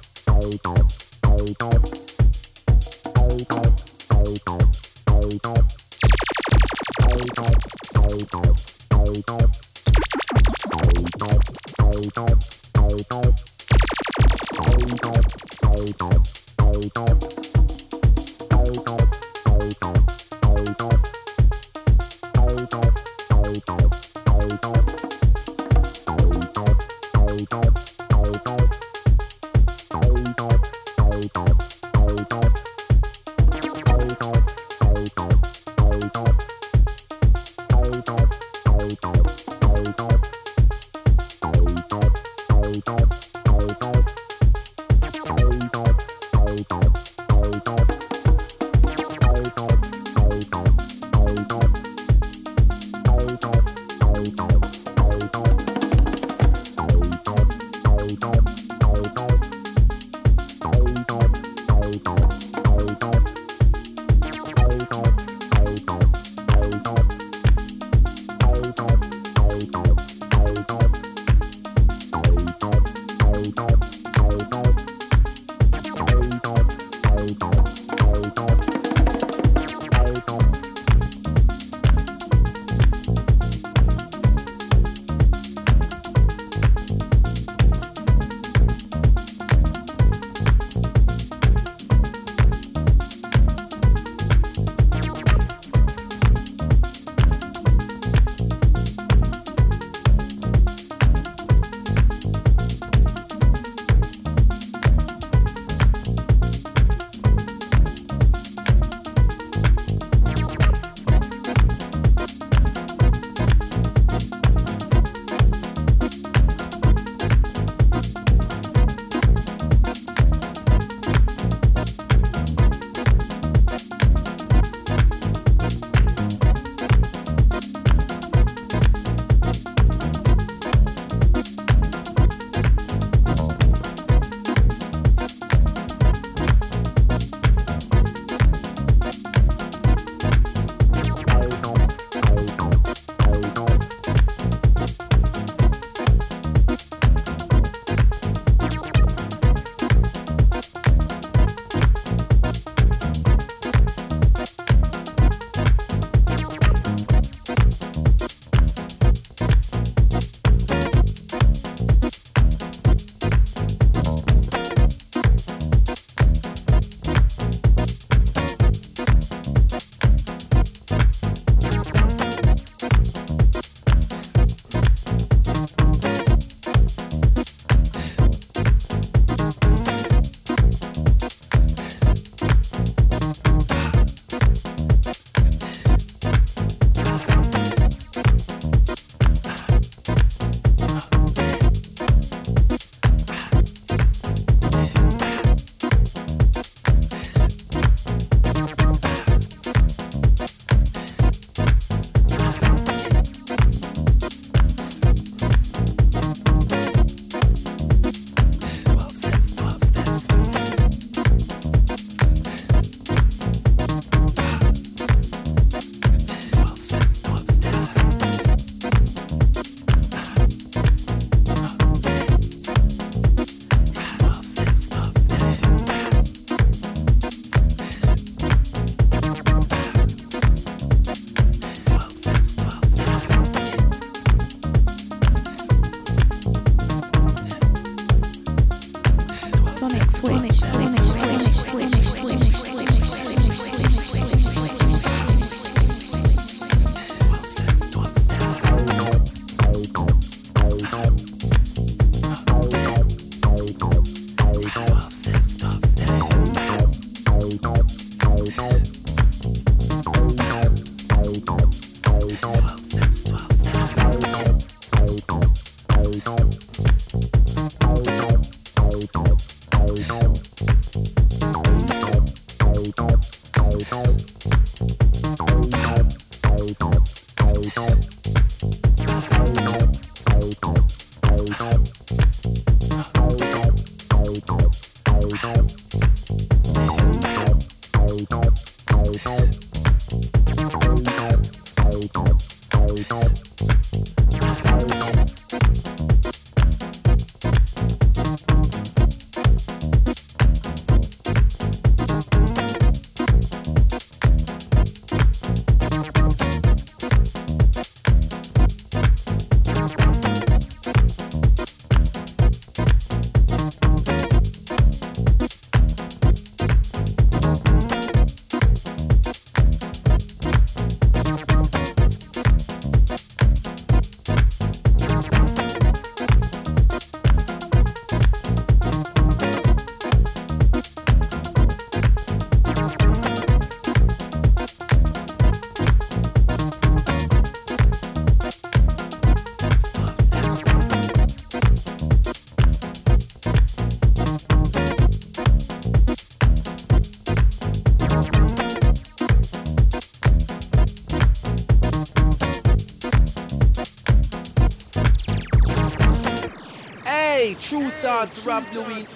Tru 357.69 357.91
Thoughts, 358.01 358.47
Rob 358.47 358.63
Luis. 358.73 359.13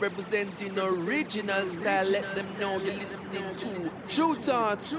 Representing 0.00 0.76
original 0.76 1.68
style, 1.68 2.10
let 2.10 2.34
them 2.34 2.46
know 2.58 2.76
you're 2.78 2.94
listening 2.94 3.54
to. 3.54 3.92
Tru 4.08 4.34
Thoughts. 4.34 4.92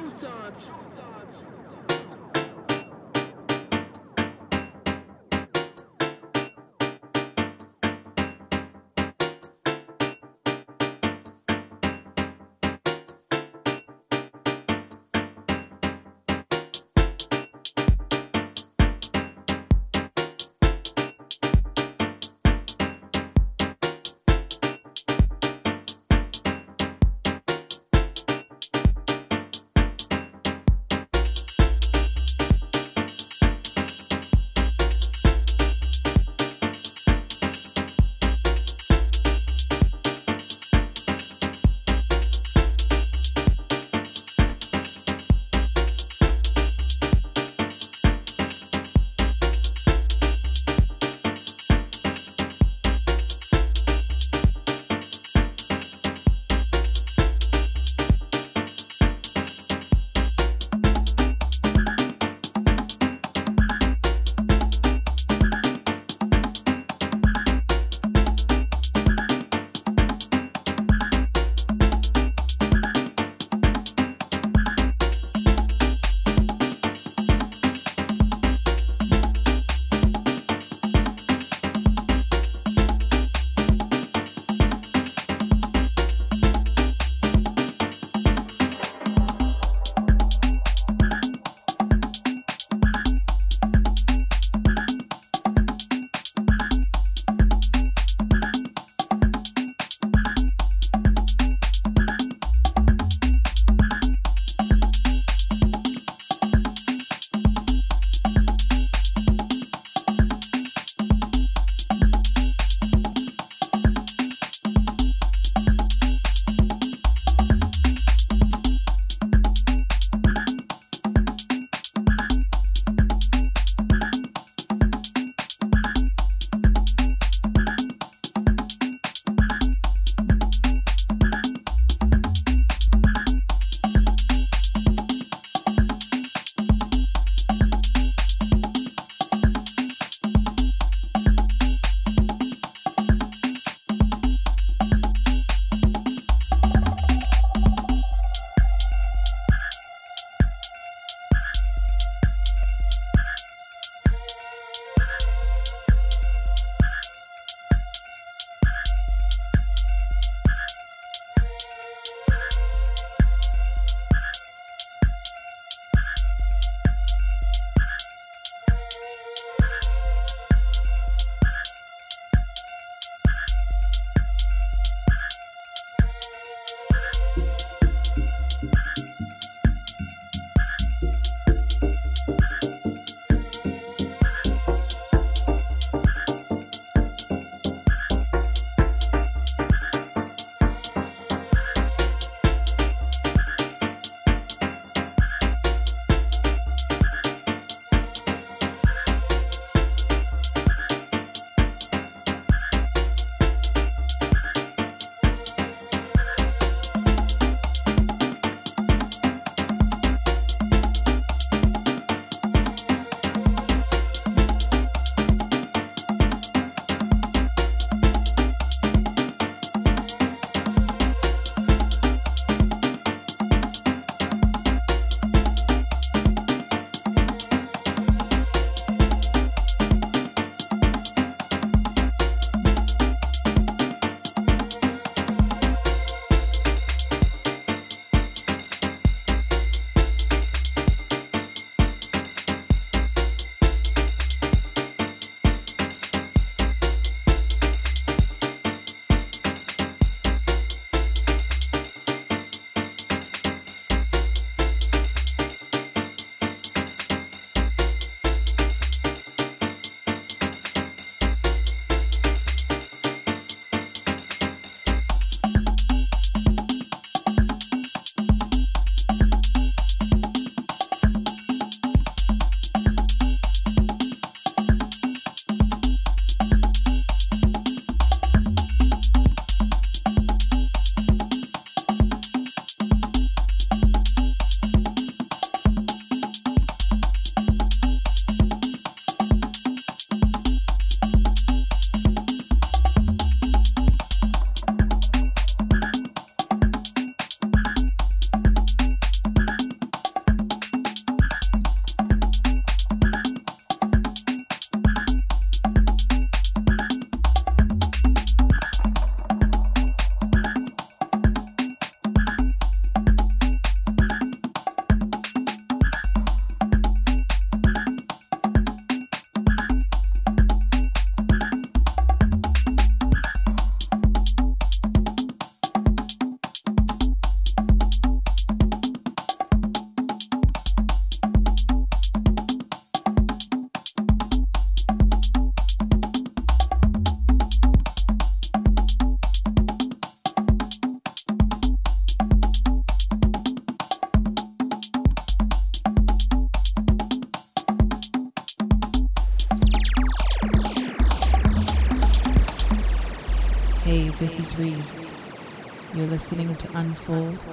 Unfold 356.76 357.46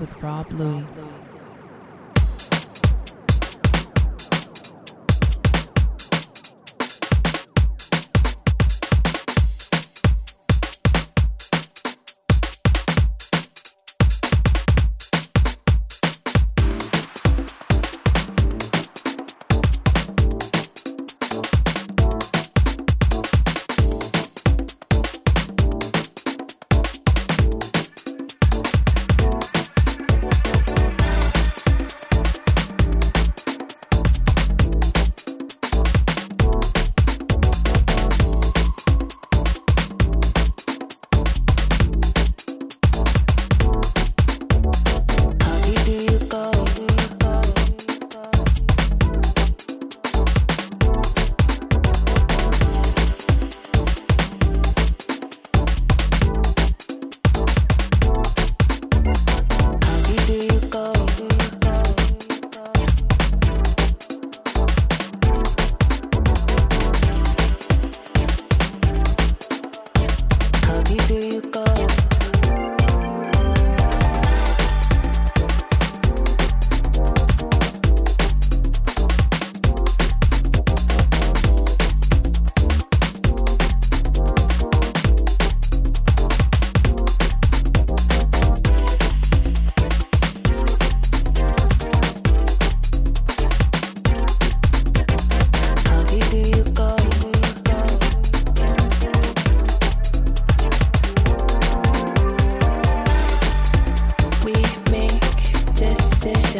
with 0.00 0.10
Rob 0.22 0.50
Luis. 0.50 0.86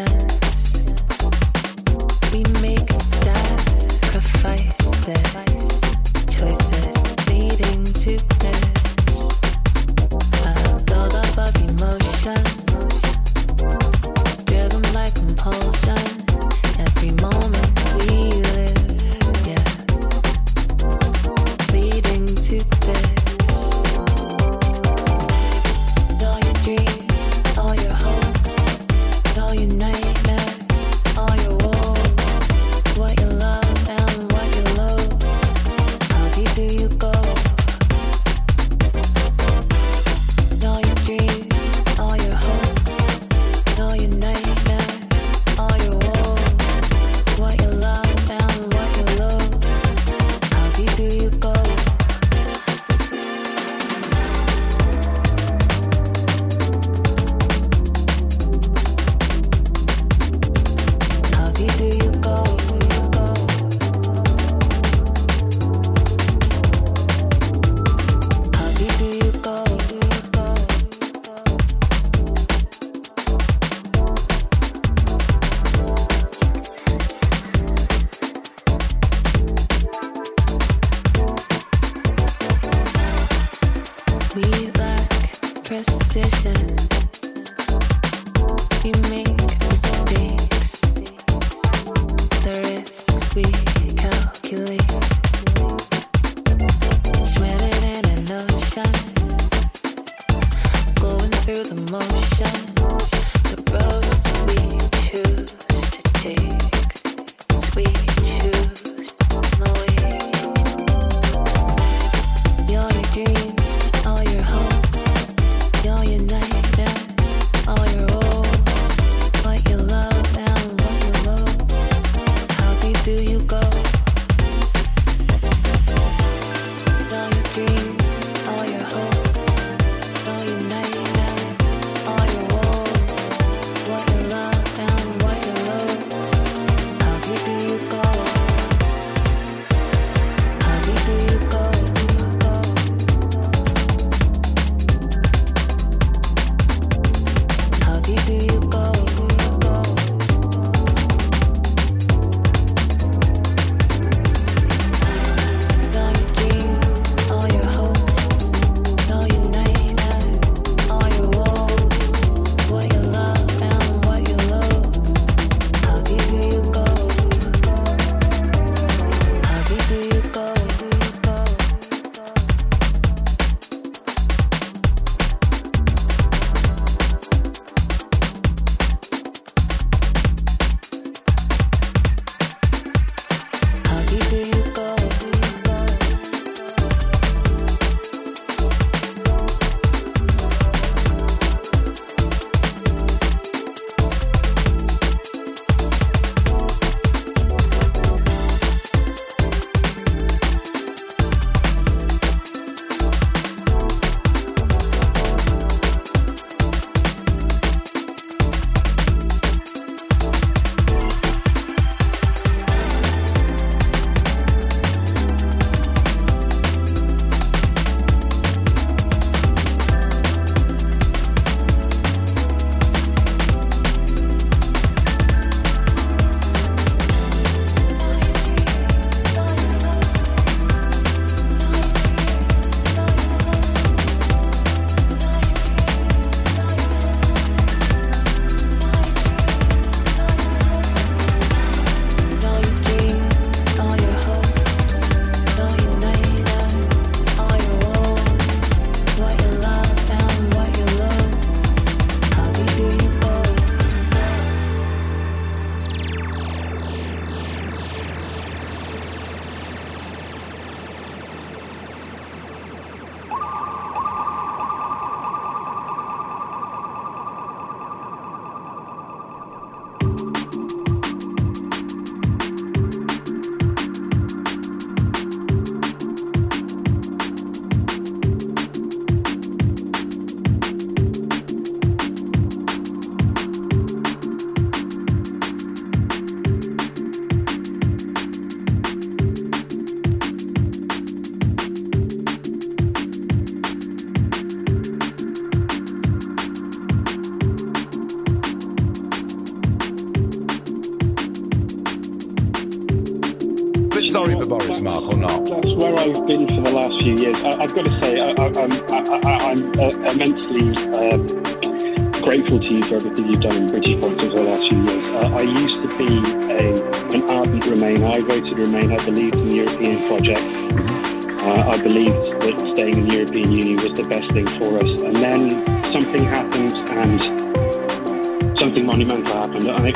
feeling 0.07 0.32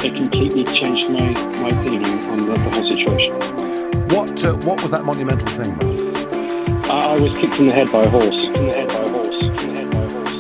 it, 0.07 0.15
completely 0.16 0.65
changed 0.65 1.11
my, 1.11 1.33
my 1.61 1.69
opinion 1.69 2.24
on 2.28 2.39
the, 2.39 2.55
the 2.55 2.70
whole 2.70 2.89
situation. 2.89 3.35
What 4.09 4.45
uh, 4.45 4.55
what 4.66 4.81
was 4.83 4.91
that 4.93 5.05
monumental 5.05 5.47
thing, 5.49 5.73
I, 6.91 7.15
I 7.15 7.20
was 7.20 7.37
kicked 7.39 7.59
in 7.59 7.69
the 7.69 7.74
head 7.74 7.91
by 7.91 8.03
a 8.03 8.09
horse. 8.09 8.31
Kicked 8.31 8.57
in 8.57 8.66
the 8.70 8.77
head 8.77 8.89
by 8.89 8.95
a 8.95 9.11
horse. 9.11 9.28
Kicked 9.28 9.62
in 9.62 9.74
the 9.74 9.81
head 9.81 9.91
by 9.91 10.03
a 10.03 10.11
horse. 10.11 10.37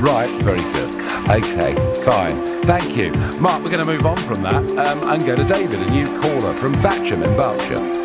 Right, 0.00 0.30
very 0.42 0.62
good. 0.72 0.94
Okay, 1.30 1.74
fine. 2.04 2.36
Thank 2.64 2.96
you. 2.96 3.12
Mark, 3.40 3.62
we're 3.62 3.70
going 3.70 3.84
to 3.84 3.92
move 3.92 4.06
on 4.06 4.16
from 4.18 4.42
that 4.42 4.62
um, 4.78 5.02
and 5.08 5.24
go 5.24 5.34
to 5.34 5.44
David, 5.44 5.80
a 5.80 5.90
new 5.90 6.06
caller 6.20 6.54
from 6.54 6.74
Thatcham 6.74 7.24
in 7.24 7.36
Berkshire. 7.36 7.99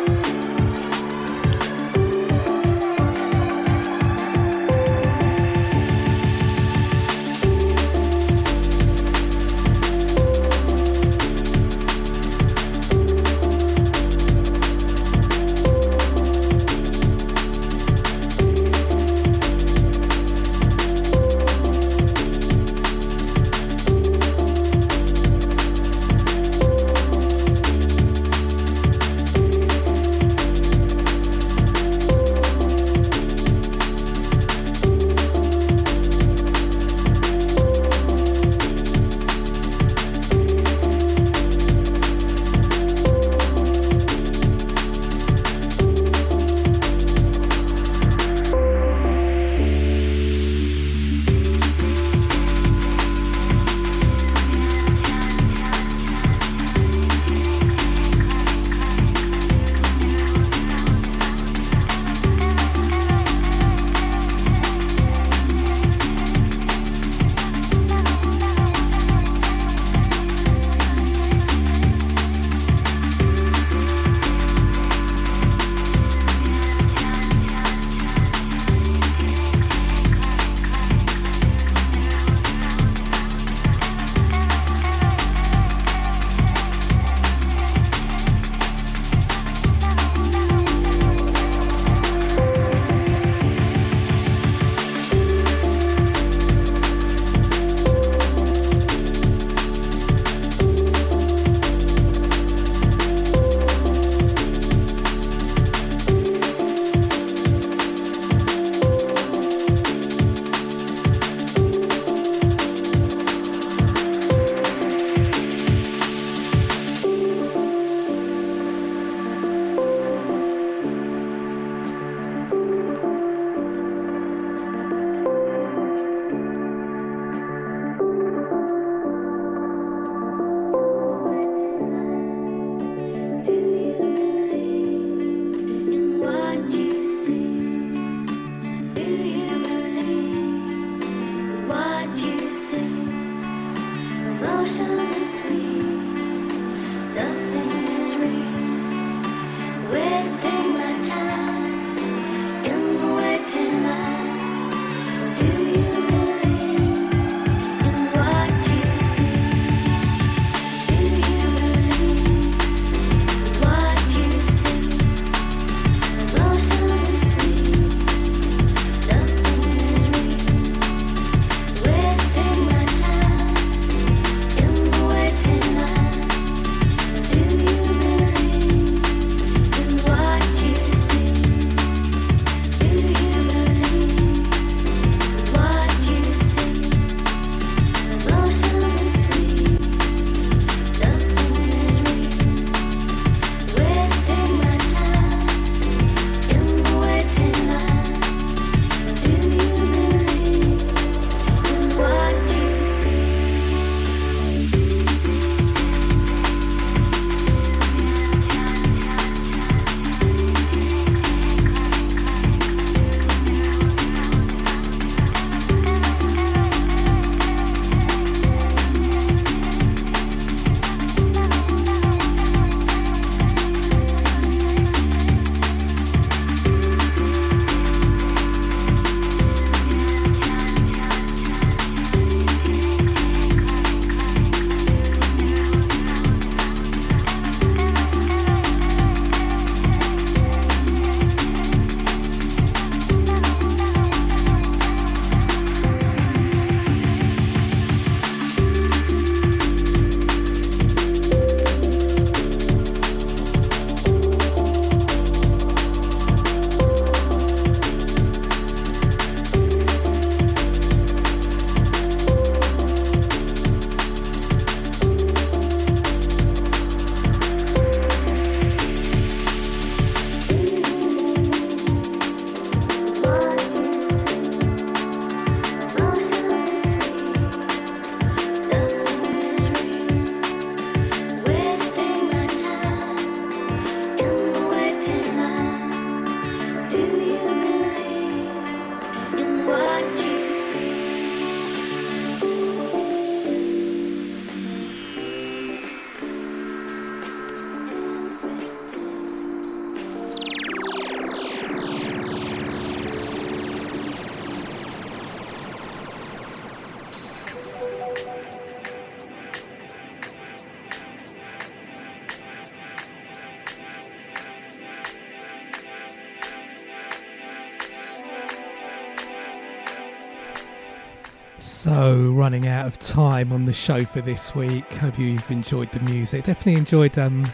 Time 323.16 323.50
on 323.50 323.64
the 323.64 323.72
show 323.72 324.04
for 324.04 324.20
this 324.20 324.54
week. 324.54 324.84
Hope 324.92 325.18
you've 325.18 325.50
enjoyed 325.50 325.90
the 325.90 326.00
music. 326.00 326.44
Definitely 326.44 326.74
enjoyed 326.74 327.16
um, 327.16 327.50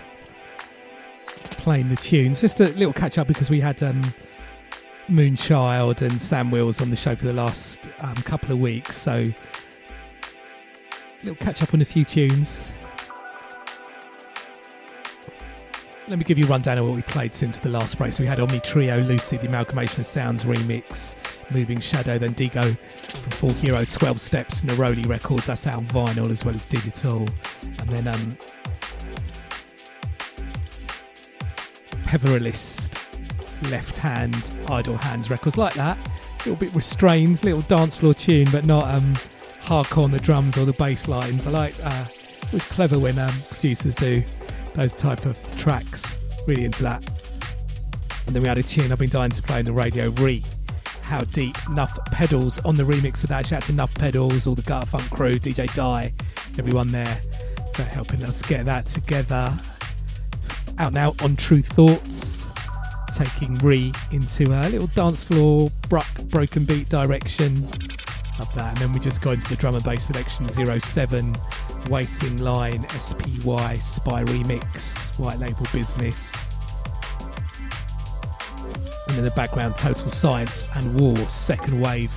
playing 1.53 1.89
the 1.89 1.95
tunes. 1.95 2.41
Just 2.41 2.59
a 2.59 2.71
little 2.71 2.93
catch 2.93 3.17
up 3.17 3.29
because 3.29 3.49
we 3.49 3.61
had 3.61 3.81
um, 3.81 4.13
Moonchild 5.09 6.03
and 6.03 6.21
Sam 6.21 6.51
Wills 6.51 6.81
on 6.81 6.91
the 6.91 6.97
show 6.97 7.15
for 7.15 7.27
the 7.27 7.33
last 7.33 7.89
um, 8.01 8.17
couple 8.17 8.51
of 8.51 8.59
weeks. 8.59 8.97
So, 8.97 9.13
a 9.31 9.35
little 11.23 11.37
catch 11.37 11.63
up 11.63 11.73
on 11.73 11.81
a 11.81 11.85
few 11.85 12.05
tunes. 12.05 12.73
Let 16.09 16.19
me 16.19 16.25
give 16.25 16.39
you 16.39 16.47
a 16.47 16.49
rundown 16.49 16.79
of 16.79 16.87
what 16.87 16.97
we 16.97 17.03
played 17.03 17.33
since 17.33 17.61
the 17.61 17.71
last 17.71 17.99
break. 17.99 18.13
So 18.13 18.25
we 18.25 18.27
had 18.27 18.41
Omni 18.41 18.59
Trio, 18.59 18.99
Lucy, 18.99 19.37
the 19.37 19.47
Amalgamation 19.47 20.01
of 20.01 20.07
Sounds 20.07 20.43
remix, 20.43 21.15
Moving 21.51 21.81
Shadow, 21.81 22.19
then 22.19 22.33
Dego 22.33 22.63
from 22.73 23.51
4hero, 23.51 23.91
12 23.91 24.21
Steps, 24.21 24.63
Neroli 24.63 25.07
Records, 25.07 25.47
that's 25.47 25.67
out 25.67 25.79
on 25.79 25.87
vinyl 25.87 26.31
as 26.31 26.45
well 26.45 26.55
as 26.55 26.65
digital. 26.67 27.29
And 27.63 27.89
then 27.89 28.09
um, 28.09 28.39
Peverelist, 32.05 32.91
Left 33.71 33.97
Hand, 33.97 34.53
Idle 34.69 34.97
Hands 34.97 35.31
records, 35.31 35.57
like 35.57 35.75
that. 35.75 35.97
A 35.97 36.49
little 36.49 36.57
bit 36.57 36.75
restrained, 36.75 37.43
little 37.45 37.63
dance 37.63 37.97
floor 37.97 38.15
tune, 38.15 38.49
but 38.51 38.65
not 38.65 38.95
um, 38.95 39.15
hardcore 39.63 40.05
on 40.05 40.11
the 40.11 40.21
drums 40.21 40.59
or 40.59 40.65
the 40.65 40.73
bass 40.75 41.09
lines. 41.09 41.47
I 41.47 41.51
like 41.51 41.75
uh, 41.83 42.07
it 42.53 42.53
was 42.53 42.65
clever 42.65 42.99
when 42.99 43.19
um, 43.19 43.33
producers 43.49 43.95
do 43.95 44.23
those 44.75 44.95
type 44.95 45.25
of 45.25 45.39
tracks. 45.59 46.29
Really 46.47 46.65
into 46.65 46.83
that. 46.83 47.03
And 48.27 48.35
then 48.35 48.43
we 48.43 48.49
had 48.49 48.59
a 48.59 48.63
tune 48.63 48.93
I've 48.93 48.99
been 48.99 49.09
dying 49.09 49.31
to 49.31 49.43
play 49.43 49.59
on 49.61 49.65
the 49.65 49.73
radio, 49.73 50.11
Re. 50.11 50.43
How 51.03 51.25
Deep, 51.25 51.57
Nuff 51.71 51.99
Pedals 52.07 52.59
on 52.61 52.77
the 52.77 52.83
remix 52.83 53.23
of 53.23 53.31
that. 53.31 53.47
Shout 53.47 53.63
out 53.63 53.67
to 53.67 53.73
Nuff 53.73 53.95
Pedals, 53.95 54.47
all 54.47 54.55
the 54.55 54.63
Gutter 54.63 54.87
Funk 54.87 55.11
crew, 55.11 55.39
DJ 55.39 55.73
Die, 55.75 56.13
everyone 56.59 56.91
there 56.91 57.21
for 57.75 57.83
helping 57.83 58.23
us 58.25 58.43
get 58.43 58.65
that 58.65 58.87
together. 58.87 59.53
Out 60.79 60.93
now 60.93 61.15
on 61.23 61.37
Tru 61.37 61.63
Thoughts, 61.63 62.47
taking 63.15 63.59
Re 63.59 63.93
into 64.11 64.45
a 64.45 64.69
little 64.69 64.87
dance 64.89 65.25
floor, 65.25 65.71
bruck, 65.89 66.09
broken 66.25 66.65
beat 66.65 66.89
direction. 66.89 67.63
Love 68.39 68.55
that. 68.55 68.69
And 68.69 68.79
then 68.79 68.93
we 68.93 69.01
just 69.01 69.21
go 69.21 69.33
into 69.33 69.49
the 69.49 69.57
drum 69.57 69.75
and 69.75 69.85
bass 69.85 70.05
selection 70.05 70.49
07, 70.49 71.37
Waiting 71.89 72.39
Line, 72.39 72.89
SPY, 72.89 73.75
Spy 73.77 74.25
Remix, 74.25 75.19
White 75.19 75.39
Label 75.39 75.67
Business. 75.73 76.52
And 79.09 79.19
in 79.19 79.25
the 79.25 79.31
background, 79.33 79.77
Total 79.77 80.11
Science 80.11 80.67
and 80.75 80.99
War, 80.99 81.17
Second 81.29 81.81
Wave, 81.81 82.11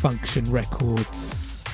Function 0.00 0.50
Records. 0.50 1.64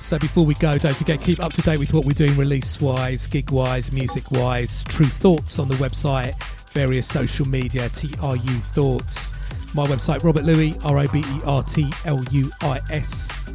So 0.00 0.18
before 0.18 0.44
we 0.44 0.54
go, 0.54 0.76
don't 0.76 0.96
forget, 0.96 1.20
keep 1.20 1.38
up 1.38 1.52
to 1.52 1.62
date 1.62 1.78
with 1.78 1.92
what 1.92 2.04
we're 2.04 2.12
doing 2.12 2.36
release 2.36 2.80
wise, 2.80 3.26
gig 3.26 3.50
wise, 3.50 3.92
music 3.92 4.30
wise, 4.32 4.82
Tru 4.84 5.06
Thoughts 5.06 5.58
on 5.58 5.68
the 5.68 5.76
website, 5.76 6.34
various 6.72 7.06
social 7.06 7.46
media, 7.46 7.88
TRU 7.90 8.38
Thoughts 8.38 9.34
my 9.74 9.86
website, 9.86 10.24
Robert 10.24 10.44
Luis, 10.44 10.76
R 10.84 10.98
O 10.98 11.06
B 11.08 11.20
E 11.20 11.40
R 11.44 11.62
T 11.62 11.92
L 12.04 12.22
U 12.32 12.50
I 12.60 12.80
S. 12.90 13.52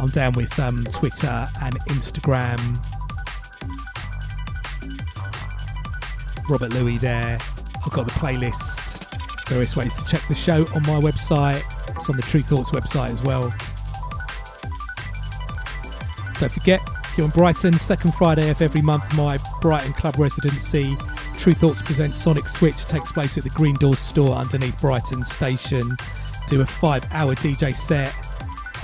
I'm 0.00 0.08
down 0.08 0.32
with 0.32 0.58
um, 0.58 0.84
Twitter 0.86 1.48
and 1.62 1.78
Instagram. 1.86 2.93
Robert 6.48 6.72
Luis 6.74 7.00
there. 7.00 7.38
I've 7.84 7.92
got 7.92 8.06
the 8.06 8.12
playlist, 8.12 9.48
various 9.48 9.76
ways 9.76 9.92
to 9.94 10.04
check 10.04 10.26
the 10.28 10.34
show 10.34 10.66
on 10.74 10.82
my 10.82 11.00
website. 11.00 11.62
It's 11.96 12.08
on 12.08 12.16
the 12.16 12.22
Tru 12.22 12.40
Thoughts 12.40 12.70
website 12.70 13.10
as 13.10 13.22
well. 13.22 13.52
Don't 16.40 16.52
forget, 16.52 16.80
if 17.04 17.18
you're 17.18 17.26
in 17.26 17.30
Brighton, 17.32 17.74
second 17.74 18.14
Friday 18.14 18.50
of 18.50 18.60
every 18.60 18.82
month, 18.82 19.04
my 19.16 19.38
Brighton 19.60 19.92
Club 19.92 20.18
residency 20.18 20.96
Tru 21.38 21.52
Thoughts 21.52 21.82
presents 21.82 22.18
Sonic 22.18 22.48
Switch 22.48 22.86
takes 22.86 23.12
place 23.12 23.36
at 23.36 23.44
the 23.44 23.50
Green 23.50 23.74
Doors 23.76 23.98
store 23.98 24.34
underneath 24.34 24.80
Brighton 24.80 25.24
Station. 25.24 25.96
Do 26.48 26.62
a 26.62 26.66
five 26.66 27.06
hour 27.12 27.34
DJ 27.34 27.74
set, 27.74 28.14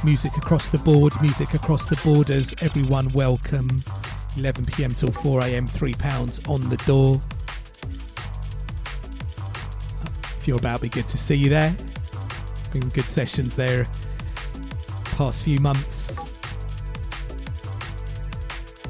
music 0.04 0.36
across 0.36 0.68
the 0.68 0.78
board, 0.78 1.12
music 1.22 1.54
across 1.54 1.86
the 1.86 1.98
borders, 2.04 2.54
everyone 2.60 3.10
welcome. 3.12 3.82
11 4.36 4.66
pm 4.66 4.92
till 4.92 5.10
4 5.10 5.42
am, 5.42 5.68
£3 5.68 6.48
on 6.48 6.68
the 6.68 6.76
door. 6.78 7.20
You're 10.50 10.58
about, 10.58 10.82
be 10.82 10.88
good 10.88 11.06
to 11.06 11.16
see 11.16 11.36
you 11.36 11.48
there. 11.48 11.74
Been 12.72 12.88
good 12.90 13.04
sessions 13.04 13.56
there 13.56 13.86
past 15.20 15.42
few 15.42 15.60
months. 15.60 16.32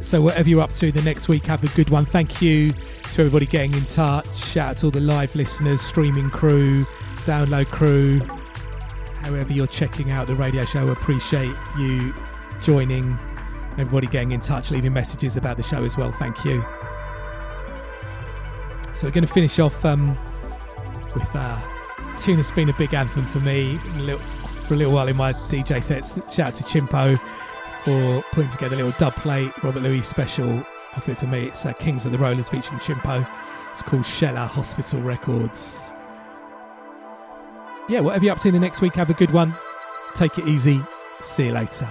So, 0.00 0.20
whatever 0.22 0.48
you're 0.48 0.62
up 0.62 0.72
to 0.74 0.90
the 0.92 1.02
next 1.02 1.28
week, 1.28 1.44
have 1.46 1.62
a 1.64 1.68
good 1.76 1.90
one. 1.90 2.04
Thank 2.04 2.40
you 2.40 2.72
to 2.72 3.20
everybody 3.20 3.46
getting 3.46 3.74
in 3.74 3.84
touch. 3.84 4.26
Shout 4.36 4.70
out 4.70 4.76
to 4.78 4.86
all 4.86 4.90
the 4.90 5.00
live 5.00 5.34
listeners, 5.34 5.80
streaming 5.80 6.30
crew, 6.30 6.84
download 7.24 7.66
crew, 7.66 8.20
however 9.22 9.52
you're 9.52 9.66
checking 9.66 10.12
out 10.12 10.28
the 10.28 10.34
radio 10.34 10.64
show. 10.64 10.88
Appreciate 10.88 11.54
you 11.76 12.14
joining. 12.62 13.18
Everybody 13.72 14.06
getting 14.06 14.32
in 14.32 14.40
touch, 14.40 14.70
leaving 14.70 14.92
messages 14.92 15.36
about 15.36 15.56
the 15.56 15.62
show 15.62 15.84
as 15.84 15.96
well. 15.96 16.12
Thank 16.12 16.44
you. 16.44 16.64
So 18.94 19.06
we're 19.06 19.12
going 19.12 19.26
to 19.26 19.32
finish 19.32 19.58
off 19.58 19.84
um, 19.84 20.16
with 21.14 21.28
uh, 21.34 21.38
a 21.38 22.16
tune 22.18 22.36
that's 22.36 22.50
been 22.50 22.68
a 22.68 22.74
big 22.74 22.94
anthem 22.94 23.26
for 23.26 23.40
me 23.40 23.78
for 24.66 24.74
a 24.74 24.76
little 24.76 24.92
while 24.92 25.08
in 25.08 25.16
my 25.16 25.32
DJ 25.32 25.82
sets. 25.82 26.14
Shout 26.32 26.48
out 26.48 26.54
to 26.54 26.64
Chimpo 26.64 27.18
for 27.84 28.22
putting 28.32 28.50
together 28.50 28.74
a 28.74 28.78
little 28.78 28.98
dub 28.98 29.14
plate, 29.16 29.50
Robert 29.62 29.82
Luis 29.82 30.08
special 30.08 30.64
off 30.96 31.08
it 31.08 31.18
for 31.18 31.26
me. 31.26 31.46
It's 31.46 31.64
uh, 31.64 31.72
Kings 31.74 32.06
of 32.06 32.12
the 32.12 32.18
Rollers 32.18 32.48
featuring 32.48 32.78
Chimpo. 32.80 33.26
It's 33.72 33.82
called 33.82 34.04
Sheller 34.04 34.46
Hospital 34.46 35.00
Records. 35.00 35.94
Yeah, 37.88 38.00
whatever 38.00 38.24
you're 38.24 38.34
up 38.34 38.40
to 38.42 38.48
in 38.48 38.54
the 38.54 38.60
next 38.60 38.80
week, 38.80 38.94
have 38.94 39.10
a 39.10 39.14
good 39.14 39.30
one. 39.30 39.54
Take 40.14 40.38
it 40.38 40.46
easy. 40.46 40.80
See 41.20 41.46
you 41.46 41.52
later. 41.52 41.88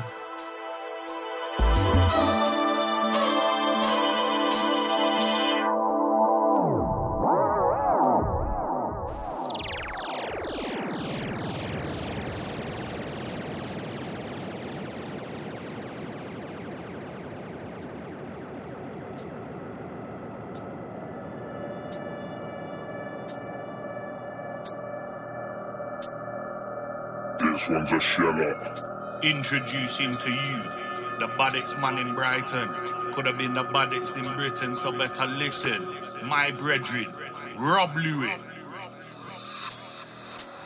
One's 27.70 27.92
a 27.92 28.00
sheller. 28.00 28.74
Introducing 29.22 30.12
to 30.12 30.32
you 30.32 30.64
the 31.20 31.28
baddest 31.38 31.78
man 31.78 32.00
in 32.00 32.16
Brighton. 32.16 32.68
Could 33.14 33.28
have 33.28 33.38
been 33.38 33.54
the 33.54 33.64
baddest 33.64 34.16
in 34.16 34.24
Britain, 34.36 34.74
so 34.74 34.92
better 34.92 35.28
listen. 35.28 35.88
My 36.24 36.50
brethren, 36.50 37.14
Rob 37.58 37.96
Luis. 37.96 38.32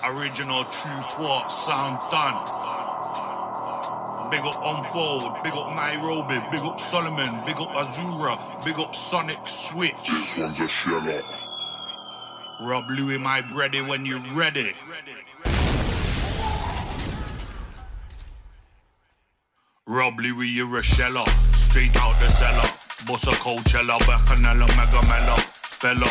Original 0.05 0.63
Tru 0.65 1.01
Thought 1.11 1.49
sound 1.49 1.99
done. 2.09 2.43
Big 4.31 4.41
up 4.41 4.61
Unfold, 4.63 5.43
big 5.43 5.53
up 5.53 5.75
Nairobi, 5.75 6.41
big 6.51 6.61
up 6.61 6.79
Solomon, 6.79 7.45
big 7.45 7.57
up 7.57 7.69
Azura, 7.69 8.63
big 8.63 8.79
up 8.79 8.95
Sonic 8.95 9.45
Switch. 9.45 10.07
This 10.09 10.37
one's 10.37 10.59
a 10.61 10.67
sheller. 10.69 11.21
Rob 12.61 12.89
Luis, 12.89 13.19
my 13.19 13.41
bready, 13.41 13.85
when 13.85 14.05
you're 14.05 14.23
ready. 14.33 14.73
Rob 19.85 20.17
Luis, 20.17 20.49
you're 20.49 20.79
a. 20.79 21.25
Straight 21.53 21.95
out 21.97 22.17
the 22.19 22.29
cellar. 22.31 22.67
Bossa 23.05 23.33
Coachella, 23.33 23.99
Bacchanella, 24.07 24.65
Megamella. 24.77 25.37
Fella, 25.81 26.07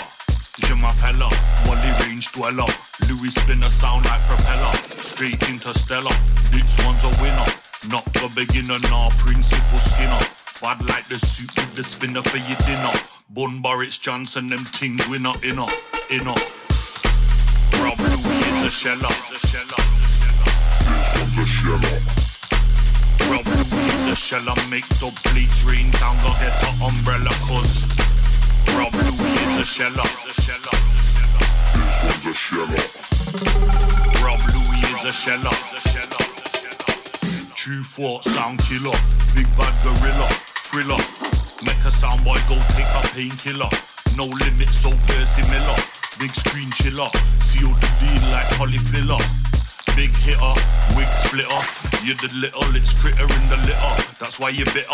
Jimapella. 0.61 1.33
Whalley 1.67 2.07
Range 2.07 2.31
dweller. 2.33 2.67
Luis 3.09 3.35
spinner 3.35 3.71
sound 3.71 4.05
like 4.05 4.21
propeller. 4.23 4.75
Straight 4.77 5.49
interstellar. 5.49 6.13
This 6.51 6.77
one's 6.85 7.03
a 7.05 7.09
winner. 7.23 7.47
Not 7.89 8.05
for 8.19 8.29
beginner, 8.29 8.79
nah, 8.91 9.09
principal 9.17 9.79
skinner. 9.79 10.21
Bad 10.61 10.85
like 10.85 11.09
the 11.09 11.19
suit 11.19 11.51
with 11.57 11.75
the 11.75 11.83
spinner 11.83 12.23
for 12.23 12.37
your 12.37 12.59
dinner. 12.67 12.93
Bun 13.31 13.63
Boris 13.63 13.97
Johnson, 13.97 14.49
them 14.49 14.67
things 14.67 15.09
winner, 15.09 15.33
inner, 15.43 15.67
inner. 16.11 16.37
Rob 17.81 17.99
Luis 17.99 18.27
is 18.27 18.63
a 18.65 18.71
sheller. 18.71 19.09
This 19.31 19.55
one's 21.21 21.39
a 21.39 21.47
sheller. 21.47 22.22
Luis 23.29 24.07
the 24.09 24.15
sheller 24.15 24.55
make 24.69 24.89
dub 24.99 25.15
plates 25.25 25.63
rain 25.65 25.93
sound 25.93 26.19
got 26.23 26.39
get 26.41 26.55
the 26.61 26.85
umbrella 26.85 27.31
cause 27.47 27.87
Rob 28.77 28.95
Luis 28.95 29.43
is 29.43 29.59
a 29.59 29.65
sheller 29.65 30.09
This 31.75 32.03
one's 32.05 32.27
a 32.27 32.35
sheller. 32.35 32.83
Rob 34.25 34.41
Luis 34.55 34.89
is 34.91 35.05
a 35.05 35.13
sheller. 35.13 35.57
Tru 37.55 37.83
thought, 37.85 38.25
sound 38.25 38.59
killer. 38.61 38.97
Big 39.35 39.47
bad 39.57 39.75
gorilla, 39.83 40.29
thriller. 40.67 40.99
Make 41.63 41.85
a 41.85 41.93
sound 41.93 42.25
boy 42.25 42.39
go 42.49 42.57
take 42.75 42.87
a 42.87 43.03
painkiller. 43.15 43.71
No 44.17 44.25
limit, 44.25 44.69
so 44.71 44.91
Percy 45.07 45.43
Miller. 45.51 45.77
Big 46.19 46.35
screen 46.35 46.71
chiller. 46.73 47.09
The 47.53 47.89
deal 48.01 48.31
like 48.33 48.47
Holly 48.57 48.79
Fliller. 48.79 49.42
Big 49.95 50.17
hitter, 50.17 50.55
wig 50.97 51.07
splitter. 51.07 51.61
You're 52.03 52.17
the 52.17 52.31
little, 52.35 52.65
it's 52.75 52.95
critter 52.99 53.23
in 53.23 53.49
the 53.49 53.57
litter. 53.69 53.95
That's 54.19 54.41
why 54.41 54.49
you're 54.49 54.67
bitter. 54.73 54.89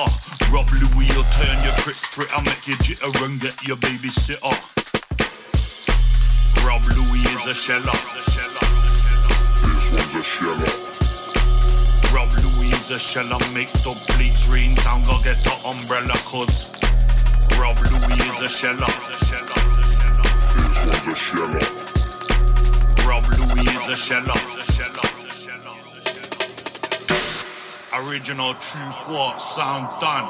Rob 0.50 0.68
Luis, 0.72 1.14
you'll 1.14 1.24
turn 1.38 1.56
your 1.62 1.72
crits 1.78 2.02
pritter. 2.10 2.40
Make 2.42 2.66
you 2.66 2.74
jitter 2.82 3.24
and 3.24 3.40
get 3.40 3.62
your 3.62 3.76
babysitter. 3.76 4.52
Rob 6.66 6.82
Luis 6.82 7.30
is 7.36 7.46
a 7.46 7.54
sheller. 7.54 7.92
This 9.62 9.90
one's 9.92 10.14
a 10.14 10.22
sheller. 10.22 10.72
Rob 12.12 12.30
Luis 12.42 12.80
is 12.80 12.90
a 12.90 12.98
sheller. 12.98 13.38
Make 13.54 13.72
dog 13.84 13.96
plates 14.08 14.48
rain 14.48 14.74
down. 14.74 15.04
Go 15.04 15.16
get 15.22 15.38
the 15.44 15.54
umbrella, 15.64 16.14
cause 16.26 16.72
Rob 17.58 17.78
Luis 17.78 18.26
is 18.26 18.40
a 18.40 18.48
sheller. 18.48 18.86
This 20.56 20.84
one's 20.84 21.06
a 21.06 21.14
sheller. 21.14 21.87
Is 23.60 23.88
a 23.88 23.96
sheller. 23.96 24.34
Original 27.92 28.54
Tru 28.54 28.92
thought 29.04 29.38
sound 29.38 29.88
done. 30.00 30.28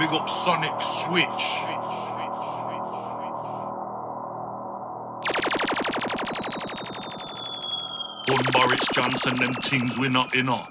Big 0.00 0.10
up 0.10 0.28
Sonic 0.28 0.80
Switch. 0.80 1.42
On 8.28 8.44
Boris 8.52 8.80
Johnson, 8.92 9.34
them 9.34 9.52
things 9.62 9.98
we 9.98 10.08
not 10.08 10.34
in 10.34 10.48
up. 10.48 10.68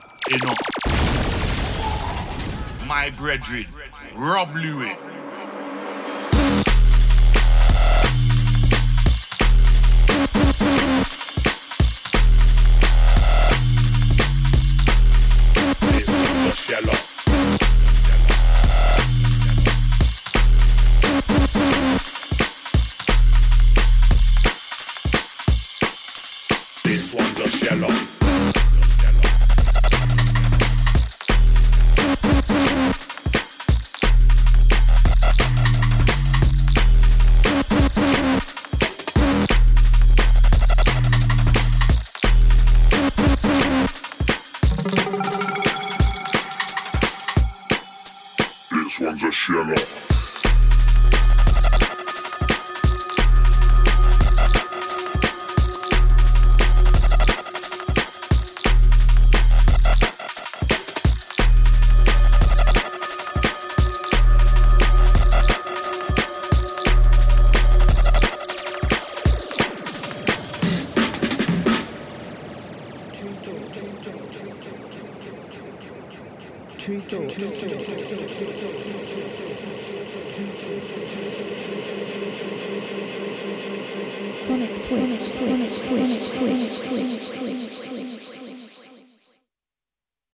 My 2.85 3.09
brethren, 3.11 3.65
Rob 4.13 4.53
Luis. 4.55 4.97
One's 16.71 17.08